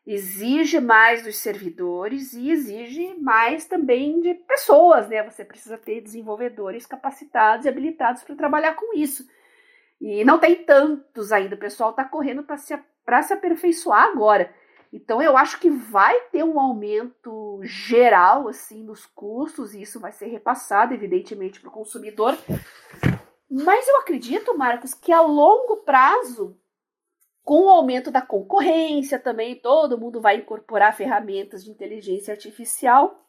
exige 0.06 0.80
mais 0.80 1.24
dos 1.24 1.38
servidores 1.38 2.34
e 2.34 2.50
exige 2.50 3.16
mais 3.20 3.66
também 3.66 4.22
de 4.22 4.34
pessoas, 4.34 5.08
né? 5.08 5.24
Você 5.24 5.46
precisa 5.46 5.78
ter 5.78 6.02
desenvolvedores 6.02 6.86
capacitados 6.86 7.66
e 7.66 7.70
habilitados 7.70 8.24
para 8.24 8.36
trabalhar 8.36 8.76
com 8.76 8.98
isso. 8.98 9.28
E 10.02 10.26
não 10.26 10.40
tem 10.40 10.64
tantos 10.64 11.32
ainda, 11.32 11.56
o 11.56 11.60
pessoal 11.60 11.92
está 11.92 12.04
correndo 12.04 12.44
para 12.44 12.58
se, 12.58 12.78
se 13.24 13.34
aperfeiçoar 13.34 14.04
agora. 14.04 14.54
Então 14.92 15.22
eu 15.22 15.38
acho 15.38 15.60
que 15.60 15.70
vai 15.70 16.20
ter 16.32 16.44
um 16.44 16.60
aumento 16.60 17.60
geral 17.64 18.48
assim 18.48 18.84
nos 18.84 19.06
custos 19.06 19.74
e 19.74 19.82
isso 19.82 20.00
vai 20.00 20.12
ser 20.12 20.28
repassado, 20.28 20.94
evidentemente, 20.94 21.60
para 21.60 21.70
o 21.70 21.74
consumidor. 21.74 22.38
Mas 23.64 23.88
eu 23.88 23.96
acredito, 24.02 24.58
Marcos, 24.58 24.94
que 24.94 25.14
a 25.14 25.22
longo 25.22 25.78
prazo, 25.78 26.60
com 27.42 27.68
o 27.68 27.70
aumento 27.70 28.12
da 28.12 28.22
concorrência 28.22 29.18
também, 29.18 29.56
todo 29.56 29.98
mundo 29.98 30.20
vai 30.20 30.38
incorporar 30.38 30.94
ferramentas 30.94 31.64
de 31.64 31.72
inteligência 31.72 32.34
artificial. 32.34 33.26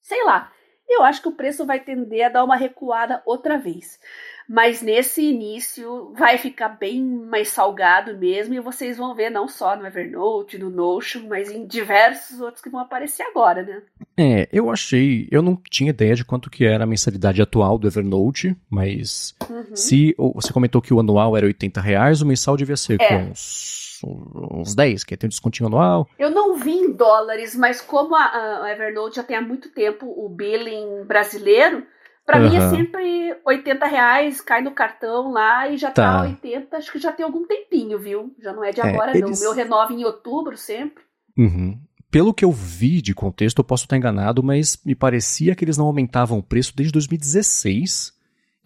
Sei 0.00 0.24
lá, 0.24 0.52
eu 0.88 1.04
acho 1.04 1.22
que 1.22 1.28
o 1.28 1.36
preço 1.36 1.64
vai 1.64 1.78
tender 1.78 2.26
a 2.26 2.28
dar 2.30 2.42
uma 2.42 2.56
recuada 2.56 3.22
outra 3.24 3.56
vez. 3.56 4.00
Mas 4.48 4.80
nesse 4.80 5.22
início 5.22 6.12
vai 6.16 6.38
ficar 6.38 6.70
bem 6.70 7.04
mais 7.04 7.50
salgado 7.50 8.16
mesmo, 8.16 8.54
e 8.54 8.60
vocês 8.60 8.96
vão 8.96 9.14
ver 9.14 9.28
não 9.28 9.46
só 9.46 9.76
no 9.76 9.86
Evernote, 9.86 10.56
no 10.56 10.70
Notion, 10.70 11.26
mas 11.28 11.50
em 11.50 11.66
diversos 11.66 12.40
outros 12.40 12.62
que 12.62 12.70
vão 12.70 12.80
aparecer 12.80 13.24
agora, 13.24 13.62
né? 13.62 13.82
É, 14.16 14.48
eu 14.50 14.70
achei, 14.70 15.28
eu 15.30 15.42
não 15.42 15.54
tinha 15.54 15.90
ideia 15.90 16.14
de 16.14 16.24
quanto 16.24 16.48
que 16.48 16.64
era 16.64 16.84
a 16.84 16.86
mensalidade 16.86 17.42
atual 17.42 17.78
do 17.78 17.86
Evernote, 17.86 18.56
mas 18.70 19.34
uhum. 19.50 19.76
se 19.76 20.14
você 20.34 20.52
comentou 20.52 20.80
que 20.80 20.94
o 20.94 21.00
anual 21.00 21.36
era 21.36 21.46
80 21.46 21.80
reais, 21.80 22.22
o 22.22 22.26
mensal 22.26 22.56
devia 22.56 22.76
ser 22.76 23.00
é. 23.00 23.06
com 23.06 23.30
uns 23.30 23.88
uns 24.04 24.74
10, 24.74 25.04
que 25.04 25.16
tem 25.16 25.26
um 25.26 25.30
descontinho 25.30 25.66
anual. 25.66 26.08
Eu 26.18 26.30
não 26.30 26.56
vi 26.56 26.72
em 26.72 26.92
dólares, 26.92 27.56
mas 27.56 27.80
como 27.80 28.14
a, 28.14 28.62
a 28.62 28.72
Evernote 28.72 29.16
já 29.16 29.22
tem 29.22 29.36
há 29.36 29.42
muito 29.42 29.70
tempo 29.70 30.06
o 30.06 30.28
billing 30.28 31.04
brasileiro, 31.04 31.84
para 32.28 32.42
uhum. 32.42 32.50
mim 32.50 32.56
é 32.56 32.68
sempre 32.68 33.36
80 33.42 33.86
reais, 33.86 34.42
cai 34.42 34.60
no 34.60 34.72
cartão 34.72 35.32
lá 35.32 35.66
e 35.70 35.78
já 35.78 35.90
tá. 35.90 36.18
tá 36.18 36.22
80, 36.24 36.76
acho 36.76 36.92
que 36.92 36.98
já 36.98 37.10
tem 37.10 37.24
algum 37.24 37.46
tempinho, 37.46 37.98
viu? 37.98 38.34
Já 38.38 38.52
não 38.52 38.62
é 38.62 38.70
de 38.70 38.82
é, 38.82 38.84
agora, 38.84 39.12
é, 39.12 39.16
eles... 39.16 39.40
não. 39.40 39.50
O 39.50 39.54
meu 39.54 39.54
renova 39.54 39.94
em 39.94 40.04
outubro 40.04 40.54
sempre. 40.54 41.02
Uhum. 41.38 41.80
Pelo 42.10 42.34
que 42.34 42.44
eu 42.44 42.52
vi 42.52 43.00
de 43.00 43.14
contexto, 43.14 43.60
eu 43.60 43.64
posso 43.64 43.84
estar 43.84 43.96
enganado, 43.96 44.42
mas 44.42 44.78
me 44.84 44.94
parecia 44.94 45.54
que 45.54 45.64
eles 45.64 45.78
não 45.78 45.86
aumentavam 45.86 46.38
o 46.38 46.42
preço 46.42 46.76
desde 46.76 46.92
2016. 46.92 48.12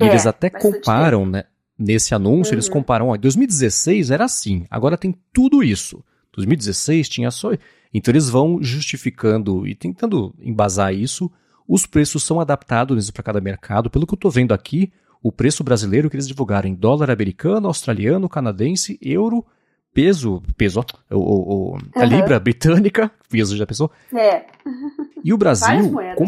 É, 0.01 0.07
eles 0.07 0.27
até 0.27 0.51
comparam, 0.51 1.25
né? 1.25 1.45
nesse 1.79 2.17
anúncio, 2.17 2.51
uhum. 2.51 2.57
eles 2.57 2.69
comparam, 2.69 3.09
ó, 3.11 3.17
em 3.17 3.21
2016 3.21 4.11
era 4.11 4.25
assim, 4.25 4.67
agora 4.69 4.99
tem 4.99 5.15
tudo 5.33 5.63
isso. 5.63 6.03
2016 6.33 7.09
tinha 7.09 7.31
só. 7.31 7.53
Então 7.95 8.11
eles 8.11 8.29
vão 8.29 8.61
justificando 8.61 9.67
e 9.67 9.75
tentando 9.75 10.35
embasar 10.41 10.93
isso. 10.93 11.31
Os 11.67 11.87
preços 11.87 12.23
são 12.23 12.41
adaptados 12.41 13.11
para 13.11 13.23
cada 13.23 13.41
mercado. 13.41 13.91
Pelo 13.91 14.07
que 14.07 14.15
eu 14.15 14.17
estou 14.17 14.31
vendo 14.31 14.53
aqui, 14.53 14.93
o 15.23 15.31
preço 15.31 15.63
brasileiro 15.63 16.11
que 16.11 16.17
eles 16.17 16.27
divulgaram 16.27 16.69
em 16.69 16.75
dólar 16.75 17.11
americano, 17.11 17.69
australiano, 17.69 18.29
canadense, 18.29 18.99
euro, 19.01 19.45
peso, 19.95 20.43
peso, 20.57 20.81
ó, 20.81 21.15
o, 21.15 21.75
o, 21.75 21.79
a 21.95 22.01
uhum. 22.01 22.07
libra 22.07 22.41
britânica, 22.41 23.11
peso 23.31 23.57
já 23.57 23.67
pensou? 23.67 23.91
É. 24.15 24.45
E 25.23 25.33
o 25.33 25.39
Brasil, 25.39 25.93
com, 26.17 26.27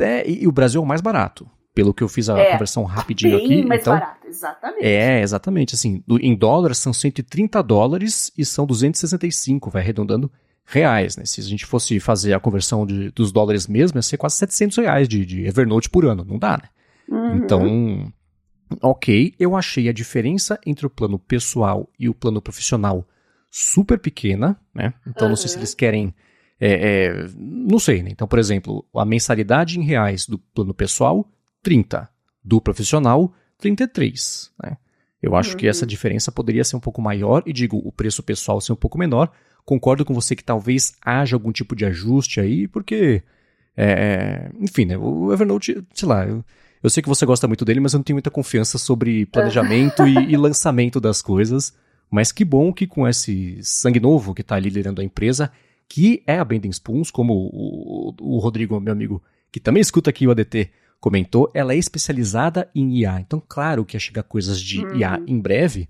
é, 0.00 0.28
e 0.28 0.46
o 0.46 0.52
Brasil 0.52 0.80
é 0.80 0.84
o 0.84 0.86
mais 0.86 1.00
barato 1.00 1.48
pelo 1.74 1.92
que 1.92 2.02
eu 2.02 2.08
fiz 2.08 2.30
a 2.30 2.38
é, 2.38 2.52
conversão 2.52 2.84
rapidinho 2.84 3.36
aqui. 3.36 3.62
mais 3.62 3.82
então, 3.82 3.92
barato, 3.92 4.26
exatamente. 4.26 4.82
É, 4.82 5.20
exatamente. 5.20 5.74
Assim, 5.74 6.02
em 6.08 6.34
dólares 6.34 6.78
são 6.78 6.90
130 6.90 7.62
dólares 7.62 8.32
e 8.36 8.46
são 8.46 8.64
265, 8.64 9.68
vai 9.68 9.82
arredondando 9.82 10.32
reais, 10.66 11.16
né? 11.16 11.24
Se 11.24 11.40
a 11.40 11.44
gente 11.44 11.64
fosse 11.64 11.98
fazer 12.00 12.32
a 12.32 12.40
conversão 12.40 12.84
de, 12.84 13.10
dos 13.12 13.30
dólares 13.30 13.66
mesmo, 13.66 13.98
ia 13.98 14.02
ser 14.02 14.16
quase 14.16 14.36
700 14.36 14.78
reais 14.78 15.08
de, 15.08 15.24
de 15.24 15.46
Evernote 15.46 15.88
por 15.88 16.04
ano, 16.04 16.24
não 16.24 16.38
dá, 16.38 16.58
né? 16.58 16.68
Uhum. 17.08 17.36
Então, 17.36 18.12
ok, 18.82 19.34
eu 19.38 19.56
achei 19.56 19.88
a 19.88 19.92
diferença 19.92 20.58
entre 20.66 20.86
o 20.86 20.90
plano 20.90 21.18
pessoal 21.18 21.88
e 21.98 22.08
o 22.08 22.14
plano 22.14 22.42
profissional 22.42 23.06
super 23.50 23.98
pequena, 23.98 24.58
né? 24.74 24.92
Então, 25.06 25.24
uhum. 25.24 25.30
não 25.30 25.36
sei 25.36 25.48
se 25.48 25.54
uhum. 25.54 25.60
eles 25.60 25.74
querem... 25.74 26.14
É, 26.58 27.04
é, 27.04 27.28
não 27.36 27.78
sei, 27.78 28.02
né? 28.02 28.10
Então, 28.10 28.26
por 28.26 28.38
exemplo, 28.38 28.84
a 28.94 29.04
mensalidade 29.04 29.78
em 29.78 29.82
reais 29.82 30.26
do 30.26 30.38
plano 30.38 30.74
pessoal 30.74 31.30
30. 31.62 32.08
Do 32.42 32.60
profissional, 32.60 33.32
33. 33.58 34.52
Né? 34.62 34.76
Eu 35.22 35.34
acho 35.34 35.52
uhum. 35.52 35.56
que 35.58 35.68
essa 35.68 35.84
uhum. 35.84 35.88
diferença 35.88 36.32
poderia 36.32 36.64
ser 36.64 36.76
um 36.76 36.80
pouco 36.80 37.02
maior, 37.02 37.42
e 37.46 37.52
digo, 37.52 37.76
o 37.84 37.92
preço 37.92 38.22
pessoal 38.22 38.60
ser 38.60 38.72
um 38.72 38.76
pouco 38.76 38.98
menor. 38.98 39.30
Concordo 39.66 40.04
com 40.04 40.14
você 40.14 40.36
que 40.36 40.44
talvez 40.44 40.94
haja 41.04 41.34
algum 41.34 41.50
tipo 41.50 41.74
de 41.74 41.84
ajuste 41.84 42.40
aí, 42.40 42.68
porque. 42.68 43.22
É, 43.76 43.84
é 43.84 44.50
enfim, 44.60 44.84
né? 44.86 44.96
O 44.96 45.32
Evernote, 45.32 45.84
sei 45.92 46.08
lá, 46.08 46.24
eu, 46.24 46.44
eu, 46.80 46.88
sei 46.88 47.02
que 47.02 47.08
você 47.08 47.26
gosta 47.26 47.48
muito 47.48 47.64
dele, 47.64 47.80
mas 47.80 47.92
eu 47.92 47.98
não 47.98 48.04
tenho 48.04 48.14
muita 48.14 48.30
confiança 48.30 48.78
sobre 48.78 49.26
planejamento 49.26 50.06
e, 50.06 50.14
e, 50.32 50.36
lançamento 50.36 51.00
das 51.00 51.20
coisas. 51.20 51.74
Mas 52.08 52.30
que 52.30 52.44
bom 52.44 52.72
que 52.72 52.86
com 52.86 53.06
esse 53.08 53.58
sangue 53.60 53.98
novo 53.98 54.32
que 54.32 54.40
está 54.40 54.54
ali 54.54 54.68
liderando 54.68 55.00
a 55.00 55.04
empresa, 55.04 55.50
que 55.88 56.22
é 56.24 56.38
a 56.38 56.44
Bending 56.44 56.70
Spoons, 56.70 57.10
como 57.10 57.34
o, 57.34 58.14
o, 58.20 58.36
o 58.36 58.38
Rodrigo, 58.38 58.78
meu 58.80 58.92
amigo, 58.92 59.20
que 59.50 59.58
também 59.58 59.80
escuta 59.80 60.10
aqui 60.10 60.28
o 60.28 60.30
ADT, 60.30 60.70
comentou, 61.00 61.50
ela 61.52 61.74
é 61.74 61.76
especializada 61.76 62.70
em 62.72 62.98
IA. 62.98 63.20
Então, 63.20 63.42
claro 63.46 63.84
que 63.84 63.96
ia 63.96 64.00
chegar 64.00 64.22
coisas 64.22 64.60
de 64.60 64.84
uhum. 64.84 64.96
IA 64.96 65.20
em 65.26 65.40
breve, 65.40 65.88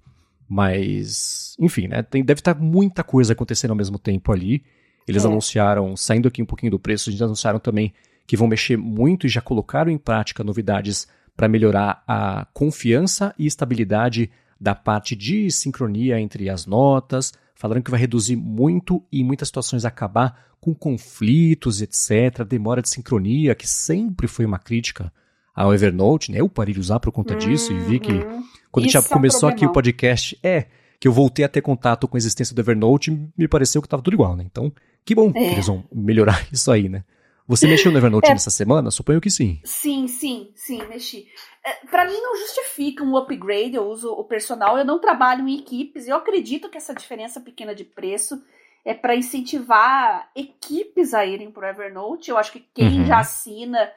Mas, 0.49 1.57
enfim, 1.59 1.89
né? 1.89 2.03
Tem, 2.03 2.25
deve 2.25 2.41
estar 2.41 2.55
muita 2.55 3.03
coisa 3.03 3.33
acontecendo 3.33 3.71
ao 3.71 3.77
mesmo 3.77 3.99
tempo 3.99 4.33
ali. 4.33 4.63
Eles 5.07 5.25
é. 5.25 5.29
anunciaram, 5.29 5.97
saindo 5.97 6.29
aqui 6.29 6.43
um 6.43 6.47
pouquinho 6.47 6.73
do 6.73 6.79
preço, 6.79 7.11
eles 7.11 7.23
anunciaram 7.23 7.59
também 7.59 7.93
que 8.27 8.37
vão 8.37 8.49
mexer 8.49 8.77
muito 8.77 9.27
e 9.27 9.29
já 9.31 9.41
colocaram 9.41 9.91
em 9.91 9.99
prática 9.99 10.43
novidades 10.43 11.07
para 11.37 11.49
melhorar 11.49 12.03
a 12.07 12.47
confiança 12.53 13.35
e 13.39 13.47
estabilidade 13.47 14.31
da 14.61 14.75
parte 14.75 15.15
de 15.15 15.51
sincronia 15.51 16.19
entre 16.19 16.49
as 16.49 16.67
notas. 16.67 17.33
Falaram 17.55 17.83
que 17.83 17.91
vai 17.91 18.01
reduzir 18.01 18.37
muito 18.37 19.03
e 19.13 19.21
em 19.21 19.25
muitas 19.25 19.49
situações 19.49 19.85
acabar 19.85 20.47
com 20.61 20.75
conflitos, 20.75 21.81
etc. 21.83 22.45
Demora 22.45 22.83
de 22.83 22.89
sincronia, 22.89 23.55
que 23.55 23.69
sempre 23.69 24.27
foi 24.27 24.45
uma 24.45 24.59
crítica 24.59 25.13
ao 25.57 25.73
Evernote, 25.73 26.31
né? 26.31 26.41
Eu 26.41 26.49
parei 26.51 26.75
de 26.75 26.81
usar 26.81 27.01
por 27.01 27.11
conta 27.11 27.35
disso 27.35 27.73
uhum. 27.73 27.79
e 27.79 27.83
vi 27.83 27.99
que 27.99 28.13
uhum. 28.13 28.45
quando 28.71 28.87
Isso 28.87 28.99
a 28.99 29.01
gente 29.01 29.11
começou 29.11 29.49
é 29.49 29.53
aqui 29.53 29.65
o 29.65 29.73
podcast, 29.73 30.39
é 30.43 30.67
que 31.01 31.09
eu 31.09 31.13
voltei 31.13 31.45
a 31.45 31.49
ter 31.49 31.63
contato 31.63 32.07
com 32.07 32.17
a 32.17 32.19
existência 32.19 32.55
do 32.55 32.61
Evernote, 32.61 33.11
me 33.37 33.49
pareceu 33.49 33.81
que 33.81 33.87
estava 33.87 34.03
tudo 34.03 34.15
igual, 34.15 34.37
né? 34.37 34.45
Então, 34.45 34.71
que 35.05 35.15
bom 35.15 35.31
é. 35.31 35.33
que 35.33 35.39
eles 35.39 35.67
vão 35.67 35.85
melhorar 35.91 36.47
isso 36.53 36.71
aí, 36.71 36.89
né? 36.89 37.05
Você 37.49 37.67
mexeu 37.69 37.93
no 37.93 37.99
Evernote 37.99 38.29
é. 38.29 38.33
nessa 38.33 38.51
semana? 38.51 38.91
Suponho 38.91 39.21
que 39.21 39.31
sim. 39.31 39.61
Sim, 39.65 40.09
sim, 40.09 40.51
sim, 40.57 40.83
mexi. 40.89 41.27
É, 41.65 41.87
para 41.87 42.05
mim 42.05 42.21
não 42.21 42.37
justifica 42.39 43.05
um 43.05 43.17
upgrade, 43.17 43.77
eu 43.77 43.85
uso 43.89 44.11
o 44.11 44.25
personal, 44.25 44.77
eu 44.77 44.85
não 44.85 45.01
trabalho 45.01 45.49
em 45.49 45.59
equipes, 45.59 46.09
eu 46.09 46.17
acredito 46.17 46.69
que 46.69 46.77
essa 46.77 46.93
diferença 46.93 47.41
pequena 47.41 47.73
de 47.75 47.85
preço 47.85 48.43
é 48.85 48.93
para 48.95 49.15
incentivar 49.15 50.29
equipes 50.35 51.15
a 51.15 51.25
irem 51.25 51.51
para 51.51 51.67
o 51.67 51.71
Evernote. 51.71 52.31
Eu 52.31 52.37
acho 52.37 52.53
que 52.53 52.67
quem 52.75 53.01
uhum. 53.01 53.07
já 53.07 53.21
assina, 53.21 53.91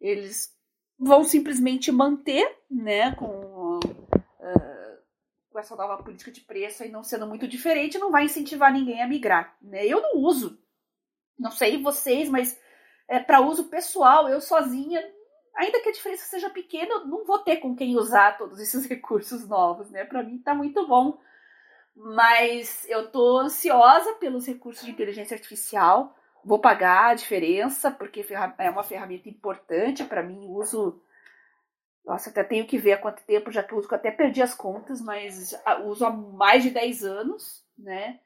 eles 0.00 0.55
vão 0.98 1.24
simplesmente 1.24 1.92
manter, 1.92 2.58
né, 2.70 3.14
com, 3.14 3.78
uh, 3.78 4.98
com 5.50 5.58
essa 5.58 5.76
nova 5.76 6.02
política 6.02 6.30
de 6.30 6.40
preço 6.40 6.84
e 6.84 6.88
não 6.88 7.02
sendo 7.02 7.26
muito 7.26 7.46
diferente, 7.46 7.98
não 7.98 8.10
vai 8.10 8.24
incentivar 8.24 8.72
ninguém 8.72 9.02
a 9.02 9.08
migrar, 9.08 9.56
né? 9.60 9.86
Eu 9.86 10.00
não 10.00 10.16
uso, 10.16 10.58
não 11.38 11.50
sei 11.50 11.82
vocês, 11.82 12.28
mas 12.28 12.58
é, 13.08 13.18
para 13.18 13.40
uso 13.40 13.68
pessoal, 13.68 14.28
eu 14.28 14.40
sozinha, 14.40 15.02
ainda 15.54 15.80
que 15.80 15.88
a 15.88 15.92
diferença 15.92 16.24
seja 16.26 16.50
pequena, 16.50 16.94
eu 16.94 17.06
não 17.06 17.24
vou 17.24 17.38
ter 17.38 17.56
com 17.56 17.74
quem 17.76 17.96
usar 17.96 18.36
todos 18.36 18.58
esses 18.58 18.86
recursos 18.90 19.46
novos, 19.46 19.90
né? 19.90 20.04
Para 20.04 20.22
mim 20.22 20.36
está 20.36 20.54
muito 20.54 20.86
bom. 20.86 21.18
Mas 21.94 22.86
eu 22.90 23.10
tô 23.10 23.38
ansiosa 23.38 24.14
pelos 24.14 24.46
recursos 24.46 24.84
de 24.84 24.90
inteligência 24.90 25.34
artificial. 25.34 26.14
Vou 26.46 26.60
pagar 26.60 27.10
a 27.10 27.14
diferença, 27.14 27.90
porque 27.90 28.24
é 28.58 28.70
uma 28.70 28.84
ferramenta 28.84 29.28
importante 29.28 30.04
para 30.04 30.22
mim. 30.22 30.46
Uso. 30.46 31.02
Nossa, 32.04 32.30
até 32.30 32.44
tenho 32.44 32.64
que 32.64 32.78
ver 32.78 32.92
há 32.92 32.98
quanto 32.98 33.24
tempo 33.24 33.50
já 33.50 33.64
que 33.64 33.74
uso, 33.74 33.88
eu 33.90 33.96
até 33.96 34.12
perdi 34.12 34.40
as 34.40 34.54
contas, 34.54 35.00
mas 35.00 35.60
uso 35.84 36.06
há 36.06 36.10
mais 36.10 36.62
de 36.62 36.70
10 36.70 37.02
anos, 37.02 37.64
né? 37.76 38.20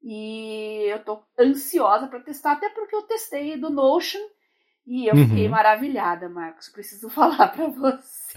E 0.00 0.84
eu 0.88 1.02
tô 1.02 1.20
ansiosa 1.36 2.06
para 2.06 2.20
testar, 2.20 2.52
até 2.52 2.68
porque 2.68 2.94
eu 2.94 3.02
testei 3.02 3.56
do 3.56 3.68
Notion 3.68 4.20
e 4.86 5.08
eu 5.08 5.16
uhum. 5.16 5.26
fiquei 5.26 5.48
maravilhada, 5.48 6.28
Marcos. 6.28 6.68
Preciso 6.68 7.08
falar 7.10 7.48
para 7.48 7.66
você. 7.66 8.32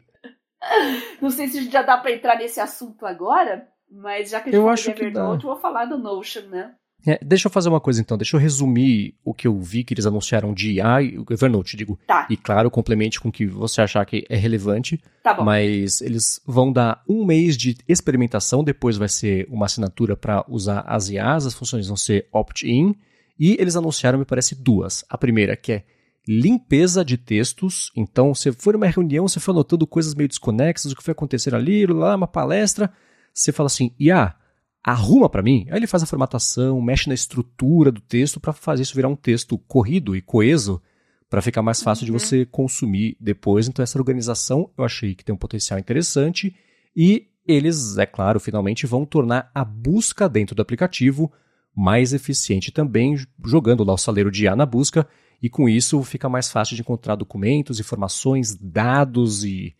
Não 1.20 1.28
sei 1.28 1.48
se 1.48 1.68
já 1.68 1.82
dá 1.82 1.98
para 1.98 2.12
entrar 2.12 2.38
nesse 2.38 2.58
assunto 2.58 3.04
agora, 3.04 3.70
mas 3.90 4.30
já 4.30 4.40
que 4.40 4.48
a 4.48 4.52
gente 4.52 4.62
eu 4.62 4.70
acho 4.70 4.90
Evernote, 4.90 5.44
vou 5.44 5.56
falar 5.56 5.84
do 5.84 5.98
Notion, 5.98 6.46
né? 6.48 6.74
É, 7.06 7.18
deixa 7.22 7.46
eu 7.46 7.50
fazer 7.52 7.68
uma 7.68 7.80
coisa 7.80 8.00
então, 8.00 8.18
deixa 8.18 8.36
eu 8.36 8.40
resumir 8.40 9.14
o 9.24 9.32
que 9.32 9.46
eu 9.46 9.60
vi 9.60 9.84
que 9.84 9.94
eles 9.94 10.06
anunciaram 10.06 10.52
de 10.52 10.80
AI, 10.80 11.16
o 11.18 11.32
Evernote, 11.32 11.76
digo. 11.76 11.98
Tá. 12.06 12.26
E 12.28 12.36
claro, 12.36 12.70
complemente 12.70 13.20
com 13.20 13.28
o 13.28 13.32
que 13.32 13.46
você 13.46 13.80
achar 13.80 14.04
que 14.04 14.26
é 14.28 14.36
relevante. 14.36 15.00
Tá 15.22 15.32
bom. 15.32 15.44
Mas 15.44 16.00
eles 16.00 16.40
vão 16.44 16.72
dar 16.72 17.02
um 17.08 17.24
mês 17.24 17.56
de 17.56 17.76
experimentação, 17.88 18.64
depois 18.64 18.96
vai 18.96 19.08
ser 19.08 19.46
uma 19.48 19.66
assinatura 19.66 20.16
para 20.16 20.44
usar 20.48 20.80
as 20.80 21.08
IAs, 21.08 21.46
as 21.46 21.54
funções 21.54 21.86
vão 21.86 21.96
ser 21.96 22.26
opt-in. 22.32 22.94
E 23.38 23.56
eles 23.60 23.76
anunciaram, 23.76 24.18
me 24.18 24.24
parece, 24.24 24.54
duas. 24.54 25.04
A 25.08 25.16
primeira, 25.16 25.56
que 25.56 25.72
é 25.72 25.84
limpeza 26.26 27.04
de 27.04 27.16
textos. 27.16 27.92
Então, 27.94 28.34
você 28.34 28.50
foi 28.50 28.72
numa 28.72 28.86
reunião, 28.86 29.28
você 29.28 29.38
foi 29.38 29.52
anotando 29.52 29.86
coisas 29.86 30.14
meio 30.14 30.28
desconexas, 30.28 30.90
o 30.90 30.96
que 30.96 31.02
foi 31.02 31.12
acontecer 31.12 31.54
ali, 31.54 31.86
lá, 31.86 32.16
uma 32.16 32.26
palestra. 32.26 32.90
Você 33.32 33.52
fala 33.52 33.68
assim, 33.68 33.92
IA, 33.98 34.34
arruma 34.86 35.28
para 35.28 35.42
mim. 35.42 35.66
Aí 35.68 35.80
ele 35.80 35.88
faz 35.88 36.04
a 36.04 36.06
formatação, 36.06 36.80
mexe 36.80 37.08
na 37.08 37.14
estrutura 37.14 37.90
do 37.90 38.00
texto 38.00 38.38
para 38.38 38.52
fazer 38.52 38.84
isso 38.84 38.94
virar 38.94 39.08
um 39.08 39.16
texto 39.16 39.58
corrido 39.58 40.14
e 40.14 40.22
coeso 40.22 40.80
para 41.28 41.42
ficar 41.42 41.60
mais 41.60 41.82
fácil 41.82 42.04
uhum. 42.04 42.16
de 42.16 42.24
você 42.24 42.46
consumir 42.46 43.16
depois. 43.20 43.66
Então 43.66 43.82
essa 43.82 43.98
organização 43.98 44.70
eu 44.78 44.84
achei 44.84 45.16
que 45.16 45.24
tem 45.24 45.34
um 45.34 45.38
potencial 45.38 45.76
interessante 45.76 46.54
e 46.94 47.26
eles, 47.44 47.98
é 47.98 48.06
claro, 48.06 48.38
finalmente 48.38 48.86
vão 48.86 49.04
tornar 49.04 49.50
a 49.52 49.64
busca 49.64 50.28
dentro 50.28 50.54
do 50.54 50.62
aplicativo 50.62 51.32
mais 51.74 52.12
eficiente 52.12 52.70
também, 52.70 53.16
jogando 53.44 53.82
lá 53.82 53.92
o 53.92 53.98
saleiro 53.98 54.30
de 54.30 54.44
IA 54.44 54.54
na 54.54 54.64
busca 54.64 55.06
e 55.42 55.50
com 55.50 55.68
isso 55.68 56.00
fica 56.04 56.28
mais 56.28 56.48
fácil 56.48 56.76
de 56.76 56.82
encontrar 56.82 57.16
documentos, 57.16 57.80
informações, 57.80 58.54
dados 58.54 59.42
e, 59.42 59.74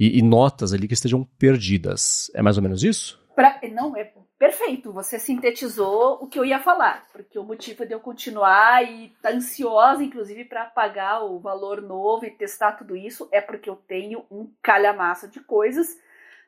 e, 0.00 0.18
e 0.18 0.22
notas 0.22 0.72
ali 0.72 0.88
que 0.88 0.94
estejam 0.94 1.22
perdidas. 1.38 2.28
É 2.34 2.42
mais 2.42 2.56
ou 2.56 2.62
menos 2.62 2.82
isso? 2.82 3.17
Pra, 3.38 3.60
não, 3.70 3.96
é 3.96 4.02
Perfeito, 4.36 4.92
você 4.92 5.16
sintetizou 5.16 6.18
o 6.20 6.26
que 6.26 6.36
eu 6.36 6.44
ia 6.44 6.58
falar, 6.58 7.06
porque 7.12 7.38
o 7.38 7.44
motivo 7.44 7.86
de 7.86 7.94
eu 7.94 8.00
continuar 8.00 8.82
e 8.82 9.10
tá 9.22 9.30
ansiosa, 9.30 10.02
inclusive, 10.02 10.44
para 10.44 10.64
pagar 10.64 11.22
o 11.22 11.38
valor 11.38 11.80
novo 11.80 12.26
e 12.26 12.32
testar 12.32 12.72
tudo 12.72 12.96
isso 12.96 13.28
é 13.30 13.40
porque 13.40 13.70
eu 13.70 13.76
tenho 13.76 14.26
um 14.28 14.52
calhamaço 14.60 15.28
de 15.28 15.38
coisas. 15.38 15.86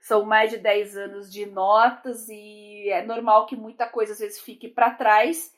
São 0.00 0.24
mais 0.24 0.50
de 0.50 0.58
10 0.58 0.96
anos 0.96 1.32
de 1.32 1.46
notas 1.46 2.28
e 2.28 2.88
é 2.90 3.04
normal 3.04 3.46
que 3.46 3.54
muita 3.54 3.86
coisa 3.86 4.12
às 4.12 4.18
vezes 4.18 4.40
fique 4.40 4.66
para 4.66 4.90
trás. 4.90 5.54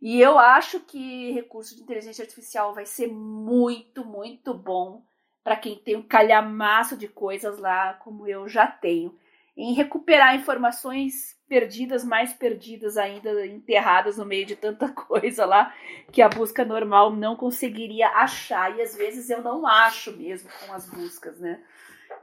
E 0.00 0.20
eu 0.20 0.38
acho 0.38 0.78
que 0.78 1.32
recurso 1.32 1.74
de 1.74 1.82
inteligência 1.82 2.22
artificial 2.22 2.72
vai 2.72 2.86
ser 2.86 3.08
muito, 3.08 4.04
muito 4.04 4.54
bom 4.54 5.02
para 5.42 5.56
quem 5.56 5.74
tem 5.74 5.96
um 5.96 6.02
calhamaço 6.02 6.96
de 6.96 7.08
coisas 7.08 7.58
lá, 7.58 7.94
como 7.94 8.28
eu 8.28 8.48
já 8.48 8.68
tenho, 8.68 9.16
em 9.56 9.72
recuperar 9.72 10.36
informações 10.36 11.36
perdidas, 11.48 12.04
mais 12.04 12.32
perdidas 12.32 12.96
ainda, 12.96 13.46
enterradas 13.46 14.18
no 14.18 14.26
meio 14.26 14.44
de 14.44 14.56
tanta 14.56 14.88
coisa 14.92 15.46
lá 15.46 15.72
que 16.12 16.20
a 16.20 16.28
busca 16.28 16.64
normal 16.64 17.14
não 17.14 17.36
conseguiria 17.36 18.08
achar. 18.08 18.76
E 18.76 18.82
às 18.82 18.94
vezes 18.96 19.30
eu 19.30 19.42
não 19.42 19.66
acho 19.66 20.16
mesmo 20.16 20.50
com 20.60 20.72
as 20.72 20.88
buscas, 20.88 21.38
né? 21.40 21.60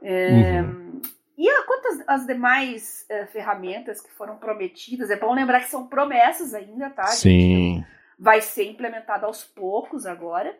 É, 0.02 0.62
uhum. 0.62 1.00
E 1.36 1.62
quantas 1.64 2.04
as 2.06 2.26
demais 2.26 3.04
é, 3.08 3.26
ferramentas 3.26 4.00
que 4.00 4.10
foram 4.12 4.36
prometidas? 4.36 5.10
É 5.10 5.16
bom 5.16 5.34
lembrar 5.34 5.60
que 5.60 5.70
são 5.70 5.86
promessas 5.86 6.54
ainda, 6.54 6.90
tá? 6.90 7.06
Sim. 7.06 7.76
Gente? 7.76 7.86
Vai 8.16 8.40
ser 8.40 8.64
implementado 8.64 9.26
aos 9.26 9.42
poucos 9.42 10.06
agora. 10.06 10.56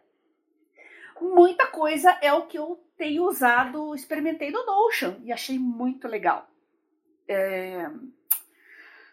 Muita 1.20 1.68
coisa 1.68 2.18
é 2.20 2.33
o 2.33 2.47
que 2.47 2.59
eu 2.59 2.83
tenho 2.97 3.25
usado, 3.25 3.95
experimentei 3.95 4.51
no 4.51 4.66
Notion 4.66 5.14
e 5.22 5.33
achei 5.33 5.59
muito 5.59 6.09
legal. 6.09 6.49
É, 7.29 7.91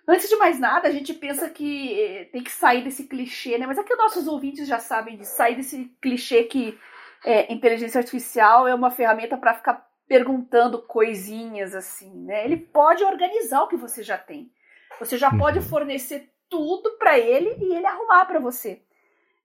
Antes 0.07 0.27
de 0.27 0.35
mais 0.35 0.59
nada, 0.59 0.87
a 0.87 0.91
gente 0.91 1.13
pensa 1.13 1.49
que 1.49 1.99
eh, 1.99 2.25
tem 2.25 2.43
que 2.43 2.51
sair 2.51 2.83
desse 2.83 3.05
clichê, 3.05 3.57
né? 3.57 3.67
Mas 3.67 3.77
é 3.77 3.83
que 3.83 3.95
nossos 3.95 4.27
ouvintes 4.27 4.67
já 4.67 4.79
sabem 4.79 5.15
de 5.15 5.25
sair 5.25 5.55
desse 5.55 5.85
clichê 6.01 6.43
que 6.43 6.77
é, 7.23 7.53
inteligência 7.53 7.99
artificial 7.99 8.67
é 8.67 8.73
uma 8.73 8.89
ferramenta 8.89 9.37
para 9.37 9.53
ficar 9.53 9.89
perguntando 10.07 10.81
coisinhas 10.81 11.75
assim, 11.75 12.11
né? 12.25 12.43
Ele 12.43 12.57
pode 12.57 13.03
organizar 13.03 13.63
o 13.63 13.67
que 13.67 13.77
você 13.77 14.03
já 14.03 14.17
tem. 14.17 14.51
Você 14.99 15.17
já 15.17 15.31
pode 15.31 15.59
uhum. 15.59 15.65
fornecer 15.65 16.29
tudo 16.49 16.91
para 16.97 17.17
ele 17.17 17.55
e 17.59 17.75
ele 17.75 17.85
arrumar 17.85 18.25
para 18.25 18.39
você. 18.39 18.81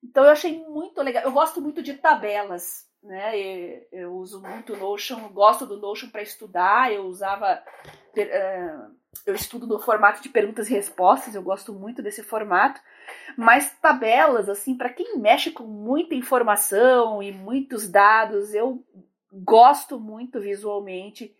Então 0.02 0.24
eu 0.24 0.30
achei 0.30 0.64
muito 0.68 1.00
legal. 1.02 1.22
Eu 1.22 1.32
gosto 1.32 1.60
muito 1.60 1.82
de 1.82 1.94
tabelas, 1.94 2.88
né? 3.06 3.32
Eu, 3.92 4.14
uso 4.14 4.40
muito 4.40 4.76
Notion, 4.76 5.28
gosto 5.28 5.64
do 5.64 5.78
Notion 5.78 6.10
para 6.10 6.22
estudar. 6.22 6.92
Eu 6.92 7.04
usava 7.04 7.62
uh, 8.16 8.94
eu 9.24 9.34
estudo 9.34 9.66
no 9.66 9.78
formato 9.78 10.22
de 10.22 10.28
perguntas 10.28 10.68
e 10.68 10.74
respostas, 10.74 11.34
eu 11.34 11.42
gosto 11.42 11.72
muito 11.72 12.02
desse 12.02 12.22
formato, 12.22 12.80
mas 13.36 13.72
tabelas, 13.80 14.48
assim, 14.48 14.76
para 14.76 14.90
quem 14.90 15.18
mexe 15.18 15.50
com 15.50 15.64
muita 15.64 16.14
informação 16.14 17.22
e 17.22 17.32
muitos 17.32 17.88
dados, 17.88 18.52
eu 18.52 18.84
gosto 19.32 19.98
muito 19.98 20.40
visualmente 20.40 21.34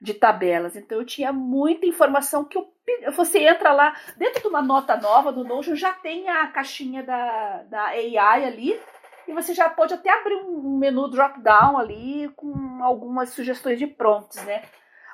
de 0.00 0.14
tabelas. 0.14 0.76
Então 0.76 0.98
eu 0.98 1.06
tinha 1.06 1.32
muita 1.32 1.86
informação 1.86 2.44
que 2.44 2.58
eu 2.58 2.72
você 3.16 3.38
entra 3.38 3.72
lá 3.72 3.96
dentro 4.16 4.42
de 4.42 4.46
uma 4.46 4.60
nota 4.60 4.94
nova 4.94 5.32
do 5.32 5.42
Notion 5.42 5.74
já 5.74 5.92
tem 5.92 6.28
a 6.28 6.46
caixinha 6.48 7.02
da, 7.02 7.62
da 7.62 7.84
AI 7.86 8.44
ali 8.44 8.78
e 9.26 9.32
você 9.32 9.54
já 9.54 9.68
pode 9.68 9.94
até 9.94 10.10
abrir 10.10 10.36
um 10.36 10.78
menu 10.78 11.08
drop 11.08 11.40
down 11.40 11.78
ali 11.78 12.28
com 12.36 12.82
algumas 12.82 13.30
sugestões 13.30 13.78
de 13.78 13.86
prompts, 13.86 14.44
né? 14.44 14.62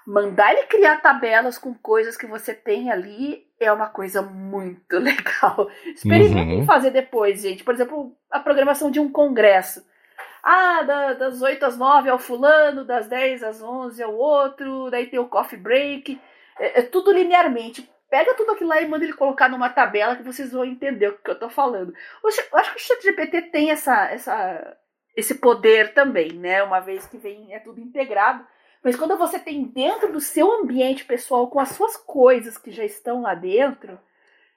mandar 0.07 0.53
ele 0.53 0.67
criar 0.67 1.01
tabelas 1.01 1.59
com 1.59 1.75
coisas 1.75 2.17
que 2.17 2.27
você 2.27 2.55
tem 2.55 2.91
ali 2.91 3.47
é 3.59 3.71
uma 3.71 3.89
coisa 3.89 4.23
muito 4.23 4.99
legal. 4.99 5.69
Experimentem 5.87 6.61
uhum. 6.61 6.67
fazer 6.67 6.91
depois, 6.91 7.43
gente. 7.43 7.63
Por 7.63 7.75
exemplo, 7.75 8.17
a 8.31 8.41
programação 8.41 8.91
de 8.91 8.99
um 8.99 9.11
congresso. 9.11 9.89
Ah, 10.43 10.83
da, 10.83 11.13
das 11.13 11.43
8 11.43 11.65
às 11.65 11.77
9 11.77 12.09
é 12.09 12.15
o 12.15 12.19
fulano, 12.19 12.85
das 12.85 13.07
10 13.09 13.43
às 13.43 13.63
11 13.63 14.03
é 14.03 14.07
o 14.07 14.15
outro, 14.15 14.91
daí 14.91 15.07
tem 15.07 15.19
o 15.19 15.29
coffee 15.29 15.59
break. 15.59 16.19
é, 16.59 16.81
é 16.81 16.83
tudo 16.83 17.13
linearmente. 17.13 17.89
Pega 18.11 18.35
tudo 18.35 18.51
aquilo 18.51 18.71
lá 18.71 18.83
e 18.83 18.89
manda 18.89 19.05
ele 19.05 19.13
colocar 19.13 19.49
numa 19.49 19.71
tabela 19.71 20.17
que 20.17 20.25
vocês 20.25 20.51
vão 20.51 20.65
entender 20.65 21.09
o 21.09 21.19
que 21.19 21.31
eu 21.31 21.39
tô 21.39 21.49
falando. 21.49 21.95
Eu 22.23 22.29
acho 22.29 22.75
que 22.75 22.77
o 22.77 22.81
ChatGPT 22.81 23.43
tem 23.43 23.71
essa, 23.71 24.11
essa, 24.11 24.77
esse 25.17 25.37
poder 25.37 25.95
também, 25.95 26.33
né? 26.33 26.61
Uma 26.65 26.81
vez 26.81 27.07
que 27.07 27.17
vem, 27.17 27.55
é 27.55 27.61
tudo 27.61 27.81
integrado. 27.81 28.45
Mas 28.83 28.97
quando 28.97 29.17
você 29.17 29.39
tem 29.39 29.63
dentro 29.63 30.11
do 30.11 30.21
seu 30.21 30.51
ambiente 30.51 31.05
pessoal, 31.05 31.49
com 31.49 31.61
as 31.61 31.69
suas 31.69 31.97
coisas 31.97 32.59
que 32.59 32.73
já 32.73 32.85
estão 32.85 33.23
lá 33.23 33.35
dentro, 33.35 33.97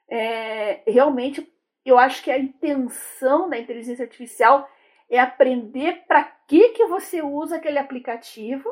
é, 0.09 0.81
realmente 0.87 1.47
eu 1.85 1.99
acho 1.99 2.23
que 2.23 2.31
a 2.31 2.39
intenção 2.39 3.49
da 3.49 3.59
inteligência 3.59 4.03
artificial 4.03 4.67
é 5.09 5.19
aprender 5.19 6.05
para 6.07 6.23
que, 6.23 6.69
que 6.69 6.85
você 6.87 7.21
usa 7.21 7.57
aquele 7.57 7.77
aplicativo 7.77 8.67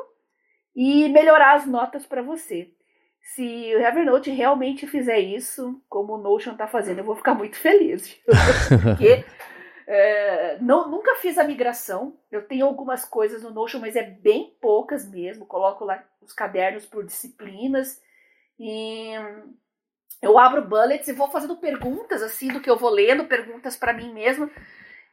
e 0.74 1.08
melhorar 1.10 1.54
as 1.54 1.66
notas 1.66 2.04
para 2.04 2.22
você. 2.22 2.72
Se 3.22 3.42
o 3.76 3.80
Evernote 3.80 4.30
realmente 4.30 4.86
fizer 4.86 5.20
isso, 5.20 5.80
como 5.88 6.14
o 6.14 6.18
Notion 6.18 6.52
está 6.52 6.66
fazendo, 6.66 6.98
eu 6.98 7.04
vou 7.04 7.16
ficar 7.16 7.34
muito 7.34 7.56
feliz. 7.56 8.20
Porque 8.82 9.24
é, 9.86 10.58
não, 10.60 10.90
nunca 10.90 11.14
fiz 11.16 11.38
a 11.38 11.44
migração. 11.44 12.18
Eu 12.30 12.46
tenho 12.46 12.66
algumas 12.66 13.04
coisas 13.04 13.42
no 13.42 13.50
Notion, 13.50 13.78
mas 13.78 13.96
é 13.96 14.02
bem 14.02 14.56
poucas 14.60 15.08
mesmo. 15.08 15.46
Coloco 15.46 15.84
lá 15.84 16.04
os 16.20 16.32
cadernos 16.32 16.84
por 16.84 17.04
disciplinas. 17.04 18.00
E 18.58 19.12
eu 20.20 20.38
abro 20.38 20.66
bullets 20.66 21.08
e 21.08 21.12
vou 21.12 21.30
fazendo 21.30 21.56
perguntas 21.56 22.22
assim 22.22 22.48
do 22.48 22.60
que 22.60 22.70
eu 22.70 22.76
vou 22.76 22.90
lendo, 22.90 23.24
perguntas 23.26 23.76
para 23.76 23.92
mim 23.92 24.12
mesma. 24.12 24.50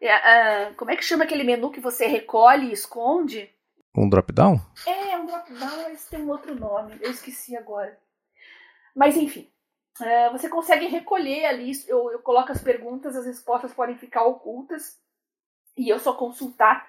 É, 0.01 0.69
uh, 0.69 0.75
como 0.75 0.91
é 0.91 0.95
que 0.95 1.03
chama 1.03 1.25
aquele 1.25 1.43
menu 1.43 1.71
que 1.71 1.79
você 1.79 2.05
recolhe 2.07 2.67
e 2.67 2.73
esconde? 2.73 3.49
Um 3.99 4.07
drop-down? 4.07 4.61
É, 4.87 5.17
um 5.17 5.25
drop-down, 5.25 5.83
mas 5.83 6.07
tem 6.07 6.21
um 6.21 6.29
outro 6.29 6.55
nome, 6.55 6.97
eu 7.01 7.11
esqueci 7.11 7.57
agora. 7.57 7.99
Mas 8.95 9.17
enfim, 9.17 9.51
uh, 9.99 10.31
você 10.31 10.47
consegue 10.47 10.87
recolher 10.87 11.45
ali, 11.45 11.73
eu, 11.85 12.09
eu 12.09 12.19
coloco 12.19 12.49
as 12.49 12.63
perguntas, 12.63 13.13
as 13.17 13.25
respostas 13.25 13.73
podem 13.73 13.97
ficar 13.97 14.23
ocultas 14.23 14.97
e 15.77 15.89
eu 15.89 15.99
só 15.99 16.13
consultar 16.13 16.87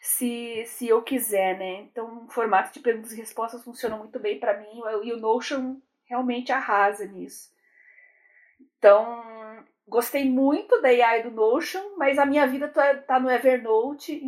se, 0.00 0.64
se 0.64 0.88
eu 0.88 1.02
quiser, 1.02 1.58
né? 1.58 1.82
Então, 1.82 2.24
o 2.24 2.28
formato 2.30 2.72
de 2.72 2.80
perguntas 2.80 3.12
e 3.12 3.16
respostas 3.16 3.62
funciona 3.62 3.98
muito 3.98 4.18
bem 4.18 4.40
para 4.40 4.58
mim 4.58 4.80
e 5.04 5.12
o 5.12 5.20
Notion 5.20 5.76
realmente 6.06 6.52
arrasa 6.52 7.04
nisso. 7.04 7.50
Então, 8.78 9.62
gostei 9.86 10.24
muito 10.24 10.80
da 10.80 10.88
AI 10.88 11.22
do 11.22 11.30
Notion, 11.30 11.96
mas 11.98 12.18
a 12.18 12.24
minha 12.24 12.46
vida 12.46 12.66
tá, 12.66 12.94
tá 12.94 13.20
no 13.20 13.30
Evernote, 13.30 14.22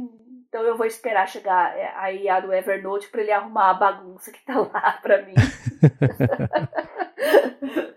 então 0.48 0.62
eu 0.62 0.76
vou 0.76 0.86
esperar 0.86 1.28
chegar 1.28 1.76
é, 1.76 1.92
a 1.96 2.12
IA 2.12 2.40
do 2.40 2.52
Evernote 2.52 3.08
para 3.08 3.20
ele 3.20 3.32
arrumar 3.32 3.70
a 3.70 3.74
bagunça 3.74 4.32
que 4.32 4.44
tá 4.44 4.58
lá 4.72 4.98
para 5.02 5.24
mim. 5.24 5.34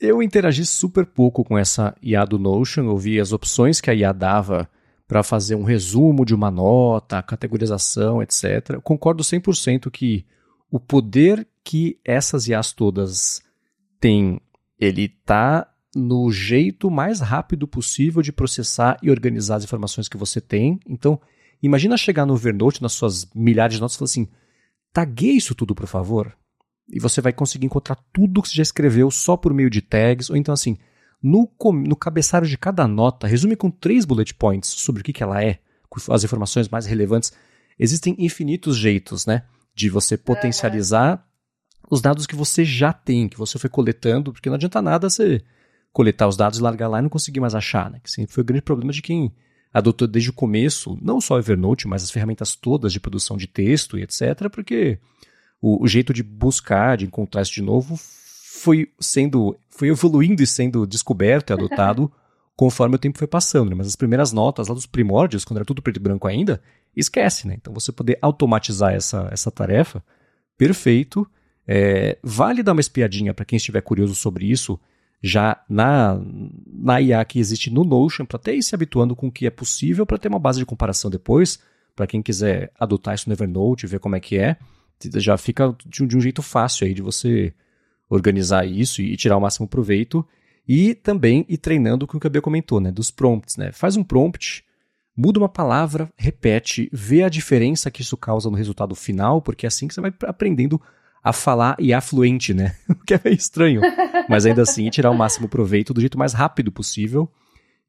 eu 0.00 0.22
interagi 0.22 0.64
super 0.64 1.04
pouco 1.06 1.44
com 1.44 1.58
essa 1.58 1.94
IA 2.02 2.24
do 2.24 2.38
Notion, 2.38 2.84
eu 2.84 2.96
vi 2.96 3.20
as 3.20 3.32
opções 3.32 3.80
que 3.80 3.90
a 3.90 3.94
IA 3.94 4.12
dava 4.12 4.68
para 5.06 5.22
fazer 5.22 5.54
um 5.54 5.64
resumo 5.64 6.24
de 6.24 6.34
uma 6.34 6.50
nota, 6.50 7.22
categorização, 7.22 8.22
etc. 8.22 8.70
Eu 8.70 8.82
concordo 8.82 9.22
100% 9.22 9.90
que 9.90 10.26
o 10.70 10.80
poder 10.80 11.46
que 11.62 12.00
essas 12.04 12.48
IAs 12.48 12.72
todas 12.72 13.42
têm 14.00 14.40
ele 14.78 15.04
está 15.04 15.68
no 15.94 16.30
jeito 16.30 16.90
mais 16.90 17.20
rápido 17.20 17.66
possível 17.66 18.22
de 18.22 18.32
processar 18.32 18.98
e 19.02 19.10
organizar 19.10 19.56
as 19.56 19.64
informações 19.64 20.08
que 20.08 20.16
você 20.16 20.40
tem. 20.40 20.78
Então, 20.88 21.20
imagina 21.62 21.96
chegar 21.96 22.26
no 22.26 22.34
Evernote, 22.34 22.82
nas 22.82 22.92
suas 22.92 23.28
milhares 23.34 23.76
de 23.76 23.80
notas, 23.80 23.94
e 23.94 23.98
falar 23.98 24.06
assim: 24.06 24.28
tague 24.92 25.36
isso 25.36 25.54
tudo, 25.54 25.74
por 25.74 25.86
favor. 25.86 26.36
E 26.88 27.00
você 27.00 27.20
vai 27.20 27.32
conseguir 27.32 27.66
encontrar 27.66 27.96
tudo 28.12 28.42
que 28.42 28.48
você 28.48 28.56
já 28.56 28.62
escreveu 28.62 29.10
só 29.10 29.36
por 29.36 29.54
meio 29.54 29.70
de 29.70 29.80
tags, 29.80 30.28
ou 30.28 30.36
então 30.36 30.52
assim, 30.52 30.76
no, 31.22 31.50
no 31.86 31.96
cabeçalho 31.96 32.46
de 32.46 32.58
cada 32.58 32.86
nota, 32.86 33.26
resume 33.26 33.56
com 33.56 33.70
três 33.70 34.04
bullet 34.04 34.34
points 34.34 34.68
sobre 34.68 35.00
o 35.00 35.04
que, 35.04 35.12
que 35.12 35.22
ela 35.22 35.42
é, 35.42 35.60
as 36.10 36.24
informações 36.24 36.68
mais 36.68 36.84
relevantes. 36.84 37.32
Existem 37.78 38.14
infinitos 38.18 38.76
jeitos, 38.76 39.24
né, 39.24 39.44
de 39.74 39.88
você 39.88 40.16
potencializar 40.16 41.26
os 41.90 42.00
dados 42.00 42.26
que 42.26 42.36
você 42.36 42.64
já 42.64 42.92
tem, 42.92 43.28
que 43.28 43.38
você 43.38 43.58
foi 43.58 43.70
coletando, 43.70 44.32
porque 44.32 44.48
não 44.48 44.56
adianta 44.56 44.82
nada 44.82 45.08
você 45.08 45.42
coletar 45.94 46.26
os 46.26 46.36
dados 46.36 46.58
e 46.58 46.62
largar 46.62 46.88
lá 46.88 46.98
e 46.98 47.02
não 47.02 47.08
conseguir 47.08 47.38
mais 47.38 47.54
achar, 47.54 47.88
né? 47.88 48.00
Que 48.02 48.10
sempre 48.10 48.34
foi 48.34 48.42
o 48.42 48.44
grande 48.44 48.62
problema 48.62 48.92
de 48.92 49.00
quem 49.00 49.32
adotou 49.72 50.08
desde 50.08 50.28
o 50.28 50.32
começo, 50.32 50.98
não 51.00 51.20
só 51.20 51.38
Evernote, 51.38 51.86
mas 51.86 52.02
as 52.02 52.10
ferramentas 52.10 52.56
todas 52.56 52.92
de 52.92 52.98
produção 52.98 53.36
de 53.36 53.46
texto 53.46 53.96
e 53.96 54.02
etc, 54.02 54.50
porque 54.50 54.98
o, 55.62 55.84
o 55.84 55.86
jeito 55.86 56.12
de 56.12 56.22
buscar, 56.22 56.96
de 56.96 57.06
encontrar 57.06 57.42
isso 57.42 57.54
de 57.54 57.62
novo, 57.62 57.96
foi 57.96 58.90
sendo, 58.98 59.56
foi 59.70 59.88
evoluindo 59.88 60.42
e 60.42 60.46
sendo 60.46 60.84
descoberto 60.84 61.50
e 61.50 61.52
adotado 61.52 62.10
conforme 62.56 62.96
o 62.96 62.98
tempo 62.98 63.18
foi 63.18 63.28
passando, 63.28 63.70
né? 63.70 63.76
Mas 63.76 63.86
as 63.86 63.96
primeiras 63.96 64.32
notas 64.32 64.66
lá 64.66 64.74
dos 64.74 64.86
primórdios, 64.86 65.44
quando 65.44 65.58
era 65.58 65.64
tudo 65.64 65.80
preto 65.80 65.98
e 65.98 66.00
branco 66.00 66.26
ainda, 66.26 66.60
esquece, 66.94 67.46
né? 67.46 67.54
Então 67.54 67.72
você 67.72 67.92
poder 67.92 68.18
automatizar 68.20 68.92
essa, 68.92 69.28
essa 69.30 69.50
tarefa, 69.50 70.02
perfeito, 70.58 71.24
é, 71.68 72.18
vale 72.20 72.64
dar 72.64 72.72
uma 72.72 72.80
espiadinha 72.80 73.32
para 73.32 73.44
quem 73.44 73.56
estiver 73.56 73.80
curioso 73.80 74.14
sobre 74.16 74.50
isso, 74.50 74.78
já 75.26 75.58
na, 75.70 76.20
na 76.66 77.00
IA 77.00 77.24
que 77.24 77.38
existe 77.38 77.70
no 77.70 77.82
Notion, 77.82 78.26
para 78.26 78.36
até 78.36 78.54
ir 78.54 78.62
se 78.62 78.74
habituando 78.74 79.16
com 79.16 79.28
o 79.28 79.32
que 79.32 79.46
é 79.46 79.50
possível, 79.50 80.04
para 80.04 80.18
ter 80.18 80.28
uma 80.28 80.38
base 80.38 80.58
de 80.58 80.66
comparação 80.66 81.10
depois, 81.10 81.58
para 81.96 82.06
quem 82.06 82.20
quiser 82.20 82.70
adotar 82.78 83.14
isso 83.14 83.26
no 83.26 83.34
Evernote, 83.34 83.86
ver 83.86 84.00
como 84.00 84.16
é 84.16 84.20
que 84.20 84.36
é, 84.36 84.58
já 85.14 85.38
fica 85.38 85.74
de 85.86 86.02
um, 86.02 86.06
de 86.06 86.16
um 86.18 86.20
jeito 86.20 86.42
fácil 86.42 86.86
aí 86.86 86.92
de 86.92 87.00
você 87.00 87.54
organizar 88.06 88.66
isso 88.66 89.00
e, 89.00 89.16
tirar 89.16 89.38
o 89.38 89.40
máximo 89.40 89.66
proveito. 89.66 90.26
E 90.68 90.94
também 90.94 91.46
ir 91.48 91.56
treinando 91.56 92.06
com 92.06 92.18
o 92.18 92.20
que 92.20 92.26
a 92.26 92.30
Bia 92.30 92.42
comentou, 92.42 92.78
né? 92.78 92.92
Dos 92.92 93.10
prompts, 93.10 93.56
né? 93.56 93.72
Faz 93.72 93.96
um 93.96 94.04
prompt, 94.04 94.62
muda 95.16 95.38
uma 95.38 95.48
palavra, 95.48 96.12
repete, 96.18 96.90
vê 96.92 97.22
a 97.22 97.30
diferença 97.30 97.90
que 97.90 98.02
isso 98.02 98.16
causa 98.16 98.50
no 98.50 98.56
resultado 98.56 98.94
final, 98.94 99.40
porque 99.40 99.64
é 99.64 99.68
assim 99.68 99.88
que 99.88 99.94
você 99.94 100.02
vai 100.02 100.12
aprendendo 100.26 100.80
a 101.24 101.32
falar 101.32 101.74
e 101.78 101.94
afluente, 101.94 102.52
né? 102.52 102.76
O 102.86 103.06
que 103.06 103.14
é 103.14 103.20
meio 103.24 103.36
estranho. 103.36 103.80
Mas 104.28 104.44
ainda 104.44 104.62
assim, 104.62 104.88
tirar 104.90 105.10
o 105.10 105.16
máximo 105.16 105.48
proveito 105.48 105.94
do 105.94 106.00
jeito 106.00 106.18
mais 106.18 106.34
rápido 106.34 106.70
possível. 106.70 107.30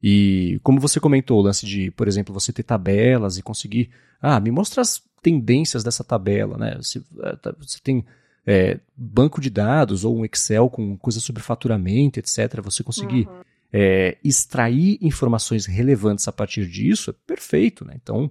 E 0.02 0.58
como 0.62 0.80
você 0.80 0.98
comentou, 0.98 1.38
o 1.38 1.42
lance 1.42 1.66
de, 1.66 1.90
por 1.90 2.08
exemplo, 2.08 2.32
você 2.32 2.52
ter 2.52 2.62
tabelas 2.62 3.36
e 3.36 3.42
conseguir. 3.42 3.90
Ah, 4.20 4.40
me 4.40 4.50
mostra 4.50 4.80
as 4.80 5.02
tendências 5.22 5.84
dessa 5.84 6.02
tabela, 6.02 6.56
né? 6.56 6.76
Você, 6.76 7.02
eh, 7.22 7.36
tá, 7.36 7.54
você 7.58 7.78
tem 7.82 8.04
é, 8.46 8.78
banco 8.96 9.40
de 9.40 9.50
dados 9.50 10.04
ou 10.04 10.16
um 10.16 10.24
Excel 10.24 10.70
com 10.70 10.96
coisas 10.96 11.22
sobre 11.22 11.42
faturamento, 11.42 12.18
etc. 12.18 12.60
Você 12.62 12.82
conseguir 12.82 13.26
uhum. 13.26 13.40
é, 13.72 14.16
extrair 14.24 14.98
informações 15.02 15.66
relevantes 15.66 16.26
a 16.28 16.32
partir 16.32 16.66
disso 16.66 17.10
é 17.10 17.14
perfeito, 17.26 17.84
né? 17.84 17.94
Então, 18.02 18.30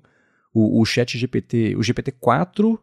o, 0.53 0.81
o 0.81 0.85
chat 0.85 1.17
GPT, 1.17 1.75
o 1.75 1.79
GPT-4, 1.79 2.79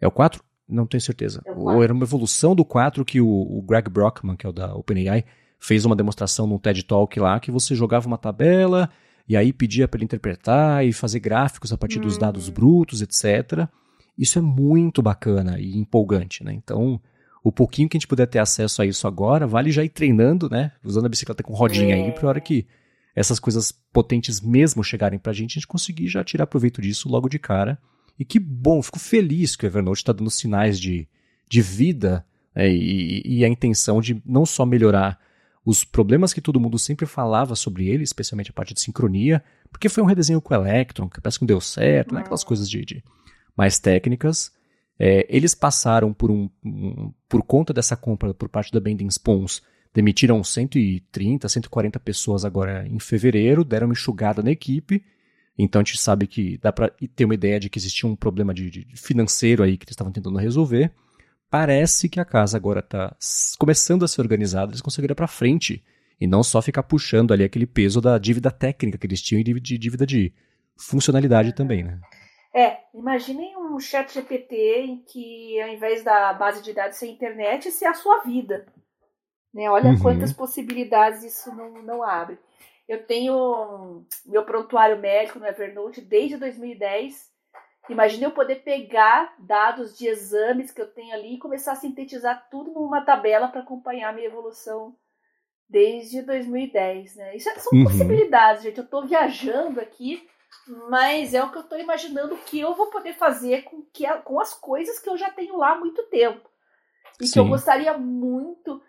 é 0.00 0.08
o 0.08 0.10
4? 0.10 0.42
Não 0.68 0.86
tenho 0.86 1.00
certeza. 1.00 1.42
Ou 1.56 1.82
era 1.82 1.92
uma 1.92 2.04
evolução 2.04 2.54
do 2.54 2.64
4 2.64 3.04
que 3.04 3.20
o, 3.20 3.28
o, 3.28 3.62
Greg 3.62 3.90
Brockman, 3.90 4.36
que 4.36 4.46
é 4.46 4.48
o 4.48 4.52
da 4.52 4.74
OpenAI, 4.74 5.24
fez 5.58 5.84
uma 5.84 5.96
demonstração 5.96 6.46
num 6.46 6.58
TED 6.58 6.84
Talk 6.84 7.18
lá, 7.20 7.38
que 7.38 7.50
você 7.50 7.74
jogava 7.74 8.06
uma 8.06 8.18
tabela 8.18 8.88
e 9.28 9.36
aí 9.36 9.52
pedia 9.52 9.86
para 9.86 9.98
ele 9.98 10.04
interpretar 10.04 10.84
e 10.84 10.92
fazer 10.92 11.20
gráficos 11.20 11.72
a 11.72 11.78
partir 11.78 12.00
dos 12.00 12.18
dados 12.18 12.48
hum. 12.48 12.52
brutos, 12.52 13.02
etc. 13.02 13.68
Isso 14.16 14.38
é 14.38 14.42
muito 14.42 15.02
bacana 15.02 15.58
e 15.58 15.76
empolgante, 15.76 16.44
né? 16.44 16.52
Então, 16.52 17.00
o 17.42 17.50
pouquinho 17.50 17.88
que 17.88 17.96
a 17.96 17.98
gente 17.98 18.08
puder 18.08 18.26
ter 18.26 18.38
acesso 18.38 18.82
a 18.82 18.86
isso 18.86 19.06
agora, 19.06 19.46
vale 19.46 19.70
já 19.70 19.84
ir 19.84 19.88
treinando, 19.88 20.48
né? 20.48 20.72
Usando 20.84 21.06
a 21.06 21.08
bicicleta 21.08 21.42
com 21.42 21.54
rodinha 21.54 21.96
é. 21.96 22.02
aí, 22.02 22.12
para 22.12 22.28
hora 22.28 22.40
que 22.40 22.66
essas 23.14 23.38
coisas 23.38 23.72
potentes 23.92 24.40
mesmo 24.40 24.82
chegarem 24.82 25.18
para 25.18 25.32
a 25.32 25.34
gente, 25.34 25.52
a 25.52 25.54
gente 25.54 25.66
conseguir 25.66 26.08
já 26.08 26.24
tirar 26.24 26.46
proveito 26.46 26.80
disso 26.80 27.08
logo 27.08 27.28
de 27.28 27.38
cara 27.38 27.78
e 28.18 28.24
que 28.24 28.38
bom, 28.38 28.82
fico 28.82 28.98
feliz 28.98 29.56
que 29.56 29.64
o 29.64 29.68
Evernote 29.68 30.00
está 30.00 30.12
dando 30.12 30.30
sinais 30.30 30.78
de, 30.78 31.08
de 31.48 31.62
vida 31.62 32.24
é, 32.54 32.68
e, 32.68 33.22
e, 33.24 33.44
a 33.44 33.48
intenção 33.48 34.00
de 34.00 34.22
não 34.24 34.44
só 34.44 34.66
melhorar 34.66 35.18
os 35.64 35.84
problemas 35.84 36.32
que 36.32 36.40
todo 36.40 36.60
mundo 36.60 36.78
sempre 36.78 37.06
falava 37.06 37.54
sobre 37.54 37.88
ele, 37.88 38.02
especialmente 38.02 38.50
a 38.50 38.52
parte 38.52 38.74
de 38.74 38.80
sincronia, 38.80 39.42
porque 39.70 39.88
foi 39.88 40.02
um 40.02 40.06
redesenho 40.06 40.40
com 40.40 40.52
o 40.52 40.56
Electron, 40.56 41.08
que 41.08 41.20
parece 41.20 41.38
que 41.38 41.44
não 41.44 41.46
deu 41.46 41.60
certo, 41.60 42.14
né? 42.14 42.20
aquelas 42.20 42.44
coisas 42.44 42.68
de, 42.68 42.84
de 42.84 43.04
mais 43.56 43.78
técnicas. 43.78 44.52
É, 44.98 45.26
eles 45.28 45.54
passaram 45.54 46.12
por 46.12 46.30
um, 46.30 46.50
um, 46.64 47.12
por 47.28 47.42
conta 47.42 47.72
dessa 47.72 47.96
compra 47.96 48.34
por 48.34 48.48
parte 48.48 48.72
da 48.72 48.80
Bending 48.80 49.08
Spoons, 49.08 49.62
demitiram 49.94 50.42
130, 50.42 51.48
140 51.48 52.00
pessoas 52.00 52.44
agora 52.44 52.86
em 52.86 52.98
fevereiro, 52.98 53.64
deram 53.64 53.86
uma 53.86 53.92
enxugada 53.92 54.42
na 54.42 54.50
equipe 54.50 55.04
então 55.58 55.80
a 55.80 55.84
gente 55.84 55.98
sabe 55.98 56.26
que 56.26 56.58
dá 56.58 56.72
para 56.72 56.90
ter 57.14 57.24
uma 57.24 57.34
ideia 57.34 57.60
de 57.60 57.68
que 57.68 57.78
existia 57.78 58.08
um 58.08 58.16
problema 58.16 58.54
de, 58.54 58.70
de 58.70 58.96
financeiro 58.96 59.62
aí 59.62 59.76
que 59.76 59.84
eles 59.84 59.92
estavam 59.92 60.12
tentando 60.12 60.38
resolver. 60.38 60.92
Parece 61.50 62.08
que 62.08 62.18
a 62.18 62.24
casa 62.24 62.56
agora 62.56 62.80
está 62.80 63.14
começando 63.58 64.04
a 64.04 64.08
ser 64.08 64.22
organizada, 64.22 64.72
eles 64.72 64.80
conseguiram 64.80 65.12
ir 65.12 65.16
para 65.16 65.26
frente 65.26 65.84
e 66.18 66.26
não 66.26 66.42
só 66.42 66.62
ficar 66.62 66.82
puxando 66.82 67.32
ali 67.32 67.44
aquele 67.44 67.66
peso 67.66 68.00
da 68.00 68.16
dívida 68.16 68.50
técnica 68.50 68.96
que 68.96 69.06
eles 69.06 69.20
tinham 69.20 69.40
e 69.40 69.60
de 69.60 69.76
dívida 69.76 70.06
de 70.06 70.32
funcionalidade 70.76 71.52
também, 71.54 71.82
né? 71.84 72.00
É, 72.54 72.78
imaginem 72.94 73.56
um 73.56 73.78
chat 73.80 74.12
GPT 74.12 74.54
em 74.82 74.98
que 74.98 75.60
ao 75.60 75.68
invés 75.68 76.04
da 76.04 76.32
base 76.34 76.62
de 76.62 76.72
dados 76.72 76.98
ser 76.98 77.08
internet, 77.08 77.70
ser 77.70 77.86
a 77.86 77.94
sua 77.94 78.20
vida. 78.20 78.66
Né? 79.52 79.70
Olha 79.70 79.90
uhum. 79.90 79.98
quantas 79.98 80.32
possibilidades 80.32 81.24
isso 81.24 81.54
não, 81.54 81.82
não 81.82 82.02
abre. 82.02 82.38
Eu 82.92 83.06
tenho 83.06 84.04
meu 84.26 84.44
prontuário 84.44 84.98
médico 84.98 85.38
no 85.38 85.46
Evernote 85.46 86.02
desde 86.02 86.36
2010. 86.36 87.32
Imagine 87.88 88.24
eu 88.24 88.32
poder 88.32 88.56
pegar 88.56 89.34
dados 89.38 89.96
de 89.96 90.06
exames 90.06 90.70
que 90.70 90.82
eu 90.82 90.86
tenho 90.86 91.14
ali 91.14 91.34
e 91.34 91.38
começar 91.38 91.72
a 91.72 91.76
sintetizar 91.76 92.46
tudo 92.50 92.70
numa 92.70 93.00
tabela 93.00 93.48
para 93.48 93.62
acompanhar 93.62 94.10
a 94.10 94.12
minha 94.12 94.26
evolução 94.26 94.94
desde 95.66 96.20
2010, 96.20 97.16
né? 97.16 97.34
Isso 97.34 97.48
é, 97.48 97.54
são 97.54 97.72
uhum. 97.72 97.84
possibilidades, 97.84 98.62
gente. 98.62 98.76
Eu 98.76 98.84
estou 98.84 99.06
viajando 99.06 99.80
aqui, 99.80 100.28
mas 100.90 101.32
é 101.32 101.42
o 101.42 101.50
que 101.50 101.56
eu 101.56 101.62
estou 101.62 101.80
imaginando 101.80 102.36
que 102.44 102.60
eu 102.60 102.74
vou 102.74 102.90
poder 102.90 103.14
fazer 103.14 103.62
com, 103.62 103.80
que, 103.90 104.06
com 104.18 104.38
as 104.38 104.52
coisas 104.52 104.98
que 104.98 105.08
eu 105.08 105.16
já 105.16 105.30
tenho 105.30 105.56
lá 105.56 105.72
há 105.72 105.78
muito 105.78 106.02
tempo. 106.10 106.46
E 107.18 107.26
Sim. 107.26 107.32
que 107.32 107.38
eu 107.38 107.48
gostaria 107.48 107.96
muito 107.96 108.82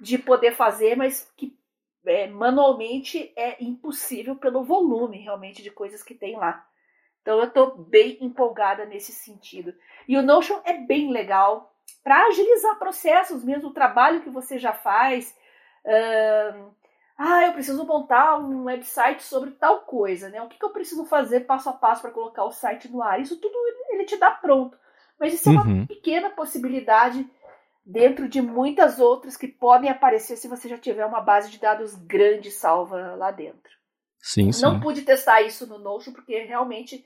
de 0.00 0.16
poder 0.16 0.54
fazer, 0.54 0.96
mas 0.96 1.28
que 1.36 1.57
é, 2.08 2.26
manualmente 2.26 3.32
é 3.36 3.62
impossível 3.62 4.36
pelo 4.36 4.64
volume 4.64 5.18
realmente 5.18 5.62
de 5.62 5.70
coisas 5.70 6.02
que 6.02 6.14
tem 6.14 6.36
lá. 6.36 6.64
Então 7.22 7.38
eu 7.38 7.44
estou 7.44 7.76
bem 7.76 8.16
empolgada 8.20 8.84
nesse 8.86 9.12
sentido. 9.12 9.74
E 10.08 10.16
o 10.16 10.22
Notion 10.22 10.60
é 10.64 10.74
bem 10.74 11.10
legal 11.10 11.74
para 12.02 12.26
agilizar 12.26 12.78
processos, 12.78 13.44
mesmo 13.44 13.68
o 13.68 13.74
trabalho 13.74 14.22
que 14.22 14.30
você 14.30 14.58
já 14.58 14.72
faz. 14.72 15.36
Uh, 15.84 16.70
ah, 17.18 17.46
eu 17.46 17.52
preciso 17.52 17.84
montar 17.84 18.38
um 18.38 18.64
website 18.64 19.22
sobre 19.22 19.50
tal 19.50 19.80
coisa, 19.80 20.28
né? 20.28 20.40
O 20.40 20.48
que, 20.48 20.58
que 20.58 20.64
eu 20.64 20.70
preciso 20.70 21.04
fazer 21.04 21.40
passo 21.40 21.68
a 21.68 21.72
passo 21.72 22.02
para 22.02 22.12
colocar 22.12 22.44
o 22.44 22.52
site 22.52 22.88
no 22.90 23.02
ar? 23.02 23.20
Isso 23.20 23.36
tudo 23.40 23.54
ele 23.90 24.04
te 24.04 24.16
dá 24.16 24.30
pronto. 24.30 24.78
Mas 25.18 25.34
isso 25.34 25.48
é 25.48 25.52
uma 25.52 25.66
uhum. 25.66 25.86
pequena 25.86 26.30
possibilidade 26.30 27.28
dentro 27.88 28.28
de 28.28 28.42
muitas 28.42 29.00
outras 29.00 29.34
que 29.34 29.48
podem 29.48 29.88
aparecer 29.88 30.36
se 30.36 30.46
você 30.46 30.68
já 30.68 30.76
tiver 30.76 31.06
uma 31.06 31.22
base 31.22 31.50
de 31.50 31.58
dados 31.58 31.94
grande 31.94 32.50
salva 32.50 33.14
lá 33.16 33.30
dentro. 33.30 33.72
Sim, 34.20 34.52
sim. 34.52 34.60
Não 34.60 34.78
pude 34.78 35.02
testar 35.02 35.40
isso 35.40 35.66
no 35.66 35.78
Notion 35.78 36.12
porque 36.12 36.38
realmente 36.40 37.02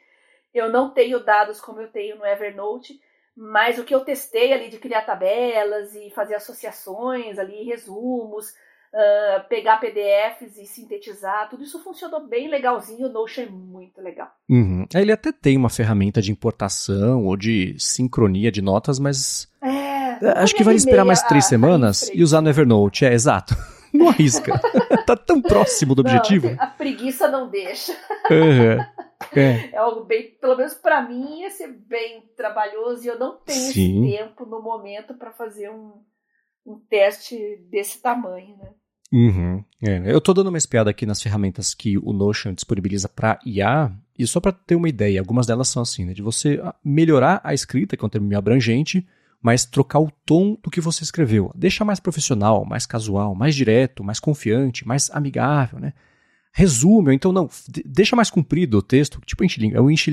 eu 0.52 0.68
não 0.68 0.90
tenho 0.90 1.24
dados 1.24 1.60
como 1.60 1.80
eu 1.80 1.88
tenho 1.88 2.18
no 2.18 2.26
Evernote, 2.26 3.00
mas 3.36 3.78
o 3.78 3.84
que 3.84 3.94
eu 3.94 4.00
testei 4.00 4.52
ali 4.52 4.68
de 4.68 4.78
criar 4.78 5.02
tabelas 5.02 5.94
e 5.94 6.10
fazer 6.10 6.34
associações 6.34 7.38
ali, 7.38 7.62
resumos, 7.62 8.48
uh, 8.48 9.48
pegar 9.48 9.78
PDFs 9.78 10.58
e 10.58 10.66
sintetizar, 10.66 11.48
tudo 11.48 11.62
isso 11.62 11.78
funcionou 11.78 12.26
bem 12.26 12.48
legalzinho. 12.48 13.06
O 13.06 13.12
Notion 13.12 13.42
é 13.42 13.46
muito 13.46 14.00
legal. 14.00 14.34
Uhum. 14.50 14.84
Ele 14.92 15.12
até 15.12 15.30
tem 15.30 15.56
uma 15.56 15.70
ferramenta 15.70 16.20
de 16.20 16.32
importação 16.32 17.24
ou 17.24 17.36
de 17.36 17.76
sincronia 17.78 18.50
de 18.50 18.60
notas, 18.60 18.98
mas 18.98 19.48
é 19.62 19.81
Acho 20.36 20.54
que 20.54 20.64
vale 20.64 20.76
esperar 20.76 21.04
mais 21.04 21.22
três 21.22 21.46
semanas 21.46 22.10
e 22.12 22.22
usar 22.22 22.40
no 22.40 22.48
Evernote. 22.48 23.04
É, 23.04 23.12
exato. 23.12 23.54
Não 23.92 24.08
arrisca. 24.08 24.58
tá 25.06 25.16
tão 25.16 25.42
próximo 25.42 25.94
do 25.94 26.00
objetivo. 26.00 26.48
Não, 26.48 26.62
a 26.62 26.66
preguiça 26.66 27.28
não 27.28 27.50
deixa. 27.50 27.92
Uhum. 28.30 28.80
É. 29.36 29.70
é 29.70 29.76
algo 29.76 30.04
bem, 30.04 30.30
pelo 30.40 30.56
menos 30.56 30.72
para 30.72 31.02
mim, 31.06 31.40
ia 31.40 31.50
ser 31.50 31.68
bem 31.68 32.24
trabalhoso 32.34 33.04
e 33.04 33.08
eu 33.08 33.18
não 33.18 33.36
tenho 33.36 33.72
Sim. 33.72 34.06
esse 34.06 34.16
tempo 34.16 34.46
no 34.46 34.62
momento 34.62 35.12
para 35.14 35.30
fazer 35.30 35.70
um, 35.70 35.92
um 36.64 36.80
teste 36.88 37.36
desse 37.70 38.00
tamanho, 38.00 38.56
né? 38.56 38.70
Uhum. 39.12 39.62
É, 39.82 40.10
eu 40.10 40.20
tô 40.22 40.32
dando 40.32 40.48
uma 40.48 40.56
espiada 40.56 40.88
aqui 40.88 41.04
nas 41.04 41.20
ferramentas 41.20 41.74
que 41.74 41.98
o 41.98 42.14
Notion 42.14 42.54
disponibiliza 42.54 43.10
para 43.10 43.38
IA, 43.44 43.92
e 44.18 44.26
só 44.26 44.40
para 44.40 44.52
ter 44.52 44.74
uma 44.74 44.88
ideia, 44.88 45.20
algumas 45.20 45.46
delas 45.46 45.68
são 45.68 45.82
assim, 45.82 46.06
né, 46.06 46.14
de 46.14 46.22
você 46.22 46.58
melhorar 46.82 47.40
a 47.44 47.52
escrita, 47.52 47.94
que 47.94 48.02
é 48.02 48.06
um 48.06 48.10
termo 48.10 48.26
meio 48.26 48.38
abrangente, 48.38 49.06
mas 49.42 49.64
trocar 49.64 49.98
o 49.98 50.10
tom 50.24 50.56
do 50.62 50.70
que 50.70 50.80
você 50.80 51.02
escreveu. 51.02 51.50
Deixa 51.54 51.84
mais 51.84 51.98
profissional, 51.98 52.64
mais 52.64 52.86
casual, 52.86 53.34
mais 53.34 53.54
direto, 53.54 54.04
mais 54.04 54.20
confiante, 54.20 54.86
mais 54.86 55.10
amigável, 55.10 55.80
né? 55.80 55.92
Resume, 56.54 57.08
ou 57.08 57.12
então 57.12 57.32
não, 57.32 57.48
deixa 57.84 58.14
mais 58.14 58.28
comprido 58.28 58.76
o 58.76 58.82
texto, 58.82 59.20
tipo 59.24 59.42
enche, 59.42 59.74
é 59.74 59.80
o 59.80 59.90
enche 59.90 60.10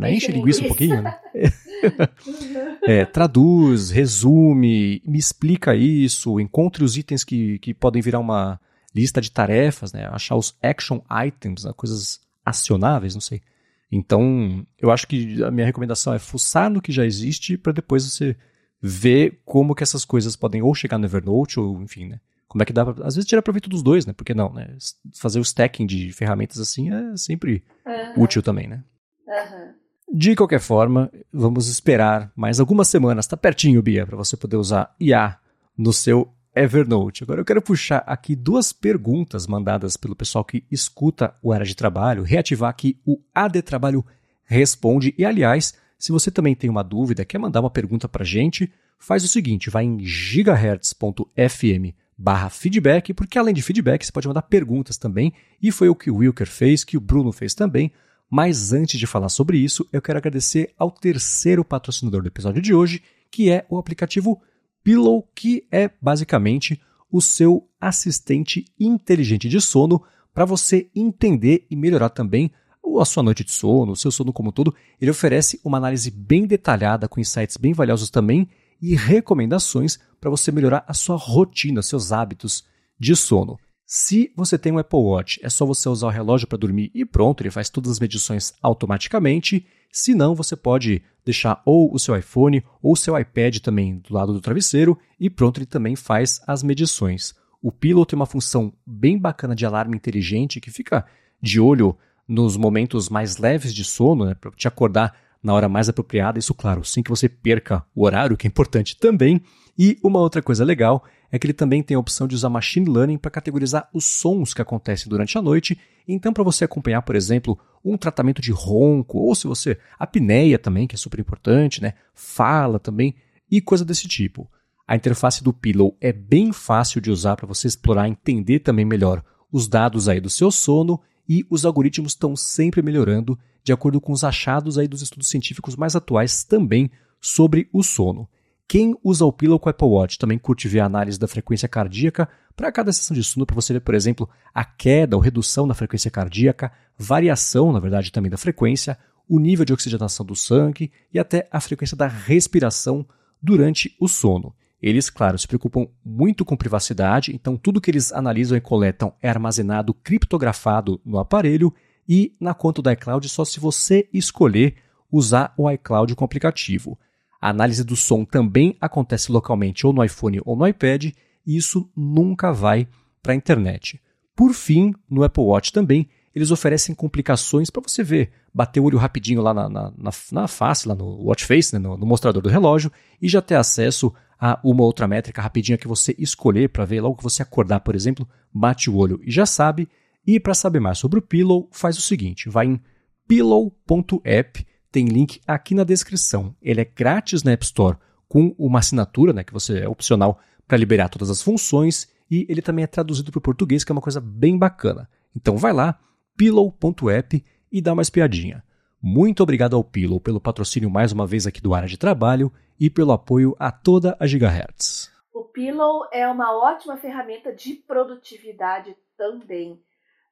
né? 0.00 0.14
Enche 0.14 0.32
linguiça 0.32 0.64
um 0.64 0.66
pouquinho, 0.66 1.02
né? 1.02 1.14
é, 2.82 3.04
traduz, 3.04 3.90
resume, 3.90 5.02
me 5.06 5.18
explica 5.18 5.76
isso, 5.76 6.40
encontre 6.40 6.82
os 6.82 6.96
itens 6.96 7.22
que, 7.22 7.58
que 7.58 7.74
podem 7.74 8.00
virar 8.00 8.18
uma 8.18 8.58
lista 8.94 9.20
de 9.20 9.30
tarefas, 9.30 9.92
né? 9.92 10.08
Achar 10.10 10.36
os 10.36 10.56
action 10.62 11.00
items, 11.26 11.64
né? 11.64 11.72
coisas 11.76 12.18
acionáveis, 12.44 13.14
não 13.14 13.20
sei. 13.20 13.42
Então, 13.90 14.66
eu 14.78 14.90
acho 14.90 15.06
que 15.06 15.42
a 15.42 15.50
minha 15.50 15.66
recomendação 15.66 16.12
é 16.12 16.18
fuçar 16.18 16.70
no 16.70 16.82
que 16.82 16.92
já 16.92 17.06
existe 17.06 17.56
para 17.56 17.72
depois 17.72 18.04
você 18.04 18.36
ver 18.80 19.40
como 19.44 19.74
que 19.74 19.82
essas 19.82 20.04
coisas 20.04 20.36
podem 20.36 20.62
ou 20.62 20.74
chegar 20.74 20.98
no 20.98 21.06
Evernote 21.06 21.58
ou, 21.58 21.82
enfim, 21.82 22.06
né? 22.06 22.20
Como 22.46 22.62
é 22.62 22.66
que 22.66 22.72
dá 22.72 22.84
pra, 22.84 23.06
às 23.06 23.14
vezes 23.14 23.28
tirar 23.28 23.42
proveito 23.42 23.68
dos 23.68 23.82
dois, 23.82 24.06
né? 24.06 24.12
Porque 24.12 24.34
não, 24.34 24.52
né? 24.52 24.76
Fazer 25.14 25.38
o 25.38 25.42
stacking 25.42 25.86
de 25.86 26.12
ferramentas 26.12 26.58
assim 26.58 26.90
é 26.92 27.16
sempre 27.16 27.62
uhum. 27.86 28.22
útil 28.22 28.42
também, 28.42 28.66
né? 28.66 28.82
Uhum. 29.26 29.72
De 30.10 30.34
qualquer 30.34 30.60
forma, 30.60 31.10
vamos 31.32 31.68
esperar 31.68 32.32
mais 32.34 32.58
algumas 32.58 32.88
semanas, 32.88 33.26
tá 33.26 33.36
pertinho, 33.36 33.82
Bia, 33.82 34.06
para 34.06 34.16
você 34.16 34.36
poder 34.36 34.56
usar 34.56 34.94
IA 34.98 35.36
no 35.76 35.92
seu 35.92 36.32
Evernote. 36.54 37.22
Agora 37.22 37.40
eu 37.40 37.44
quero 37.44 37.62
puxar 37.62 38.02
aqui 38.06 38.34
duas 38.34 38.72
perguntas 38.72 39.46
mandadas 39.46 39.96
pelo 39.96 40.16
pessoal 40.16 40.44
que 40.44 40.64
escuta 40.70 41.34
o 41.42 41.52
Área 41.52 41.66
de 41.66 41.74
Trabalho, 41.74 42.22
reativar 42.22 42.70
aqui 42.70 42.98
o 43.06 43.20
AD 43.34 43.62
Trabalho 43.62 44.04
Responde. 44.44 45.14
E 45.18 45.24
aliás, 45.24 45.74
se 45.98 46.10
você 46.10 46.30
também 46.30 46.54
tem 46.54 46.70
uma 46.70 46.82
dúvida, 46.82 47.24
quer 47.24 47.38
mandar 47.38 47.60
uma 47.60 47.70
pergunta 47.70 48.08
para 48.08 48.24
gente, 48.24 48.72
faz 48.98 49.22
o 49.22 49.28
seguinte, 49.28 49.68
vai 49.68 49.84
em 49.84 50.04
gigahertz.fm 50.04 51.94
barra 52.16 52.50
feedback, 52.50 53.14
porque 53.14 53.38
além 53.38 53.54
de 53.54 53.62
feedback, 53.62 54.04
você 54.04 54.10
pode 54.10 54.26
mandar 54.26 54.42
perguntas 54.42 54.96
também, 54.96 55.32
e 55.62 55.70
foi 55.70 55.88
o 55.88 55.94
que 55.94 56.10
o 56.10 56.16
Wilker 56.16 56.48
fez, 56.48 56.82
que 56.82 56.96
o 56.96 57.00
Bruno 57.00 57.30
fez 57.30 57.54
também. 57.54 57.92
Mas 58.28 58.72
antes 58.72 58.98
de 58.98 59.06
falar 59.06 59.28
sobre 59.28 59.58
isso, 59.58 59.86
eu 59.92 60.02
quero 60.02 60.18
agradecer 60.18 60.74
ao 60.76 60.90
terceiro 60.90 61.64
patrocinador 61.64 62.22
do 62.22 62.28
episódio 62.28 62.60
de 62.60 62.74
hoje, 62.74 63.02
que 63.30 63.50
é 63.50 63.64
o 63.68 63.78
aplicativo 63.78 64.42
Pillow, 64.82 65.28
que 65.34 65.66
é 65.70 65.90
basicamente 66.00 66.80
o 67.10 67.20
seu 67.20 67.68
assistente 67.80 68.64
inteligente 68.78 69.48
de 69.48 69.60
sono 69.60 70.02
para 70.34 70.44
você 70.44 70.88
entender 70.94 71.66
e 71.70 71.76
melhorar 71.76 72.10
também 72.10 72.52
a 73.00 73.04
sua 73.04 73.22
noite 73.22 73.44
de 73.44 73.52
sono, 73.52 73.92
o 73.92 73.96
seu 73.96 74.10
sono 74.10 74.32
como 74.32 74.48
um 74.48 74.52
todo. 74.52 74.74
Ele 75.00 75.10
oferece 75.10 75.60
uma 75.64 75.78
análise 75.78 76.10
bem 76.10 76.46
detalhada 76.46 77.08
com 77.08 77.20
insights 77.20 77.56
bem 77.56 77.72
valiosos 77.72 78.10
também 78.10 78.48
e 78.80 78.94
recomendações 78.94 79.98
para 80.20 80.30
você 80.30 80.50
melhorar 80.50 80.84
a 80.86 80.94
sua 80.94 81.16
rotina, 81.16 81.82
seus 81.82 82.12
hábitos 82.12 82.64
de 82.98 83.14
sono. 83.14 83.58
Se 83.90 84.30
você 84.36 84.58
tem 84.58 84.70
um 84.70 84.76
Apple 84.76 84.98
Watch, 84.98 85.40
é 85.42 85.48
só 85.48 85.64
você 85.64 85.88
usar 85.88 86.08
o 86.08 86.10
relógio 86.10 86.46
para 86.46 86.58
dormir 86.58 86.90
e 86.94 87.06
pronto, 87.06 87.40
ele 87.40 87.50
faz 87.50 87.70
todas 87.70 87.92
as 87.92 87.98
medições 87.98 88.52
automaticamente. 88.60 89.66
Se 89.90 90.14
não, 90.14 90.34
você 90.34 90.54
pode 90.54 91.00
deixar 91.24 91.62
ou 91.64 91.90
o 91.94 91.98
seu 91.98 92.14
iPhone 92.14 92.62
ou 92.82 92.92
o 92.92 92.96
seu 92.96 93.18
iPad 93.18 93.60
também 93.60 93.96
do 93.96 94.12
lado 94.12 94.34
do 94.34 94.42
travesseiro 94.42 94.98
e 95.18 95.30
pronto, 95.30 95.56
ele 95.58 95.64
também 95.64 95.96
faz 95.96 96.38
as 96.46 96.62
medições. 96.62 97.34
O 97.62 97.72
Pillow 97.72 98.04
tem 98.04 98.14
uma 98.14 98.26
função 98.26 98.74
bem 98.86 99.18
bacana 99.18 99.56
de 99.56 99.64
alarme 99.64 99.96
inteligente 99.96 100.60
que 100.60 100.70
fica 100.70 101.06
de 101.40 101.58
olho 101.58 101.96
nos 102.28 102.58
momentos 102.58 103.08
mais 103.08 103.38
leves 103.38 103.72
de 103.72 103.84
sono, 103.84 104.26
né, 104.26 104.34
para 104.34 104.50
te 104.50 104.68
acordar 104.68 105.16
na 105.42 105.54
hora 105.54 105.66
mais 105.66 105.88
apropriada. 105.88 106.38
Isso, 106.38 106.52
claro, 106.52 106.84
sem 106.84 107.02
que 107.02 107.08
você 107.08 107.26
perca 107.26 107.82
o 107.94 108.04
horário, 108.04 108.36
que 108.36 108.46
é 108.46 108.50
importante 108.50 108.98
também. 108.98 109.40
E 109.78 109.96
uma 110.02 110.18
outra 110.18 110.42
coisa 110.42 110.64
legal 110.64 111.04
é 111.30 111.38
que 111.38 111.46
ele 111.46 111.52
também 111.52 111.82
tem 111.82 111.94
a 111.94 112.00
opção 112.00 112.26
de 112.26 112.34
usar 112.34 112.48
machine 112.48 112.90
learning 112.90 113.18
para 113.18 113.30
categorizar 113.30 113.88
os 113.92 114.04
sons 114.04 114.52
que 114.52 114.62
acontecem 114.62 115.08
durante 115.08 115.38
a 115.38 115.42
noite. 115.42 115.78
Então, 116.06 116.32
para 116.32 116.42
você 116.42 116.64
acompanhar, 116.64 117.02
por 117.02 117.14
exemplo, 117.14 117.58
um 117.84 117.96
tratamento 117.96 118.42
de 118.42 118.50
ronco, 118.50 119.18
ou 119.18 119.34
se 119.34 119.46
você. 119.46 119.78
apneia 119.98 120.58
também, 120.58 120.86
que 120.86 120.94
é 120.94 120.98
super 120.98 121.20
importante, 121.20 121.80
né? 121.80 121.94
Fala 122.14 122.78
também, 122.78 123.14
e 123.50 123.60
coisa 123.60 123.84
desse 123.84 124.08
tipo. 124.08 124.50
A 124.86 124.96
interface 124.96 125.44
do 125.44 125.52
Pillow 125.52 125.96
é 126.00 126.12
bem 126.12 126.52
fácil 126.52 127.00
de 127.00 127.10
usar 127.10 127.36
para 127.36 127.46
você 127.46 127.68
explorar 127.68 128.08
e 128.08 128.12
entender 128.12 128.60
também 128.60 128.84
melhor 128.84 129.22
os 129.52 129.68
dados 129.68 130.08
aí 130.08 130.20
do 130.20 130.30
seu 130.30 130.50
sono 130.50 131.00
e 131.28 131.46
os 131.50 131.64
algoritmos 131.66 132.12
estão 132.12 132.34
sempre 132.34 132.82
melhorando 132.82 133.38
de 133.62 133.72
acordo 133.72 134.00
com 134.00 134.12
os 134.12 134.24
achados 134.24 134.78
aí 134.78 134.88
dos 134.88 135.02
estudos 135.02 135.28
científicos 135.28 135.76
mais 135.76 135.94
atuais 135.94 136.42
também 136.42 136.90
sobre 137.20 137.68
o 137.70 137.82
sono. 137.82 138.26
Quem 138.68 138.94
usa 139.02 139.24
o 139.24 139.32
Pillow 139.32 139.58
com 139.58 139.66
o 139.66 139.70
Apple 139.70 139.88
Watch 139.88 140.18
também 140.18 140.38
curte 140.38 140.68
ver 140.68 140.80
a 140.80 140.84
análise 140.84 141.18
da 141.18 141.26
frequência 141.26 141.66
cardíaca 141.66 142.28
para 142.54 142.70
cada 142.70 142.92
sessão 142.92 143.14
de 143.14 143.24
sono, 143.24 143.46
para 143.46 143.54
você 143.54 143.72
ver, 143.72 143.80
por 143.80 143.94
exemplo, 143.94 144.28
a 144.52 144.62
queda 144.62 145.16
ou 145.16 145.22
redução 145.22 145.66
da 145.66 145.72
frequência 145.72 146.10
cardíaca, 146.10 146.70
variação, 146.98 147.72
na 147.72 147.80
verdade, 147.80 148.12
também 148.12 148.30
da 148.30 148.36
frequência, 148.36 148.98
o 149.26 149.40
nível 149.40 149.64
de 149.64 149.72
oxigenação 149.72 150.24
do 150.26 150.36
sangue 150.36 150.92
e 151.10 151.18
até 151.18 151.48
a 151.50 151.60
frequência 151.60 151.96
da 151.96 152.06
respiração 152.06 153.06
durante 153.40 153.96
o 153.98 154.06
sono. 154.06 154.54
Eles, 154.82 155.08
claro, 155.08 155.38
se 155.38 155.48
preocupam 155.48 155.88
muito 156.04 156.44
com 156.44 156.54
privacidade, 156.54 157.34
então 157.34 157.56
tudo 157.56 157.80
que 157.80 157.90
eles 157.90 158.12
analisam 158.12 158.56
e 158.56 158.60
coletam 158.60 159.14
é 159.22 159.30
armazenado 159.30 159.94
criptografado 159.94 161.00
no 161.06 161.18
aparelho 161.18 161.72
e 162.06 162.36
na 162.38 162.52
conta 162.52 162.82
do 162.82 162.90
iCloud 162.90 163.26
só 163.30 163.46
se 163.46 163.58
você 163.58 164.06
escolher 164.12 164.76
usar 165.10 165.54
o 165.56 165.70
iCloud 165.70 166.14
com 166.14 166.22
o 166.22 166.26
aplicativo. 166.26 166.98
A 167.40 167.50
análise 167.50 167.84
do 167.84 167.96
som 167.96 168.24
também 168.24 168.76
acontece 168.80 169.30
localmente 169.30 169.86
ou 169.86 169.92
no 169.92 170.04
iPhone 170.04 170.40
ou 170.44 170.56
no 170.56 170.66
iPad, 170.66 171.12
e 171.46 171.56
isso 171.56 171.90
nunca 171.96 172.52
vai 172.52 172.88
para 173.22 173.32
a 173.32 173.36
internet. 173.36 174.00
Por 174.34 174.52
fim, 174.52 174.94
no 175.08 175.22
Apple 175.24 175.42
Watch 175.42 175.72
também, 175.72 176.08
eles 176.34 176.50
oferecem 176.50 176.94
complicações 176.94 177.70
para 177.70 177.82
você 177.82 178.02
ver, 178.02 178.30
bater 178.54 178.80
o 178.80 178.84
olho 178.84 178.98
rapidinho 178.98 179.42
lá 179.42 179.52
na, 179.52 179.68
na, 179.68 179.92
na, 179.96 180.10
na 180.30 180.48
face, 180.48 180.86
lá 180.86 180.94
no 180.94 181.24
watch 181.24 181.44
face, 181.44 181.72
né, 181.72 181.78
no, 181.78 181.96
no, 181.96 182.06
mostrador 182.06 182.42
do 182.42 182.48
relógio, 182.48 182.92
e 183.20 183.28
já 183.28 183.42
ter 183.42 183.56
acesso 183.56 184.12
a 184.40 184.58
uma 184.62 184.84
outra 184.84 185.08
métrica 185.08 185.42
rapidinha 185.42 185.76
que 185.76 185.88
você 185.88 186.14
escolher 186.18 186.68
para 186.68 186.84
ver 186.84 187.00
logo 187.00 187.16
que 187.16 187.22
você 187.24 187.42
acordar, 187.42 187.80
por 187.80 187.94
exemplo, 187.94 188.28
bate 188.52 188.88
o 188.88 188.96
olho 188.96 189.20
e 189.24 189.30
já 189.30 189.44
sabe. 189.44 189.88
E 190.24 190.38
para 190.38 190.54
saber 190.54 190.78
mais 190.78 190.98
sobre 190.98 191.18
o 191.18 191.22
Pillow, 191.22 191.68
faz 191.72 191.98
o 191.98 192.02
seguinte, 192.02 192.48
vai 192.48 192.66
em 192.66 192.80
pillow.app, 193.26 194.66
tem 194.98 195.06
link 195.06 195.40
aqui 195.46 195.76
na 195.76 195.84
descrição. 195.84 196.56
Ele 196.60 196.80
é 196.80 196.84
grátis 196.84 197.44
na 197.44 197.52
App 197.52 197.64
Store 197.64 197.96
com 198.28 198.52
uma 198.58 198.80
assinatura, 198.80 199.32
né, 199.32 199.44
que 199.44 199.52
você 199.52 199.78
é 199.78 199.88
opcional 199.88 200.40
para 200.66 200.76
liberar 200.76 201.08
todas 201.08 201.30
as 201.30 201.40
funções, 201.40 202.12
e 202.28 202.44
ele 202.48 202.60
também 202.60 202.82
é 202.82 202.88
traduzido 202.88 203.30
para 203.30 203.38
o 203.38 203.42
português, 203.42 203.84
que 203.84 203.92
é 203.92 203.94
uma 203.94 204.02
coisa 204.02 204.20
bem 204.20 204.58
bacana. 204.58 205.08
Então 205.36 205.56
vai 205.56 205.72
lá, 205.72 205.96
pillow.app 206.36 207.44
e 207.70 207.80
dá 207.80 207.92
uma 207.92 208.02
espiadinha. 208.02 208.64
Muito 209.00 209.40
obrigado 209.40 209.76
ao 209.76 209.84
Pillow 209.84 210.20
pelo 210.20 210.40
patrocínio 210.40 210.90
mais 210.90 211.12
uma 211.12 211.24
vez 211.24 211.46
aqui 211.46 211.60
do 211.60 211.72
Área 211.72 211.88
de 211.88 211.96
Trabalho 211.96 212.52
e 212.78 212.90
pelo 212.90 213.12
apoio 213.12 213.54
a 213.56 213.70
toda 213.70 214.16
a 214.18 214.26
Gigahertz. 214.26 215.12
O 215.32 215.44
Pillow 215.44 216.08
é 216.12 216.26
uma 216.26 216.52
ótima 216.58 216.96
ferramenta 216.96 217.52
de 217.52 217.74
produtividade 217.74 218.96
também. 219.16 219.80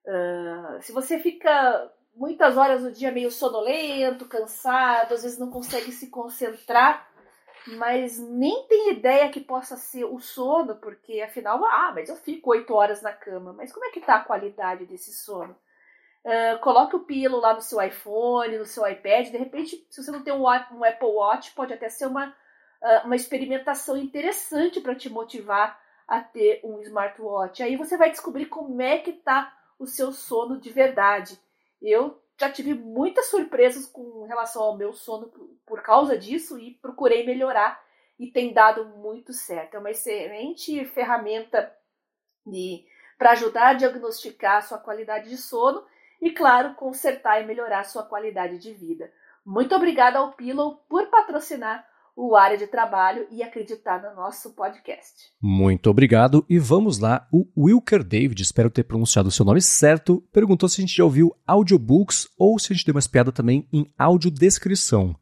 Uh, 0.04 0.82
se 0.82 0.90
você 0.90 1.20
fica 1.20 1.88
muitas 2.16 2.56
horas 2.56 2.82
no 2.82 2.90
dia 2.90 3.12
meio 3.12 3.30
sonolento, 3.30 4.26
cansado, 4.26 5.14
às 5.14 5.22
vezes 5.22 5.38
não 5.38 5.50
consegue 5.50 5.92
se 5.92 6.08
concentrar, 6.08 7.06
mas 7.66 8.18
nem 8.18 8.66
tem 8.66 8.92
ideia 8.92 9.28
que 9.28 9.40
possa 9.40 9.76
ser 9.76 10.04
o 10.04 10.18
sono, 10.18 10.76
porque 10.76 11.20
afinal, 11.20 11.62
ah, 11.64 11.92
mas 11.94 12.08
eu 12.08 12.16
fico 12.16 12.50
oito 12.50 12.72
horas 12.74 13.02
na 13.02 13.12
cama. 13.12 13.52
Mas 13.52 13.72
como 13.72 13.84
é 13.84 13.90
que 13.90 13.98
está 13.98 14.16
a 14.16 14.24
qualidade 14.24 14.86
desse 14.86 15.12
sono? 15.12 15.56
Uh, 16.24 16.58
coloque 16.60 16.96
o 16.96 17.04
pilo 17.04 17.38
lá 17.38 17.54
no 17.54 17.60
seu 17.60 17.80
iPhone, 17.80 18.58
no 18.58 18.66
seu 18.66 18.86
iPad. 18.86 19.30
De 19.30 19.36
repente, 19.36 19.86
se 19.90 20.02
você 20.02 20.10
não 20.10 20.22
tem 20.22 20.32
um, 20.32 20.42
um 20.42 20.84
Apple 20.84 21.08
Watch, 21.08 21.52
pode 21.54 21.72
até 21.72 21.88
ser 21.88 22.06
uma, 22.06 22.28
uh, 22.28 23.04
uma 23.06 23.14
experimentação 23.14 23.96
interessante 23.96 24.80
para 24.80 24.94
te 24.94 25.08
motivar 25.08 25.80
a 26.06 26.20
ter 26.20 26.60
um 26.64 26.80
smartwatch. 26.80 27.62
Aí 27.62 27.76
você 27.76 27.96
vai 27.96 28.10
descobrir 28.10 28.46
como 28.46 28.80
é 28.80 28.98
que 28.98 29.10
está 29.10 29.52
o 29.78 29.86
seu 29.86 30.12
sono 30.12 30.58
de 30.58 30.70
verdade. 30.70 31.38
Eu 31.80 32.20
já 32.38 32.50
tive 32.50 32.74
muitas 32.74 33.26
surpresas 33.26 33.86
com 33.86 34.24
relação 34.24 34.62
ao 34.62 34.76
meu 34.76 34.92
sono 34.92 35.28
por 35.64 35.82
causa 35.82 36.16
disso 36.18 36.58
e 36.58 36.74
procurei 36.74 37.24
melhorar 37.24 37.82
e 38.18 38.30
tem 38.30 38.52
dado 38.52 38.84
muito 38.84 39.32
certo. 39.32 39.74
É 39.74 39.78
uma 39.78 39.90
excelente 39.90 40.84
ferramenta 40.86 41.74
para 43.18 43.32
ajudar 43.32 43.68
a 43.68 43.74
diagnosticar 43.74 44.58
a 44.58 44.62
sua 44.62 44.78
qualidade 44.78 45.28
de 45.28 45.36
sono 45.36 45.84
e, 46.20 46.30
claro, 46.30 46.74
consertar 46.74 47.42
e 47.42 47.46
melhorar 47.46 47.84
sua 47.84 48.04
qualidade 48.04 48.58
de 48.58 48.72
vida. 48.72 49.12
Muito 49.44 49.74
obrigada 49.74 50.18
ao 50.18 50.32
Pillow 50.32 50.76
por 50.88 51.06
patrocinar 51.08 51.86
o 52.16 52.34
área 52.34 52.56
de 52.56 52.66
trabalho 52.66 53.26
e 53.30 53.42
acreditar 53.42 54.02
no 54.02 54.16
nosso 54.16 54.54
podcast. 54.54 55.12
Muito 55.40 55.90
obrigado 55.90 56.46
e 56.48 56.58
vamos 56.58 56.98
lá. 56.98 57.28
O 57.30 57.46
Wilker 57.54 58.02
David, 58.02 58.42
espero 58.42 58.70
ter 58.70 58.84
pronunciado 58.84 59.28
o 59.28 59.32
seu 59.32 59.44
nome 59.44 59.60
certo, 59.60 60.24
perguntou 60.32 60.66
se 60.66 60.80
a 60.80 60.82
gente 60.82 60.96
já 60.96 61.04
ouviu 61.04 61.36
audiobooks 61.46 62.26
ou 62.38 62.58
se 62.58 62.72
a 62.72 62.74
gente 62.74 62.86
deu 62.86 62.94
uma 62.94 63.00
espiada 63.00 63.30
também 63.30 63.68
em 63.70 63.92
audiodescrição. 63.98 65.14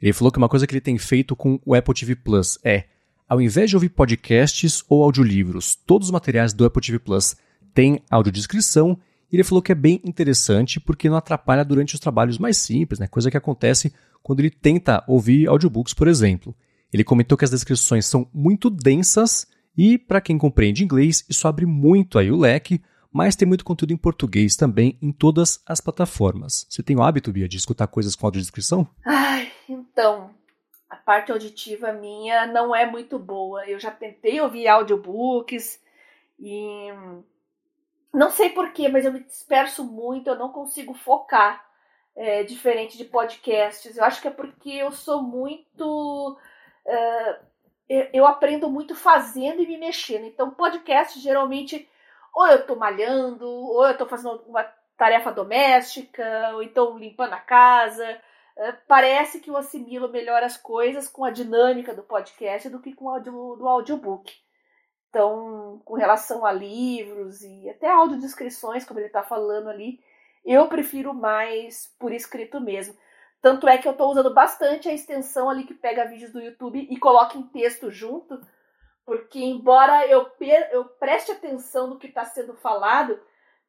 Ele 0.00 0.14
falou 0.14 0.32
que 0.32 0.38
uma 0.38 0.48
coisa 0.48 0.66
que 0.66 0.72
ele 0.72 0.80
tem 0.80 0.96
feito 0.96 1.36
com 1.36 1.60
o 1.66 1.74
Apple 1.74 1.92
TV 1.92 2.16
Plus 2.16 2.58
é, 2.64 2.86
ao 3.28 3.42
invés 3.42 3.68
de 3.68 3.76
ouvir 3.76 3.90
podcasts 3.90 4.82
ou 4.88 5.04
audiolivros, 5.04 5.74
todos 5.74 6.08
os 6.08 6.12
materiais 6.12 6.54
do 6.54 6.64
Apple 6.64 6.80
TV 6.80 6.98
Plus 6.98 7.36
têm 7.74 8.02
audiodescrição 8.10 8.98
ele 9.30 9.44
falou 9.44 9.60
que 9.60 9.72
é 9.72 9.74
bem 9.74 10.00
interessante 10.04 10.80
porque 10.80 11.08
não 11.08 11.16
atrapalha 11.16 11.64
durante 11.64 11.94
os 11.94 12.00
trabalhos 12.00 12.38
mais 12.38 12.56
simples, 12.56 12.98
né? 12.98 13.06
coisa 13.06 13.30
que 13.30 13.36
acontece 13.36 13.92
quando 14.28 14.40
ele 14.40 14.50
tenta 14.50 15.02
ouvir 15.08 15.48
audiobooks, 15.48 15.94
por 15.94 16.06
exemplo. 16.06 16.54
Ele 16.92 17.02
comentou 17.02 17.38
que 17.38 17.46
as 17.46 17.50
descrições 17.50 18.04
são 18.04 18.28
muito 18.30 18.68
densas 18.68 19.46
e, 19.74 19.96
para 19.96 20.20
quem 20.20 20.36
compreende 20.36 20.84
inglês, 20.84 21.24
isso 21.30 21.48
abre 21.48 21.64
muito 21.64 22.18
aí 22.18 22.30
o 22.30 22.36
leque, 22.36 22.82
mas 23.10 23.34
tem 23.34 23.48
muito 23.48 23.64
conteúdo 23.64 23.94
em 23.94 23.96
português 23.96 24.54
também 24.54 24.98
em 25.00 25.10
todas 25.10 25.62
as 25.64 25.80
plataformas. 25.80 26.66
Você 26.68 26.82
tem 26.82 26.94
o 26.94 27.02
hábito, 27.02 27.32
Bia, 27.32 27.48
de 27.48 27.56
escutar 27.56 27.86
coisas 27.86 28.14
com 28.14 28.26
audiodescrição? 28.26 28.86
Ai, 29.02 29.50
então, 29.66 30.28
a 30.90 30.96
parte 30.96 31.32
auditiva 31.32 31.90
minha 31.94 32.46
não 32.46 32.76
é 32.76 32.84
muito 32.84 33.18
boa. 33.18 33.64
Eu 33.64 33.80
já 33.80 33.90
tentei 33.90 34.38
ouvir 34.42 34.68
audiobooks 34.68 35.80
e 36.38 36.88
não 38.12 38.30
sei 38.30 38.50
porquê, 38.50 38.90
mas 38.90 39.06
eu 39.06 39.12
me 39.14 39.24
disperso 39.24 39.82
muito, 39.84 40.28
eu 40.28 40.38
não 40.38 40.50
consigo 40.50 40.92
focar. 40.92 41.66
É, 42.20 42.42
diferente 42.42 42.98
de 42.98 43.04
podcasts. 43.04 43.96
Eu 43.96 44.02
acho 44.04 44.20
que 44.20 44.26
é 44.26 44.30
porque 44.32 44.70
eu 44.70 44.90
sou 44.90 45.22
muito. 45.22 46.36
É, 46.84 47.38
eu 48.12 48.26
aprendo 48.26 48.68
muito 48.68 48.96
fazendo 48.96 49.62
e 49.62 49.66
me 49.66 49.78
mexendo. 49.78 50.24
Então, 50.24 50.50
podcast 50.50 51.20
geralmente, 51.20 51.88
ou 52.34 52.44
eu 52.48 52.66
tô 52.66 52.74
malhando, 52.74 53.48
ou 53.48 53.86
eu 53.86 53.96
tô 53.96 54.04
fazendo 54.04 54.42
uma 54.48 54.64
tarefa 54.96 55.30
doméstica, 55.30 56.50
ou 56.54 56.62
então 56.62 56.98
limpando 56.98 57.34
a 57.34 57.40
casa. 57.40 58.20
É, 58.56 58.72
parece 58.72 59.38
que 59.40 59.48
eu 59.48 59.56
assimilo 59.56 60.08
melhor 60.08 60.42
as 60.42 60.56
coisas 60.56 61.08
com 61.08 61.24
a 61.24 61.30
dinâmica 61.30 61.94
do 61.94 62.02
podcast 62.02 62.68
do 62.68 62.80
que 62.80 62.92
com 62.94 63.04
o 63.04 63.10
audio, 63.10 63.56
do 63.56 63.68
audiobook. 63.68 64.34
Então, 65.08 65.80
com 65.84 65.94
relação 65.94 66.44
a 66.44 66.50
livros 66.50 67.42
e 67.42 67.70
até 67.70 67.88
audiodescrições, 67.88 68.84
como 68.84 68.98
ele 68.98 69.06
está 69.06 69.22
falando 69.22 69.68
ali, 69.70 70.00
eu 70.48 70.66
prefiro 70.68 71.12
mais 71.12 71.94
por 71.98 72.12
escrito 72.12 72.60
mesmo. 72.60 72.96
Tanto 73.40 73.68
é 73.68 73.78
que 73.78 73.86
eu 73.86 73.92
estou 73.92 74.10
usando 74.10 74.32
bastante 74.32 74.88
a 74.88 74.94
extensão 74.94 75.48
ali 75.48 75.64
que 75.64 75.74
pega 75.74 76.06
vídeos 76.06 76.32
do 76.32 76.40
YouTube 76.40 76.88
e 76.90 76.96
coloca 76.96 77.36
em 77.36 77.42
texto 77.42 77.90
junto, 77.90 78.40
porque 79.04 79.38
embora 79.38 80.06
eu, 80.06 80.26
eu 80.72 80.84
preste 80.84 81.30
atenção 81.30 81.88
no 81.88 81.98
que 81.98 82.08
está 82.08 82.24
sendo 82.24 82.54
falado, 82.54 83.20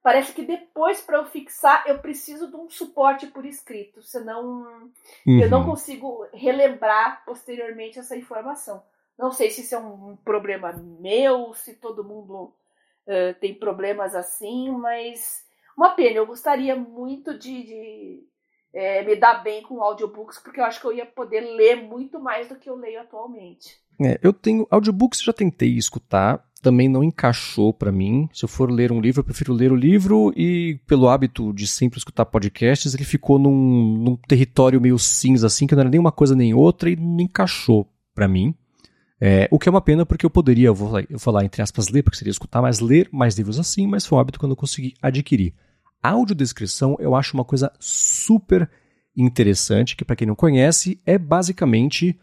parece 0.02 0.34
que 0.34 0.42
depois 0.42 1.02
para 1.02 1.18
eu 1.18 1.26
fixar 1.26 1.84
eu 1.86 2.00
preciso 2.00 2.50
de 2.50 2.56
um 2.56 2.70
suporte 2.70 3.28
por 3.28 3.46
escrito, 3.46 4.02
senão 4.02 4.92
uhum. 5.28 5.40
eu 5.42 5.50
não 5.50 5.60
uhum. 5.60 5.72
consigo 5.72 6.28
relembrar 6.34 7.24
posteriormente 7.26 8.00
essa 8.00 8.16
informação. 8.16 8.84
Não 9.18 9.32
sei 9.32 9.50
se 9.50 9.62
isso 9.62 9.76
é 9.76 9.80
um 9.80 10.16
problema 10.16 10.72
meu, 10.74 11.54
se 11.54 11.76
todo 11.76 12.06
mundo 12.06 12.54
uh, 13.06 13.34
tem 13.40 13.54
problemas 13.54 14.16
assim, 14.16 14.72
mas 14.72 15.46
uma 15.80 15.92
pena. 15.92 16.18
Eu 16.18 16.28
gostaria 16.28 16.76
muito 16.76 17.38
de, 17.40 17.64
de 17.64 18.24
é, 18.74 19.04
me 19.06 19.16
dar 19.16 19.42
bem 19.42 19.64
com 19.64 19.82
audiobooks, 19.82 20.38
porque 20.40 20.60
eu 20.60 20.66
acho 20.66 20.82
que 20.82 20.88
eu 20.88 20.94
ia 20.94 21.06
poder 21.06 21.40
ler 21.40 21.78
muito 21.88 22.20
mais 22.20 22.50
do 22.50 22.56
que 22.56 22.70
eu 22.70 22.76
leio 22.76 23.00
atualmente. 23.00 23.78
É, 24.02 24.20
eu 24.22 24.34
tenho 24.34 24.68
audiobooks, 24.70 25.22
já 25.22 25.34
tentei 25.34 25.78
escutar, 25.78 26.46
também 26.62 26.90
não 26.90 27.04
encaixou 27.04 27.74
para 27.74 27.92
mim. 27.92 28.30
Se 28.34 28.44
eu 28.44 28.50
for 28.50 28.70
ler 28.70 28.92
um 28.92 29.00
livro, 29.00 29.22
eu 29.22 29.26
prefiro 29.26 29.54
ler 29.54 29.72
o 29.72 29.76
livro 29.76 30.34
e 30.36 30.80
pelo 30.86 31.08
hábito 31.08 31.54
de 31.54 31.66
sempre 31.66 31.98
escutar 31.98 32.26
podcasts, 32.26 32.94
ele 32.94 33.06
ficou 33.06 33.40
num, 33.40 33.98
num 33.98 34.16
território 34.16 34.82
meio 34.82 35.00
cinza 35.00 35.48
assim, 35.48 35.66
que 35.66 35.76
não 35.76 35.82
era 35.82 35.90
nem 35.90 36.00
uma 36.00 36.12
coisa 36.12 36.36
nem 36.36 36.54
outra 36.54 36.90
e 36.90 36.96
não 36.96 37.22
encaixou 37.22 37.88
para 38.14 38.28
mim. 38.28 38.54
É, 39.22 39.50
o 39.52 39.60
que 39.60 39.68
é 39.68 39.72
uma 39.72 39.82
pena 39.82 40.06
porque 40.06 40.26
eu 40.26 40.30
poderia, 40.30 40.68
eu 40.68 40.76
vou, 40.76 40.98
eu 40.98 41.08
vou 41.10 41.20
falar 41.20 41.44
entre 41.44 41.62
aspas, 41.62 41.90
ler, 41.90 42.04
porque 42.04 42.18
seria 42.18 42.32
escutar, 42.32 42.62
mas 42.62 42.80
ler 42.80 43.10
mais 43.12 43.38
livros 43.38 43.60
assim, 43.60 43.86
mas 43.86 44.06
foi 44.06 44.18
um 44.18 44.22
hábito 44.22 44.40
quando 44.40 44.54
eu 44.54 44.58
consegui 44.58 44.94
adquirir. 45.02 45.54
A 46.02 46.12
audiodescrição 46.12 46.96
eu 47.00 47.16
acho 47.16 47.34
uma 47.34 47.44
coisa 47.44 47.72
super 47.80 48.70
interessante, 49.16 49.96
que 49.96 50.06
para 50.06 50.16
quem 50.16 50.28
não 50.28 50.36
conhece, 50.36 51.00
é 51.06 51.18
basicamente 51.18 52.18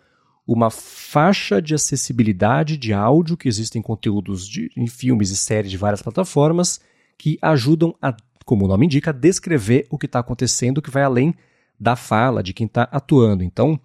uma 0.47 0.71
faixa 0.71 1.61
de 1.61 1.75
acessibilidade 1.75 2.77
de 2.77 2.93
áudio 2.93 3.37
que 3.37 3.49
existem 3.49 3.83
conteúdos 3.83 4.49
de, 4.49 4.71
em 4.77 4.87
filmes 4.87 5.31
e 5.31 5.37
séries 5.37 5.71
de 5.71 5.77
várias 5.77 6.01
plataformas 6.01 6.81
que 7.19 7.39
ajudam 7.43 7.95
a, 8.01 8.17
como 8.45 8.65
o 8.65 8.69
nome 8.69 8.87
indica, 8.87 9.13
descrever 9.13 9.87
o 9.91 9.99
que 9.99 10.07
está 10.07 10.21
acontecendo, 10.21 10.81
que 10.81 10.91
vai 10.91 11.03
além 11.03 11.35
da 11.79 11.97
fala 11.97 12.43
de 12.43 12.55
quem 12.55 12.67
está 12.67 12.85
atuando. 12.85 13.43
Então, 13.43 13.79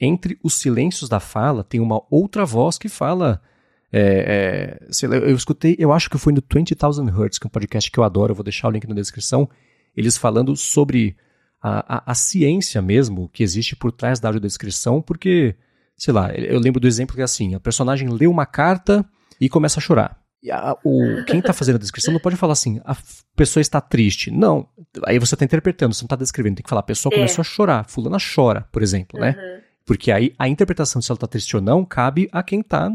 entre 0.00 0.38
os 0.42 0.54
silêncios 0.54 1.08
da 1.08 1.20
fala, 1.20 1.62
tem 1.62 1.80
uma 1.80 2.02
outra 2.10 2.44
voz 2.44 2.76
que 2.78 2.88
fala. 2.88 3.40
É, 3.90 4.78
é, 4.82 5.14
eu 5.14 5.34
escutei, 5.34 5.74
eu 5.78 5.92
acho 5.92 6.10
que 6.10 6.18
foi 6.18 6.32
no 6.32 6.42
20,000 6.42 7.06
Hertz, 7.06 7.38
que 7.38 7.46
é 7.46 7.48
um 7.48 7.50
podcast 7.50 7.90
que 7.90 7.98
eu 7.98 8.04
adoro, 8.04 8.32
eu 8.32 8.34
vou 8.34 8.44
deixar 8.44 8.68
o 8.68 8.70
link 8.70 8.86
na 8.86 8.94
descrição, 8.94 9.48
eles 9.96 10.16
falando 10.16 10.54
sobre 10.56 11.16
a, 11.62 11.96
a, 11.96 12.12
a 12.12 12.14
ciência 12.14 12.80
mesmo 12.82 13.28
que 13.30 13.42
existe 13.42 13.74
por 13.74 13.90
trás 13.90 14.20
da 14.20 14.28
audiodescrição, 14.28 15.00
porque, 15.00 15.56
sei 15.96 16.12
lá, 16.12 16.32
eu 16.32 16.60
lembro 16.60 16.80
do 16.80 16.86
exemplo 16.86 17.14
que 17.14 17.22
é 17.22 17.24
assim, 17.24 17.54
a 17.54 17.60
personagem 17.60 18.08
lê 18.08 18.26
uma 18.26 18.46
carta 18.46 19.04
e 19.40 19.48
começa 19.48 19.80
a 19.80 19.82
chorar. 19.82 20.18
a, 20.52 20.76
o, 20.84 21.24
quem 21.24 21.40
está 21.40 21.52
fazendo 21.52 21.76
a 21.76 21.80
descrição 21.80 22.12
não 22.12 22.20
pode 22.20 22.36
falar 22.36 22.52
assim, 22.52 22.80
a 22.84 22.96
pessoa 23.34 23.60
está 23.60 23.80
triste. 23.80 24.30
Não. 24.30 24.68
Aí 25.04 25.18
você 25.18 25.34
está 25.34 25.44
interpretando, 25.44 25.94
você 25.94 26.02
não 26.02 26.06
está 26.06 26.16
descrevendo. 26.16 26.56
Tem 26.56 26.62
que 26.62 26.68
falar, 26.68 26.80
a 26.80 26.84
pessoa 26.84 27.12
é. 27.14 27.16
começou 27.16 27.42
a 27.42 27.44
chorar, 27.44 27.88
fulana 27.88 28.18
chora, 28.18 28.68
por 28.70 28.82
exemplo, 28.82 29.18
né? 29.18 29.34
uhum. 29.36 29.42
né? 29.42 29.62
Porque 29.88 30.12
aí 30.12 30.34
a 30.38 30.46
interpretação 30.46 31.00
se 31.00 31.10
ela 31.10 31.16
está 31.16 31.26
triste 31.26 31.56
ou 31.56 31.62
não 31.62 31.82
cabe 31.82 32.28
a 32.30 32.42
quem 32.42 32.60
está 32.60 32.90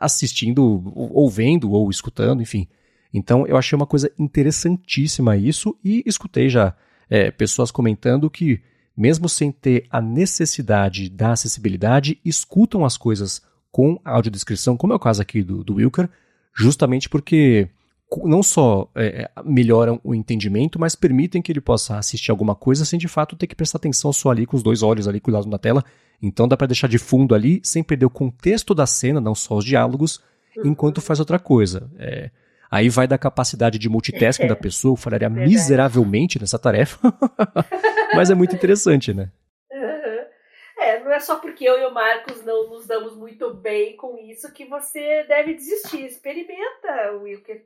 assistindo, 0.00 0.82
ou 0.92 1.30
vendo, 1.30 1.70
ou 1.70 1.88
escutando, 1.88 2.42
enfim. 2.42 2.66
Então 3.12 3.46
eu 3.46 3.56
achei 3.56 3.76
uma 3.76 3.86
coisa 3.86 4.10
interessantíssima 4.18 5.36
isso 5.36 5.78
e 5.84 6.02
escutei 6.04 6.48
já 6.48 6.74
é, 7.08 7.30
pessoas 7.30 7.70
comentando 7.70 8.28
que, 8.28 8.60
mesmo 8.96 9.28
sem 9.28 9.52
ter 9.52 9.86
a 9.88 10.00
necessidade 10.00 11.08
da 11.08 11.30
acessibilidade, 11.30 12.18
escutam 12.24 12.84
as 12.84 12.96
coisas 12.96 13.40
com 13.70 14.00
audiodescrição, 14.04 14.76
como 14.76 14.92
é 14.92 14.96
o 14.96 15.00
caso 15.00 15.22
aqui 15.22 15.44
do, 15.44 15.62
do 15.62 15.74
Wilker, 15.74 16.10
justamente 16.52 17.08
porque 17.08 17.68
não 18.24 18.42
só 18.42 18.88
é, 18.94 19.30
melhoram 19.44 20.00
o 20.04 20.14
entendimento, 20.14 20.78
mas 20.78 20.94
permitem 20.94 21.42
que 21.42 21.50
ele 21.50 21.60
possa 21.60 21.98
assistir 21.98 22.30
alguma 22.30 22.54
coisa 22.54 22.84
sem 22.84 22.98
de 22.98 23.08
fato 23.08 23.36
ter 23.36 23.46
que 23.46 23.54
prestar 23.54 23.78
atenção 23.78 24.12
só 24.12 24.30
ali 24.30 24.46
com 24.46 24.56
os 24.56 24.62
dois 24.62 24.82
olhos 24.82 25.08
ali 25.08 25.20
cuidados 25.20 25.46
na 25.46 25.58
tela. 25.58 25.84
Então 26.22 26.46
dá 26.46 26.56
para 26.56 26.66
deixar 26.66 26.88
de 26.88 26.98
fundo 26.98 27.34
ali, 27.34 27.60
sem 27.62 27.82
perder 27.82 28.06
o 28.06 28.10
contexto 28.10 28.74
da 28.74 28.86
cena, 28.86 29.20
não 29.20 29.34
só 29.34 29.56
os 29.56 29.64
diálogos, 29.64 30.22
uhum. 30.56 30.70
enquanto 30.70 31.00
faz 31.00 31.18
outra 31.20 31.38
coisa. 31.38 31.90
É, 31.98 32.30
aí 32.70 32.88
vai 32.88 33.06
da 33.06 33.18
capacidade 33.18 33.78
de 33.78 33.88
multitasking 33.88 34.46
da 34.46 34.56
pessoa, 34.56 34.92
eu 34.92 34.96
falaria 34.96 35.28
miseravelmente 35.28 36.38
nessa 36.40 36.58
tarefa, 36.58 36.98
mas 38.14 38.30
é 38.30 38.34
muito 38.34 38.54
interessante, 38.54 39.12
né? 39.12 39.30
É, 40.84 41.00
não 41.02 41.10
é 41.10 41.18
só 41.18 41.36
porque 41.36 41.64
eu 41.64 41.78
e 41.78 41.86
o 41.86 41.94
Marcos 41.94 42.44
não 42.44 42.68
nos 42.68 42.86
damos 42.86 43.16
muito 43.16 43.54
bem 43.54 43.96
com 43.96 44.18
isso 44.18 44.52
que 44.52 44.66
você 44.66 45.24
deve 45.24 45.54
desistir. 45.54 46.04
Experimenta, 46.04 47.12
Wilker. 47.22 47.64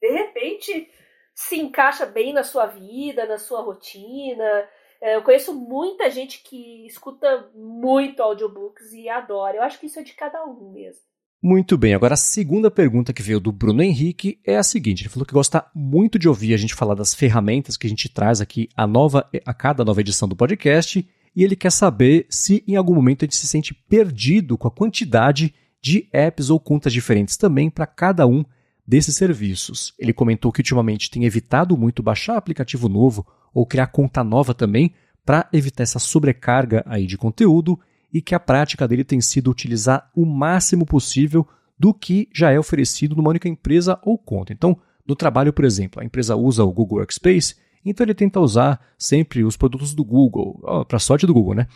De 0.00 0.10
repente 0.10 0.88
se 1.34 1.56
encaixa 1.56 2.04
bem 2.06 2.32
na 2.32 2.42
sua 2.42 2.66
vida, 2.66 3.26
na 3.26 3.38
sua 3.38 3.62
rotina. 3.62 4.68
É, 5.00 5.16
eu 5.16 5.22
conheço 5.22 5.54
muita 5.54 6.10
gente 6.10 6.42
que 6.42 6.86
escuta 6.86 7.50
muito 7.54 8.22
audiobooks 8.22 8.92
e 8.92 9.08
adora. 9.08 9.56
Eu 9.56 9.62
acho 9.62 9.78
que 9.80 9.86
isso 9.86 9.98
é 9.98 10.02
de 10.02 10.12
cada 10.12 10.44
um 10.44 10.72
mesmo. 10.72 11.02
Muito 11.42 11.78
bem, 11.78 11.94
agora 11.94 12.12
a 12.12 12.18
segunda 12.18 12.70
pergunta 12.70 13.14
que 13.14 13.22
veio 13.22 13.40
do 13.40 13.50
Bruno 13.50 13.82
Henrique 13.82 14.38
é 14.46 14.58
a 14.58 14.62
seguinte: 14.62 15.02
ele 15.02 15.08
falou 15.08 15.24
que 15.24 15.32
gosta 15.32 15.64
muito 15.74 16.18
de 16.18 16.28
ouvir 16.28 16.52
a 16.52 16.58
gente 16.58 16.74
falar 16.74 16.94
das 16.94 17.14
ferramentas 17.14 17.78
que 17.78 17.86
a 17.86 17.90
gente 17.90 18.10
traz 18.10 18.42
aqui 18.42 18.68
a, 18.76 18.86
nova, 18.86 19.26
a 19.46 19.54
cada 19.54 19.82
nova 19.82 20.02
edição 20.02 20.28
do 20.28 20.36
podcast 20.36 21.08
e 21.34 21.42
ele 21.42 21.56
quer 21.56 21.72
saber 21.72 22.26
se 22.28 22.62
em 22.68 22.76
algum 22.76 22.94
momento 22.94 23.22
a 23.22 23.26
gente 23.26 23.36
se 23.36 23.46
sente 23.46 23.72
perdido 23.72 24.58
com 24.58 24.68
a 24.68 24.70
quantidade 24.70 25.54
de 25.80 26.06
apps 26.12 26.50
ou 26.50 26.60
contas 26.60 26.92
diferentes 26.92 27.38
também 27.38 27.70
para 27.70 27.86
cada 27.86 28.26
um 28.26 28.44
desses 28.90 29.14
serviços. 29.14 29.94
Ele 29.96 30.12
comentou 30.12 30.50
que 30.50 30.58
ultimamente 30.58 31.08
tem 31.08 31.24
evitado 31.24 31.78
muito 31.78 32.02
baixar 32.02 32.36
aplicativo 32.36 32.88
novo 32.88 33.24
ou 33.54 33.64
criar 33.64 33.86
conta 33.86 34.24
nova 34.24 34.52
também 34.52 34.92
para 35.24 35.48
evitar 35.52 35.84
essa 35.84 36.00
sobrecarga 36.00 36.82
aí 36.84 37.06
de 37.06 37.16
conteúdo 37.16 37.78
e 38.12 38.20
que 38.20 38.34
a 38.34 38.40
prática 38.40 38.88
dele 38.88 39.04
tem 39.04 39.20
sido 39.20 39.48
utilizar 39.48 40.10
o 40.12 40.26
máximo 40.26 40.84
possível 40.84 41.46
do 41.78 41.94
que 41.94 42.28
já 42.34 42.50
é 42.50 42.58
oferecido 42.58 43.14
numa 43.14 43.30
única 43.30 43.48
empresa 43.48 43.96
ou 44.02 44.18
conta. 44.18 44.52
Então, 44.52 44.76
no 45.06 45.14
trabalho, 45.14 45.52
por 45.52 45.64
exemplo, 45.64 46.02
a 46.02 46.04
empresa 46.04 46.34
usa 46.34 46.64
o 46.64 46.72
Google 46.72 46.98
Workspace 46.98 47.54
então 47.84 48.04
ele 48.04 48.14
tenta 48.14 48.40
usar 48.40 48.80
sempre 48.98 49.42
os 49.42 49.56
produtos 49.56 49.94
do 49.94 50.04
Google, 50.04 50.60
oh, 50.62 50.84
para 50.84 50.98
sorte 50.98 51.26
do 51.26 51.32
Google, 51.32 51.54
né? 51.54 51.66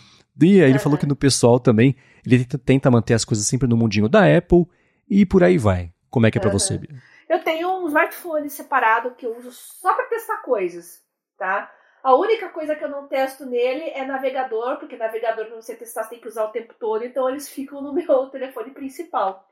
E 0.41 0.61
aí 0.61 0.71
ele 0.71 0.79
falou 0.79 0.99
que 0.99 1.07
no 1.07 1.17
pessoal 1.17 1.59
também 1.59 1.95
ele 2.27 2.45
tenta 2.45 2.91
manter 2.91 3.15
as 3.15 3.25
coisas 3.25 3.47
sempre 3.47 3.69
no 3.69 3.77
mundinho 3.77 4.09
da 4.09 4.37
Apple 4.37 4.67
e 5.09 5.25
por 5.25 5.43
aí 5.43 5.57
vai. 5.57 5.94
Como 6.15 6.29
é 6.29 6.31
que 6.31 6.39
é 6.39 6.41
para 6.41 6.53
uhum. 6.53 6.59
você, 6.61 6.79
Bia? 6.79 7.03
Eu 7.29 7.43
tenho 7.43 7.69
um 7.69 7.89
smartphone 7.89 8.49
separado 8.49 9.17
que 9.17 9.27
eu 9.27 9.37
uso 9.37 9.51
só 9.51 9.93
para 9.95 10.07
testar 10.07 10.37
coisas, 10.43 11.03
tá? 11.37 11.69
A 12.05 12.15
única 12.15 12.51
coisa 12.51 12.77
que 12.77 12.85
eu 12.85 12.89
não 12.89 13.09
testo 13.09 13.45
nele 13.45 13.91
é 13.91 14.05
navegador, 14.05 14.77
porque 14.79 14.97
navegador 14.97 15.47
para 15.47 15.57
você 15.57 15.75
testar 15.75 16.05
você 16.05 16.11
tem 16.11 16.21
que 16.21 16.29
usar 16.29 16.45
o 16.45 16.53
tempo 16.53 16.73
todo, 16.79 17.05
então 17.05 17.29
eles 17.29 17.49
ficam 17.49 17.83
no 17.83 17.91
meu 17.93 18.29
telefone 18.29 18.71
principal. 18.71 19.45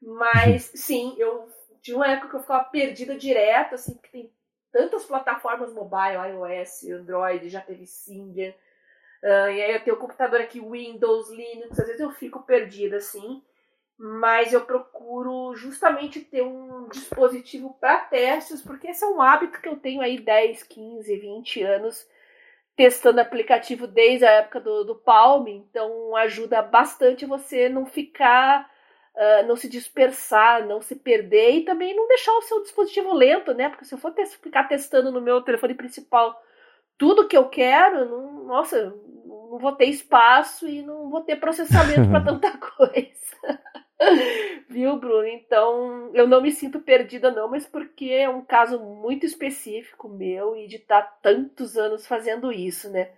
Mas 0.00 0.70
sim, 0.78 1.16
eu 1.18 1.48
tinha 1.82 1.96
uma 1.96 2.06
época 2.06 2.28
que 2.28 2.36
eu 2.36 2.40
ficava 2.40 2.62
perdida 2.66 3.18
direto, 3.18 3.74
assim, 3.74 3.94
porque 3.94 4.10
tem 4.10 4.32
tantas 4.70 5.04
plataformas 5.06 5.74
mobile, 5.74 6.18
iOS, 6.30 6.84
Android, 6.84 7.48
já 7.48 7.60
teve 7.60 7.84
Symbian. 7.84 8.54
Uh, 9.24 9.50
e 9.50 9.60
aí 9.60 9.72
eu 9.72 9.82
tenho 9.82 9.96
o 9.96 9.98
computador 9.98 10.40
aqui, 10.40 10.60
Windows, 10.60 11.30
Linux, 11.30 11.80
às 11.80 11.86
vezes 11.88 12.00
eu 12.00 12.12
fico 12.12 12.44
perdida 12.44 12.98
assim. 12.98 13.42
Mas 13.98 14.52
eu 14.52 14.60
procuro 14.60 15.54
justamente 15.54 16.20
ter 16.20 16.42
um 16.42 16.88
dispositivo 16.88 17.76
para 17.80 18.00
testes, 18.00 18.60
porque 18.60 18.88
esse 18.88 19.02
é 19.02 19.08
um 19.08 19.22
hábito 19.22 19.60
que 19.60 19.68
eu 19.68 19.76
tenho 19.76 20.02
aí 20.02 20.20
10, 20.20 20.62
15, 20.64 21.16
20 21.16 21.62
anos 21.62 22.06
testando 22.76 23.20
aplicativo 23.20 23.86
desde 23.86 24.26
a 24.26 24.32
época 24.32 24.60
do, 24.60 24.84
do 24.84 24.94
Palm, 24.94 25.48
então 25.48 26.14
ajuda 26.14 26.60
bastante 26.60 27.24
você 27.24 27.70
não 27.70 27.86
ficar 27.86 28.70
uh, 29.16 29.46
não 29.46 29.56
se 29.56 29.68
dispersar, 29.68 30.66
não 30.66 30.80
se 30.80 30.94
perder 30.94 31.52
e 31.52 31.64
também 31.64 31.96
não 31.96 32.06
deixar 32.06 32.32
o 32.32 32.42
seu 32.42 32.62
dispositivo 32.62 33.14
lento, 33.14 33.54
né? 33.54 33.68
Porque 33.68 33.84
se 33.84 33.94
eu 33.94 33.98
for 33.98 34.12
te 34.12 34.26
ficar 34.26 34.64
testando 34.64 35.10
no 35.10 35.20
meu 35.20 35.40
telefone 35.40 35.74
principal 35.74 36.38
tudo 36.98 37.26
que 37.28 37.36
eu 37.36 37.48
quero, 37.48 38.04
não, 38.06 38.44
nossa, 38.44 38.94
não 39.26 39.58
vou 39.58 39.72
ter 39.72 39.86
espaço 39.86 40.66
e 40.68 40.82
não 40.82 41.10
vou 41.10 41.22
ter 41.22 41.36
processamento 41.36 42.08
para 42.08 42.24
tanta 42.24 42.56
coisa. 42.56 43.60
Viu, 44.68 44.98
Bruno? 44.98 45.26
Então, 45.26 46.10
eu 46.14 46.26
não 46.26 46.42
me 46.42 46.50
sinto 46.50 46.80
perdida, 46.80 47.30
não, 47.30 47.48
mas 47.48 47.66
porque 47.66 48.06
é 48.06 48.28
um 48.28 48.44
caso 48.44 48.78
muito 48.78 49.24
específico 49.24 50.08
meu 50.08 50.56
e 50.56 50.66
de 50.66 50.76
estar 50.76 51.02
tá 51.02 51.18
tantos 51.22 51.76
anos 51.76 52.06
fazendo 52.06 52.52
isso, 52.52 52.90
né? 52.90 53.10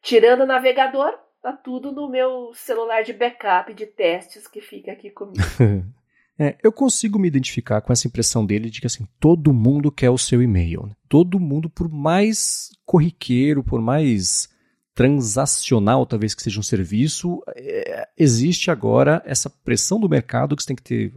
Tirando 0.00 0.42
o 0.42 0.46
navegador, 0.46 1.18
Tá 1.42 1.52
tudo 1.52 1.90
no 1.90 2.08
meu 2.08 2.52
celular 2.54 3.02
de 3.02 3.12
backup 3.12 3.74
de 3.74 3.84
testes 3.84 4.46
que 4.46 4.60
fica 4.60 4.92
aqui 4.92 5.10
comigo. 5.10 5.38
É, 6.38 6.56
eu 6.62 6.72
consigo 6.72 7.18
me 7.18 7.28
identificar 7.28 7.82
com 7.82 7.92
essa 7.92 8.08
impressão 8.08 8.44
dele 8.44 8.70
de 8.70 8.80
que 8.80 8.86
assim, 8.86 9.06
todo 9.20 9.52
mundo 9.52 9.92
quer 9.92 10.08
o 10.08 10.16
seu 10.16 10.42
e-mail. 10.42 10.86
Né? 10.86 10.94
Todo 11.06 11.38
mundo, 11.38 11.68
por 11.68 11.90
mais 11.90 12.70
corriqueiro, 12.86 13.62
por 13.62 13.82
mais 13.82 14.48
transacional 14.94 16.04
talvez 16.04 16.34
que 16.34 16.42
seja 16.42 16.60
um 16.60 16.62
serviço, 16.62 17.42
é, 17.56 18.08
existe 18.18 18.70
agora 18.70 19.22
essa 19.24 19.48
pressão 19.48 19.98
do 19.98 20.08
mercado 20.08 20.54
que 20.54 20.62
você 20.62 20.68
tem 20.68 20.76
que 20.76 20.82
ter 20.82 21.12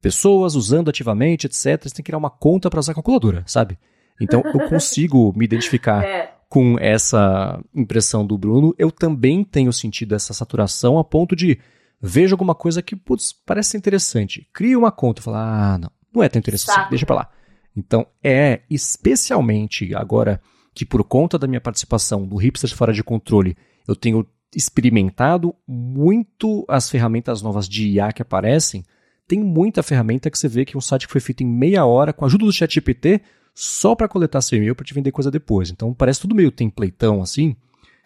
pessoas 0.00 0.54
usando 0.54 0.88
ativamente, 0.88 1.46
etc. 1.46 1.82
Você 1.82 1.90
tem 1.90 1.96
que 1.96 2.04
criar 2.04 2.18
uma 2.18 2.30
conta 2.30 2.70
para 2.70 2.80
usar 2.80 2.92
a 2.92 2.94
calculadora, 2.94 3.42
sabe? 3.46 3.78
Então 4.20 4.42
eu 4.44 4.60
consigo 4.68 5.32
me 5.36 5.44
identificar 5.44 6.04
é 6.04 6.36
com 6.48 6.78
essa 6.78 7.60
impressão 7.74 8.24
do 8.24 8.38
Bruno, 8.38 8.74
eu 8.78 8.90
também 8.90 9.42
tenho 9.42 9.72
sentido 9.72 10.14
essa 10.14 10.32
saturação 10.32 10.98
a 10.98 11.04
ponto 11.04 11.34
de 11.34 11.58
vejo 12.00 12.34
alguma 12.34 12.54
coisa 12.54 12.82
que, 12.82 12.94
putz, 12.94 13.32
parece 13.32 13.76
interessante. 13.76 14.48
Crio 14.52 14.78
uma 14.78 14.92
conta 14.92 15.20
e 15.20 15.24
falo, 15.24 15.36
ah, 15.38 15.78
não, 15.78 15.90
não 16.14 16.22
é 16.22 16.28
tão 16.28 16.38
interessante, 16.38 16.74
Sabe. 16.74 16.90
deixa 16.90 17.06
pra 17.06 17.16
lá. 17.16 17.30
Então, 17.76 18.06
é 18.22 18.60
especialmente 18.70 19.94
agora 19.94 20.40
que 20.76 20.84
por 20.84 21.02
conta 21.02 21.38
da 21.38 21.46
minha 21.46 21.60
participação 21.60 22.26
do 22.26 22.36
Hipsters 22.36 22.74
Fora 22.74 22.92
de 22.92 23.02
Controle, 23.02 23.56
eu 23.88 23.96
tenho 23.96 24.26
experimentado 24.54 25.54
muito 25.66 26.66
as 26.68 26.90
ferramentas 26.90 27.40
novas 27.40 27.66
de 27.66 27.88
IA 27.88 28.12
que 28.12 28.20
aparecem. 28.20 28.84
Tem 29.26 29.42
muita 29.42 29.82
ferramenta 29.82 30.30
que 30.30 30.38
você 30.38 30.46
vê 30.46 30.66
que 30.66 30.76
um 30.76 30.80
site 30.80 31.06
que 31.06 31.12
foi 31.12 31.20
feito 31.20 31.42
em 31.42 31.46
meia 31.46 31.86
hora 31.86 32.12
com 32.12 32.26
a 32.26 32.28
ajuda 32.28 32.44
do 32.44 32.52
ChatGPT 32.52 33.22
só 33.54 33.94
para 33.94 34.06
coletar 34.06 34.42
seu 34.42 34.58
e-mail 34.58 34.76
para 34.76 34.84
te 34.84 34.92
vender 34.92 35.12
coisa 35.12 35.30
depois. 35.30 35.70
Então 35.70 35.94
parece 35.94 36.20
tudo 36.20 36.34
meio 36.34 36.52
templateão 36.52 37.22
assim. 37.22 37.56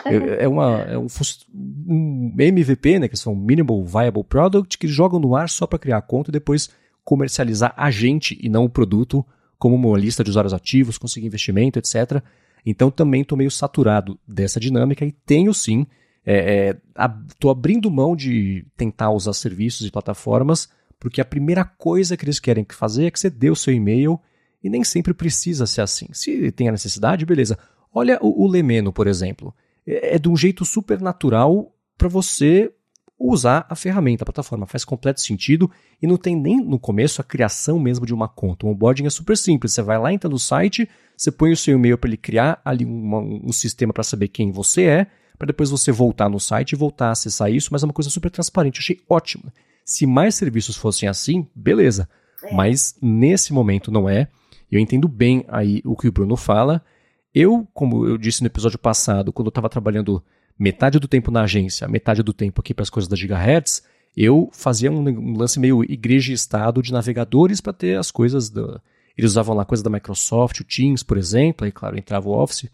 É, 0.04 0.44
é, 0.44 0.48
uma, 0.48 0.78
é 0.82 0.96
um, 0.96 1.08
um, 1.88 2.34
MVP, 2.38 3.00
né, 3.00 3.08
que 3.08 3.16
são 3.16 3.34
Minimal 3.34 3.84
Viable 3.84 4.24
Product, 4.24 4.78
que 4.78 4.86
jogam 4.86 5.18
no 5.18 5.34
ar 5.34 5.48
só 5.48 5.66
para 5.66 5.78
criar 5.78 5.98
a 5.98 6.02
conta 6.02 6.30
e 6.30 6.32
depois 6.32 6.70
comercializar 7.02 7.74
a 7.76 7.90
gente 7.90 8.38
e 8.40 8.48
não 8.48 8.64
o 8.64 8.70
produto, 8.70 9.26
como 9.58 9.74
uma 9.74 9.98
lista 9.98 10.22
de 10.22 10.30
usuários 10.30 10.54
ativos, 10.54 10.96
conseguir 10.96 11.26
investimento, 11.26 11.80
etc. 11.80 12.22
Então 12.64 12.90
também 12.90 13.22
estou 13.22 13.38
meio 13.38 13.50
saturado 13.50 14.18
dessa 14.26 14.60
dinâmica 14.60 15.04
e 15.04 15.12
tenho 15.12 15.52
sim, 15.54 15.86
estou 16.24 17.50
é, 17.50 17.52
é, 17.52 17.52
abrindo 17.52 17.90
mão 17.90 18.14
de 18.14 18.66
tentar 18.76 19.10
usar 19.10 19.32
serviços 19.32 19.86
e 19.86 19.90
plataformas, 19.90 20.68
porque 20.98 21.20
a 21.20 21.24
primeira 21.24 21.64
coisa 21.64 22.16
que 22.16 22.24
eles 22.24 22.38
querem 22.38 22.66
fazer 22.68 23.06
é 23.06 23.10
que 23.10 23.18
você 23.18 23.30
dê 23.30 23.50
o 23.50 23.56
seu 23.56 23.72
e-mail 23.72 24.20
e 24.62 24.68
nem 24.68 24.84
sempre 24.84 25.14
precisa 25.14 25.66
ser 25.66 25.80
assim. 25.80 26.08
Se 26.12 26.52
tem 26.52 26.68
a 26.68 26.72
necessidade, 26.72 27.24
beleza. 27.24 27.58
Olha 27.92 28.18
o, 28.20 28.44
o 28.44 28.46
Lemeno, 28.46 28.92
por 28.92 29.06
exemplo. 29.06 29.54
É, 29.86 30.16
é 30.16 30.18
de 30.18 30.28
um 30.28 30.36
jeito 30.36 30.64
super 30.64 31.00
natural 31.00 31.74
para 31.96 32.08
você 32.08 32.70
usar 33.20 33.66
a 33.68 33.76
ferramenta, 33.76 34.24
a 34.24 34.26
plataforma. 34.26 34.66
Faz 34.66 34.82
completo 34.82 35.20
sentido 35.20 35.70
e 36.00 36.06
não 36.06 36.16
tem 36.16 36.34
nem 36.34 36.58
no 36.58 36.78
começo 36.78 37.20
a 37.20 37.24
criação 37.24 37.78
mesmo 37.78 38.06
de 38.06 38.14
uma 38.14 38.26
conta. 38.26 38.64
O 38.64 38.70
onboarding 38.70 39.04
é 39.04 39.10
super 39.10 39.36
simples. 39.36 39.74
Você 39.74 39.82
vai 39.82 39.98
lá, 39.98 40.10
entra 40.10 40.30
no 40.30 40.38
site, 40.38 40.88
você 41.14 41.30
põe 41.30 41.52
o 41.52 41.56
seu 41.56 41.76
e-mail 41.76 41.98
para 41.98 42.08
ele 42.08 42.16
criar 42.16 42.60
ali 42.64 42.86
uma, 42.86 43.18
um 43.18 43.52
sistema 43.52 43.92
para 43.92 44.02
saber 44.02 44.28
quem 44.28 44.50
você 44.50 44.84
é, 44.84 45.06
para 45.38 45.46
depois 45.46 45.70
você 45.70 45.92
voltar 45.92 46.30
no 46.30 46.40
site 46.40 46.72
e 46.72 46.76
voltar 46.76 47.08
a 47.08 47.10
acessar 47.10 47.52
isso, 47.52 47.68
mas 47.70 47.82
é 47.82 47.86
uma 47.86 47.92
coisa 47.92 48.08
super 48.08 48.30
transparente. 48.30 48.76
Eu 48.76 48.80
achei 48.80 49.00
ótimo. 49.08 49.52
Se 49.84 50.06
mais 50.06 50.34
serviços 50.34 50.76
fossem 50.76 51.08
assim, 51.08 51.46
beleza. 51.54 52.08
É. 52.42 52.54
Mas 52.54 52.96
nesse 53.02 53.52
momento 53.52 53.90
não 53.90 54.08
é. 54.08 54.28
Eu 54.72 54.80
entendo 54.80 55.08
bem 55.08 55.44
aí 55.48 55.82
o 55.84 55.94
que 55.94 56.08
o 56.08 56.12
Bruno 56.12 56.36
fala. 56.36 56.82
Eu, 57.34 57.68
como 57.74 58.06
eu 58.06 58.16
disse 58.16 58.40
no 58.40 58.46
episódio 58.46 58.78
passado, 58.78 59.32
quando 59.32 59.46
eu 59.46 59.50
estava 59.50 59.68
trabalhando 59.68 60.22
metade 60.60 60.98
do 60.98 61.08
tempo 61.08 61.30
na 61.30 61.44
agência, 61.44 61.88
metade 61.88 62.22
do 62.22 62.34
tempo 62.34 62.60
aqui 62.60 62.74
para 62.74 62.82
as 62.82 62.90
coisas 62.90 63.08
da 63.08 63.16
Gigahertz, 63.16 63.82
eu 64.14 64.50
fazia 64.52 64.92
um, 64.92 65.38
lance 65.38 65.58
meio 65.58 65.82
igreja 65.82 66.32
e 66.32 66.34
estado 66.34 66.82
de 66.82 66.92
navegadores 66.92 67.62
para 67.62 67.72
ter 67.72 67.98
as 67.98 68.10
coisas 68.10 68.50
da. 68.50 68.78
Eles 69.16 69.30
usavam 69.30 69.56
lá 69.56 69.64
coisa 69.64 69.82
da 69.82 69.88
Microsoft, 69.88 70.60
o 70.60 70.64
Teams, 70.64 71.02
por 71.02 71.16
exemplo, 71.16 71.64
aí, 71.64 71.72
claro, 71.72 71.98
entrava 71.98 72.28
o 72.28 72.32
Office. 72.32 72.68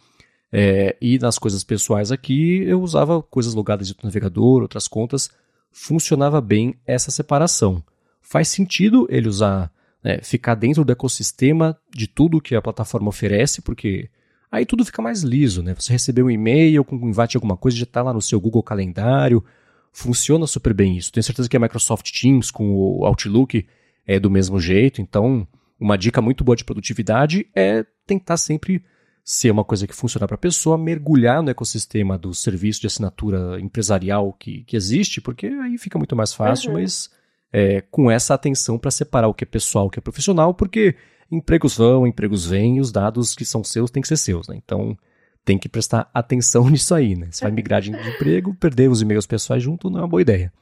É, 0.53 0.97
e 1.01 1.19
nas 1.19 1.39
coisas 1.39 1.63
pessoais 1.63 2.11
aqui, 2.11 2.63
eu 2.65 2.81
usava 2.81 3.23
coisas 3.23 3.55
logadas 3.55 3.91
do 3.91 3.97
navegador, 4.03 4.63
outras 4.63 4.89
contas. 4.89 5.31
Funcionava 5.71 6.41
bem 6.41 6.75
essa 6.87 7.11
separação. 7.11 7.83
Faz 8.21 8.49
sentido 8.49 9.07
ele 9.11 9.29
usar, 9.29 9.73
né, 10.03 10.19
ficar 10.23 10.55
dentro 10.55 10.85
do 10.85 10.93
ecossistema 10.93 11.77
de 11.95 12.07
tudo 12.07 12.41
que 12.41 12.55
a 12.55 12.63
plataforma 12.63 13.09
oferece, 13.09 13.63
porque 13.63 14.09
Aí 14.57 14.65
tudo 14.65 14.87
fica 14.87 15.03
mais 15.03 15.23
liso, 15.23 15.63
né? 15.63 15.75
Você 15.75 15.93
recebeu 15.93 16.25
um 16.25 16.31
e-mail 16.31 16.83
com 16.83 16.97
um 16.97 17.11
invite 17.11 17.33
de 17.33 17.37
alguma 17.37 17.59
coisa, 17.59 17.77
já 17.77 17.83
está 17.83 18.03
lá 18.03 18.11
no 18.11 18.23
seu 18.23 18.41
Google 18.41 18.63
Calendário. 18.63 19.45
Funciona 19.93 20.47
super 20.47 20.73
bem 20.73 20.97
isso. 20.97 21.13
Tenho 21.13 21.23
certeza 21.25 21.47
que 21.47 21.59
a 21.59 21.61
Microsoft 21.61 22.11
Teams 22.11 22.51
com 22.51 22.75
o 22.75 23.05
Outlook 23.05 23.67
é 24.07 24.19
do 24.19 24.31
mesmo 24.31 24.59
jeito. 24.59 25.03
Então, 25.03 25.47
uma 25.79 25.99
dica 25.99 26.23
muito 26.23 26.43
boa 26.43 26.57
de 26.57 26.65
produtividade 26.65 27.47
é 27.55 27.85
tentar 28.07 28.39
sempre 28.39 28.83
ser 29.23 29.51
uma 29.51 29.63
coisa 29.63 29.87
que 29.87 29.95
funciona 29.95 30.27
para 30.27 30.37
a 30.37 30.39
pessoa, 30.39 30.79
mergulhar 30.79 31.43
no 31.43 31.51
ecossistema 31.51 32.17
do 32.17 32.33
serviço 32.33 32.81
de 32.81 32.87
assinatura 32.87 33.61
empresarial 33.61 34.33
que, 34.33 34.65
que 34.65 34.75
existe, 34.75 35.21
porque 35.21 35.49
aí 35.49 35.77
fica 35.77 35.99
muito 35.99 36.17
mais 36.17 36.33
fácil, 36.33 36.71
uhum. 36.71 36.81
mas 36.81 37.11
é, 37.53 37.83
com 37.91 38.11
essa 38.11 38.33
atenção 38.33 38.79
para 38.79 38.91
separar 38.91 39.29
o 39.29 39.35
que 39.35 39.45
é 39.45 39.47
pessoal, 39.47 39.89
o 39.89 39.91
que 39.91 39.99
é 39.99 40.03
profissional, 40.03 40.55
porque 40.55 40.97
empregos 41.31 41.77
vão, 41.77 42.07
empregos 42.07 42.47
vêm, 42.47 42.77
e 42.77 42.81
os 42.81 42.93
dados 42.93 43.35
que 43.35 43.45
são 43.45 43.65
seus 43.65 43.91
têm 43.91 44.03
que 44.03 44.09
ser 44.09 44.17
seus, 44.17 44.49
né? 44.49 44.57
Então 44.57 44.97
tem 45.45 45.59
que 45.59 45.69
prestar 45.69 46.11
atenção 46.13 46.69
nisso 46.71 46.95
aí, 46.95 47.15
né? 47.15 47.29
Você 47.31 47.45
vai 47.45 47.53
migrar 47.53 47.81
de 47.81 47.91
emprego, 47.91 48.55
perder 48.55 48.91
os 48.91 49.03
e-mails 49.03 49.27
pessoais 49.27 49.63
junto 49.63 49.91
não 49.91 50.01
é 50.01 50.03
uma 50.03 50.09
boa 50.09 50.23
ideia. 50.23 50.53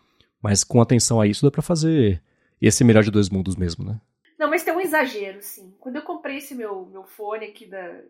Mas 0.42 0.62
com 0.62 0.80
atenção 0.80 1.20
a 1.20 1.26
isso 1.26 1.44
dá 1.44 1.50
para 1.50 1.62
fazer 1.62 2.22
esse 2.60 2.84
melhor 2.84 3.02
de 3.02 3.10
dois 3.10 3.30
mundos 3.30 3.56
mesmo, 3.56 3.84
né? 3.84 3.98
Não, 4.38 4.50
mas 4.50 4.62
tem 4.62 4.74
um 4.74 4.80
exagero, 4.80 5.38
sim. 5.40 5.74
Quando 5.80 5.96
eu 5.96 6.02
comprei 6.02 6.36
esse 6.36 6.54
meu, 6.54 6.86
meu 6.86 7.04
fone 7.04 7.46
aqui 7.46 7.66
da 7.66 8.00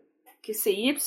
QCY, 0.43 0.97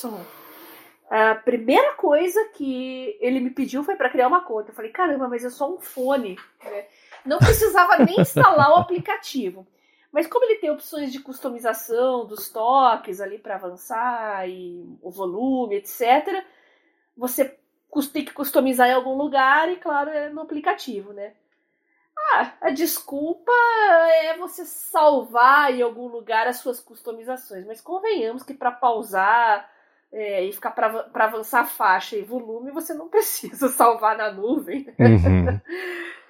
a 1.11 1.35
primeira 1.35 1.95
coisa 1.95 2.39
que 2.55 3.17
ele 3.21 3.41
me 3.41 3.51
pediu 3.51 3.83
foi 3.83 3.97
para 3.97 4.11
criar 4.11 4.29
uma 4.29 4.43
conta. 4.43 4.71
Eu 4.71 4.75
falei, 4.75 4.91
caramba, 4.91 5.29
mas 5.29 5.45
é 5.45 5.51
só 5.51 5.73
um 5.73 5.79
fone. 5.79 6.39
Né? 6.65 6.85
Não 7.25 7.39
precisava 7.39 7.99
nem 8.05 8.21
instalar 8.21 8.71
o 8.71 8.77
aplicativo. 8.77 9.67
Mas 10.13 10.27
como 10.27 10.45
ele 10.45 10.61
tem 10.61 10.71
opções 10.71 11.13
de 11.13 11.21
customização 11.21 12.27
dos 12.27 12.49
toques 12.49 13.21
ali 13.21 13.39
para 13.39 13.57
avançar 13.57 14.49
e 14.49 14.83
o 15.03 15.11
volume, 15.11 15.77
etc., 15.77 16.45
você 17.17 17.59
tem 18.13 18.25
que 18.25 18.33
customizar 18.33 18.89
em 18.89 18.95
algum 18.95 19.15
lugar 19.15 19.71
e, 19.71 19.77
claro, 19.77 20.11
é 20.11 20.31
no 20.31 20.41
aplicativo, 20.41 21.13
né? 21.13 21.35
Ah, 22.33 22.53
a 22.63 22.71
desculpa 22.71 23.53
é 24.23 24.37
você 24.37 24.65
salvar 24.65 25.73
em 25.73 25.83
algum 25.83 26.09
lugar 26.09 26.47
as 26.47 26.57
suas 26.59 26.81
customizações, 26.81 27.67
mas 27.67 27.81
convenhamos 27.81 28.43
que 28.43 28.55
para 28.55 28.73
pausar 28.73 29.71
é, 30.13 30.45
e 30.45 30.53
ficar 30.53 30.73
para 30.73 31.25
avançar 31.25 31.65
faixa 31.65 32.17
e 32.17 32.23
volume, 32.23 32.71
você 32.71 32.95
não 32.95 33.09
precisa 33.11 33.69
salvar 33.69 34.17
na 34.17 34.33
nuvem. 34.33 34.95
Uhum. 34.99 35.61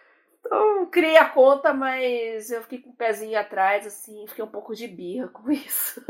Então, 0.49 0.87
criei 0.87 1.19
a 1.19 1.27
conta, 1.27 1.75
mas 1.75 2.51
eu 2.51 2.63
fiquei 2.63 2.79
com 2.79 2.89
o 2.89 2.97
pezinho 2.97 3.39
atrás, 3.39 3.87
assim, 3.87 4.25
fiquei 4.27 4.43
um 4.43 4.49
pouco 4.49 4.75
de 4.75 4.89
birra 4.89 5.29
com 5.29 5.49
isso. 5.53 6.01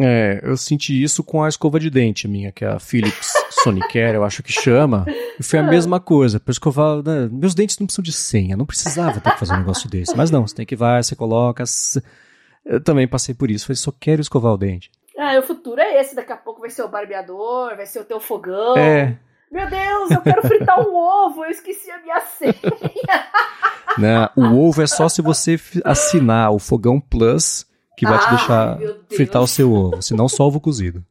É, 0.00 0.40
eu 0.42 0.56
senti 0.56 1.02
isso 1.02 1.22
com 1.24 1.42
a 1.42 1.48
escova 1.48 1.80
de 1.80 1.90
dente 1.90 2.28
minha, 2.28 2.52
que 2.52 2.64
é 2.64 2.68
a 2.68 2.78
Philips 2.78 3.32
Sonicare, 3.50 4.14
eu 4.14 4.24
acho 4.24 4.40
que 4.40 4.52
chama. 4.52 5.04
E 5.38 5.42
foi 5.42 5.58
a 5.58 5.62
ah. 5.62 5.66
mesma 5.66 5.98
coisa. 5.98 6.38
Para 6.38 6.52
escovar, 6.52 7.02
né, 7.02 7.28
meus 7.30 7.54
dentes 7.54 7.76
não 7.78 7.86
precisam 7.86 8.04
de 8.04 8.12
senha, 8.12 8.56
não 8.56 8.66
precisava 8.66 9.20
ter 9.20 9.32
que 9.32 9.38
fazer 9.38 9.54
um 9.54 9.58
negócio 9.58 9.90
desse. 9.90 10.16
Mas 10.16 10.30
não, 10.30 10.46
você 10.46 10.54
tem 10.54 10.66
que 10.66 10.76
vai, 10.76 11.02
você 11.02 11.16
coloca. 11.16 11.64
Eu 12.64 12.82
também 12.82 13.08
passei 13.08 13.34
por 13.34 13.50
isso, 13.50 13.66
falei, 13.66 13.76
só 13.76 13.92
quero 13.92 14.20
escovar 14.20 14.52
o 14.52 14.56
dente. 14.56 14.92
Ah, 15.18 15.38
o 15.38 15.42
futuro 15.42 15.80
é 15.80 16.00
esse, 16.00 16.14
daqui 16.14 16.32
a 16.32 16.36
pouco 16.36 16.60
vai 16.60 16.70
ser 16.70 16.82
o 16.82 16.88
barbeador, 16.88 17.76
vai 17.76 17.86
ser 17.86 18.00
o 18.00 18.04
teu 18.04 18.20
fogão. 18.20 18.76
É. 18.76 19.18
Meu 19.54 19.70
Deus, 19.70 20.10
eu 20.10 20.20
quero 20.20 20.42
fritar 20.42 20.80
um 20.80 20.96
ovo, 20.96 21.44
eu 21.44 21.50
esqueci 21.52 21.88
a 21.88 22.02
minha 22.02 22.20
senha. 22.22 22.54
Não, 23.96 24.28
o 24.36 24.66
ovo 24.66 24.82
é 24.82 24.86
só 24.88 25.08
se 25.08 25.22
você 25.22 25.56
assinar 25.84 26.50
o 26.50 26.58
Fogão 26.58 27.00
Plus, 27.00 27.64
que 27.96 28.04
vai 28.04 28.18
te 28.18 28.30
deixar 28.30 28.78
fritar 29.14 29.40
o 29.40 29.46
seu 29.46 29.72
ovo, 29.72 30.02
senão 30.02 30.28
só 30.28 30.48
ovo 30.48 30.58
cozido. 30.58 31.04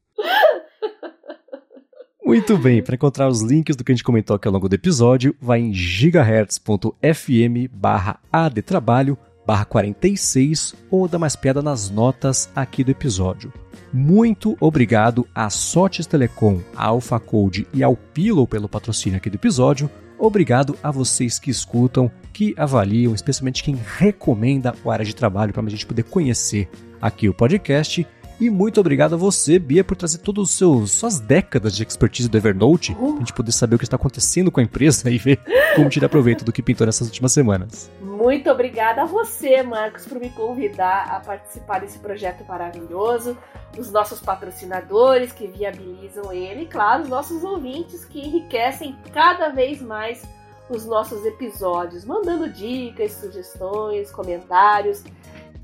Muito 2.25 2.57
bem, 2.57 2.83
para 2.83 2.95
encontrar 2.95 3.29
os 3.29 3.41
links 3.41 3.77
do 3.77 3.83
que 3.85 3.93
a 3.93 3.95
gente 3.95 4.03
comentou 4.03 4.35
aqui 4.35 4.45
ao 4.45 4.53
longo 4.53 4.67
do 4.67 4.75
episódio, 4.75 5.33
vai 5.39 5.61
em 5.61 5.73
gigahertz.fm 5.73 7.69
barra 7.71 8.19
adtrabalho 8.29 9.17
barra 9.47 9.63
46 9.63 10.75
ou 10.91 11.07
dá 11.07 11.17
mais 11.17 11.37
piada 11.37 11.61
nas 11.61 11.89
notas 11.89 12.49
aqui 12.53 12.83
do 12.83 12.91
episódio. 12.91 13.53
Muito 13.93 14.57
obrigado 14.59 15.27
a 15.35 15.51
Sotes 15.51 16.07
Telecom, 16.07 16.61
a 16.75 16.85
Alpha 16.85 17.19
Code 17.19 17.67
e 17.71 17.83
ao 17.83 17.95
Pillow 17.95 18.47
pelo 18.47 18.67
patrocínio 18.67 19.17
aqui 19.17 19.29
do 19.29 19.35
episódio. 19.35 19.87
Obrigado 20.17 20.75
a 20.81 20.89
vocês 20.89 21.37
que 21.37 21.51
escutam, 21.51 22.11
que 22.33 22.55
avaliam, 22.57 23.13
especialmente 23.13 23.63
quem 23.63 23.77
recomenda 23.97 24.73
o 24.83 24.89
área 24.89 25.05
de 25.05 25.13
trabalho 25.13 25.53
para 25.53 25.61
a 25.61 25.69
gente 25.69 25.85
poder 25.85 26.03
conhecer 26.05 26.67
aqui 26.99 27.29
o 27.29 27.35
podcast. 27.35 28.07
E 28.43 28.49
muito 28.49 28.77
obrigado 28.81 29.13
a 29.13 29.17
você, 29.17 29.57
Bia, 29.57 29.85
por 29.85 29.95
trazer 29.95 30.17
todas 30.17 30.61
as 30.61 30.91
suas 30.91 31.17
décadas 31.17 31.73
de 31.73 31.81
expertise 31.81 32.27
do 32.27 32.37
Evernote, 32.37 32.93
para 32.93 33.05
a 33.05 33.19
gente 33.19 33.31
poder 33.31 33.53
saber 33.53 33.75
o 33.75 33.79
que 33.79 33.85
está 33.85 33.95
acontecendo 33.95 34.51
com 34.51 34.59
a 34.59 34.63
empresa 34.63 35.07
e 35.09 35.17
ver 35.17 35.39
como 35.77 35.87
tirar 35.87 36.09
proveito 36.09 36.43
do 36.43 36.51
que 36.51 36.61
pintou 36.61 36.85
nessas 36.85 37.07
últimas 37.07 37.31
semanas. 37.31 37.89
Muito 38.01 38.49
obrigada 38.49 39.03
a 39.03 39.05
você, 39.05 39.63
Marcos, 39.63 40.05
por 40.05 40.19
me 40.19 40.29
convidar 40.29 41.05
a 41.05 41.21
participar 41.21 41.79
desse 41.79 41.99
projeto 41.99 42.43
maravilhoso, 42.45 43.37
os 43.77 43.89
nossos 43.89 44.19
patrocinadores 44.19 45.31
que 45.31 45.47
viabilizam 45.47 46.33
ele, 46.33 46.63
e 46.63 46.65
claro, 46.65 47.03
os 47.03 47.07
nossos 47.07 47.45
ouvintes 47.45 48.03
que 48.03 48.19
enriquecem 48.19 48.93
cada 49.13 49.51
vez 49.51 49.81
mais 49.81 50.21
os 50.69 50.85
nossos 50.85 51.25
episódios, 51.25 52.03
mandando 52.03 52.49
dicas, 52.49 53.13
sugestões, 53.13 54.11
comentários. 54.11 55.01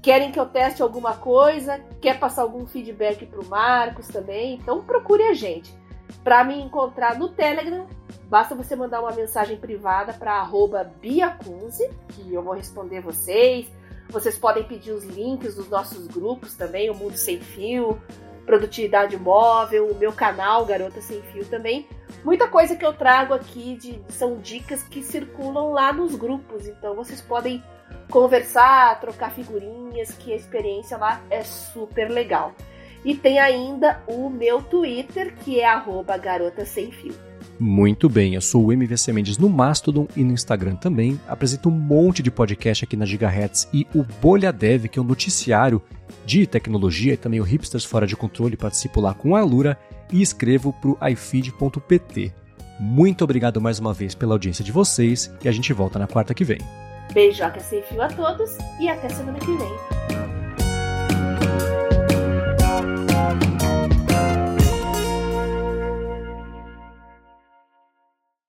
Querem 0.01 0.31
que 0.31 0.39
eu 0.39 0.45
teste 0.45 0.81
alguma 0.81 1.15
coisa? 1.15 1.79
Quer 2.01 2.19
passar 2.19 2.43
algum 2.43 2.65
feedback 2.65 3.25
para 3.25 3.41
o 3.41 3.45
Marcos 3.45 4.07
também? 4.07 4.55
Então 4.55 4.81
procure 4.81 5.23
a 5.23 5.33
gente. 5.33 5.77
Para 6.23 6.43
me 6.43 6.59
encontrar 6.59 7.17
no 7.19 7.29
Telegram, 7.29 7.85
basta 8.29 8.55
você 8.55 8.75
mandar 8.75 9.01
uma 9.01 9.11
mensagem 9.11 9.57
privada 9.57 10.13
para 10.13 10.43
biacunze, 11.01 11.89
que 12.09 12.33
eu 12.33 12.41
vou 12.41 12.53
responder 12.53 13.01
vocês. 13.01 13.67
Vocês 14.09 14.37
podem 14.37 14.63
pedir 14.63 14.91
os 14.91 15.03
links 15.03 15.55
dos 15.55 15.69
nossos 15.69 16.07
grupos 16.07 16.55
também, 16.55 16.89
o 16.89 16.95
Mundo 16.95 17.15
Sem 17.15 17.39
Fio, 17.39 18.01
Produtividade 18.45 19.15
Móvel, 19.17 19.87
o 19.87 19.95
meu 19.95 20.11
canal 20.11 20.65
Garota 20.65 20.99
Sem 21.01 21.21
Fio 21.23 21.45
também. 21.45 21.87
Muita 22.23 22.47
coisa 22.47 22.75
que 22.75 22.85
eu 22.85 22.93
trago 22.93 23.33
aqui 23.33 23.75
de, 23.75 24.01
são 24.09 24.37
dicas 24.37 24.81
que 24.81 25.03
circulam 25.03 25.71
lá 25.71 25.93
nos 25.93 26.15
grupos, 26.15 26.67
então 26.67 26.95
vocês 26.95 27.21
podem 27.21 27.63
conversar, 28.09 28.99
trocar 28.99 29.31
figurinhas, 29.31 30.11
que 30.11 30.33
a 30.33 30.35
experiência 30.35 30.97
lá 30.97 31.21
é 31.29 31.43
super 31.43 32.09
legal. 32.09 32.53
E 33.03 33.15
tem 33.15 33.39
ainda 33.39 34.01
o 34.07 34.29
meu 34.29 34.61
Twitter, 34.61 35.33
que 35.43 35.59
é 35.59 35.65
arroba 35.65 36.17
garota 36.17 36.65
sem 36.65 36.91
fio. 36.91 37.13
Muito 37.59 38.07
bem, 38.07 38.35
eu 38.35 38.41
sou 38.41 38.65
o 38.65 38.71
MVC 38.73 39.11
Mendes 39.11 39.37
no 39.37 39.49
Mastodon 39.49 40.07
e 40.15 40.23
no 40.23 40.31
Instagram 40.31 40.75
também. 40.75 41.19
Apresento 41.27 41.67
um 41.67 41.73
monte 41.73 42.23
de 42.23 42.31
podcast 42.31 42.85
aqui 42.85 42.95
na 42.95 43.05
Gigahertz 43.05 43.67
e 43.73 43.85
o 43.93 44.03
Bolha 44.21 44.51
Dev, 44.51 44.85
que 44.85 44.97
é 44.97 45.01
um 45.01 45.05
noticiário 45.05 45.81
de 46.25 46.47
tecnologia, 46.47 47.13
e 47.13 47.17
também 47.17 47.41
o 47.41 47.43
Hipsters 47.43 47.83
Fora 47.83 48.07
de 48.07 48.15
Controle, 48.15 48.55
participo 48.55 49.01
lá 49.01 49.13
com 49.13 49.35
a 49.35 49.41
Alura 49.41 49.77
e 50.11 50.21
escrevo 50.21 50.73
para 50.73 50.91
o 50.91 50.97
ifeed.pt. 51.09 52.33
Muito 52.79 53.25
obrigado 53.25 53.59
mais 53.59 53.77
uma 53.77 53.93
vez 53.93 54.15
pela 54.15 54.35
audiência 54.35 54.63
de 54.63 54.71
vocês 54.71 55.29
e 55.43 55.49
a 55.49 55.51
gente 55.51 55.73
volta 55.73 55.99
na 55.99 56.07
quarta 56.07 56.33
que 56.33 56.45
vem. 56.45 56.59
Beijoca 57.13 57.59
sem 57.59 57.81
fio 57.81 58.01
a 58.01 58.07
todos 58.07 58.57
e 58.79 58.87
até 58.87 59.09
semana 59.09 59.39
que 59.39 59.55
vem. 59.57 59.99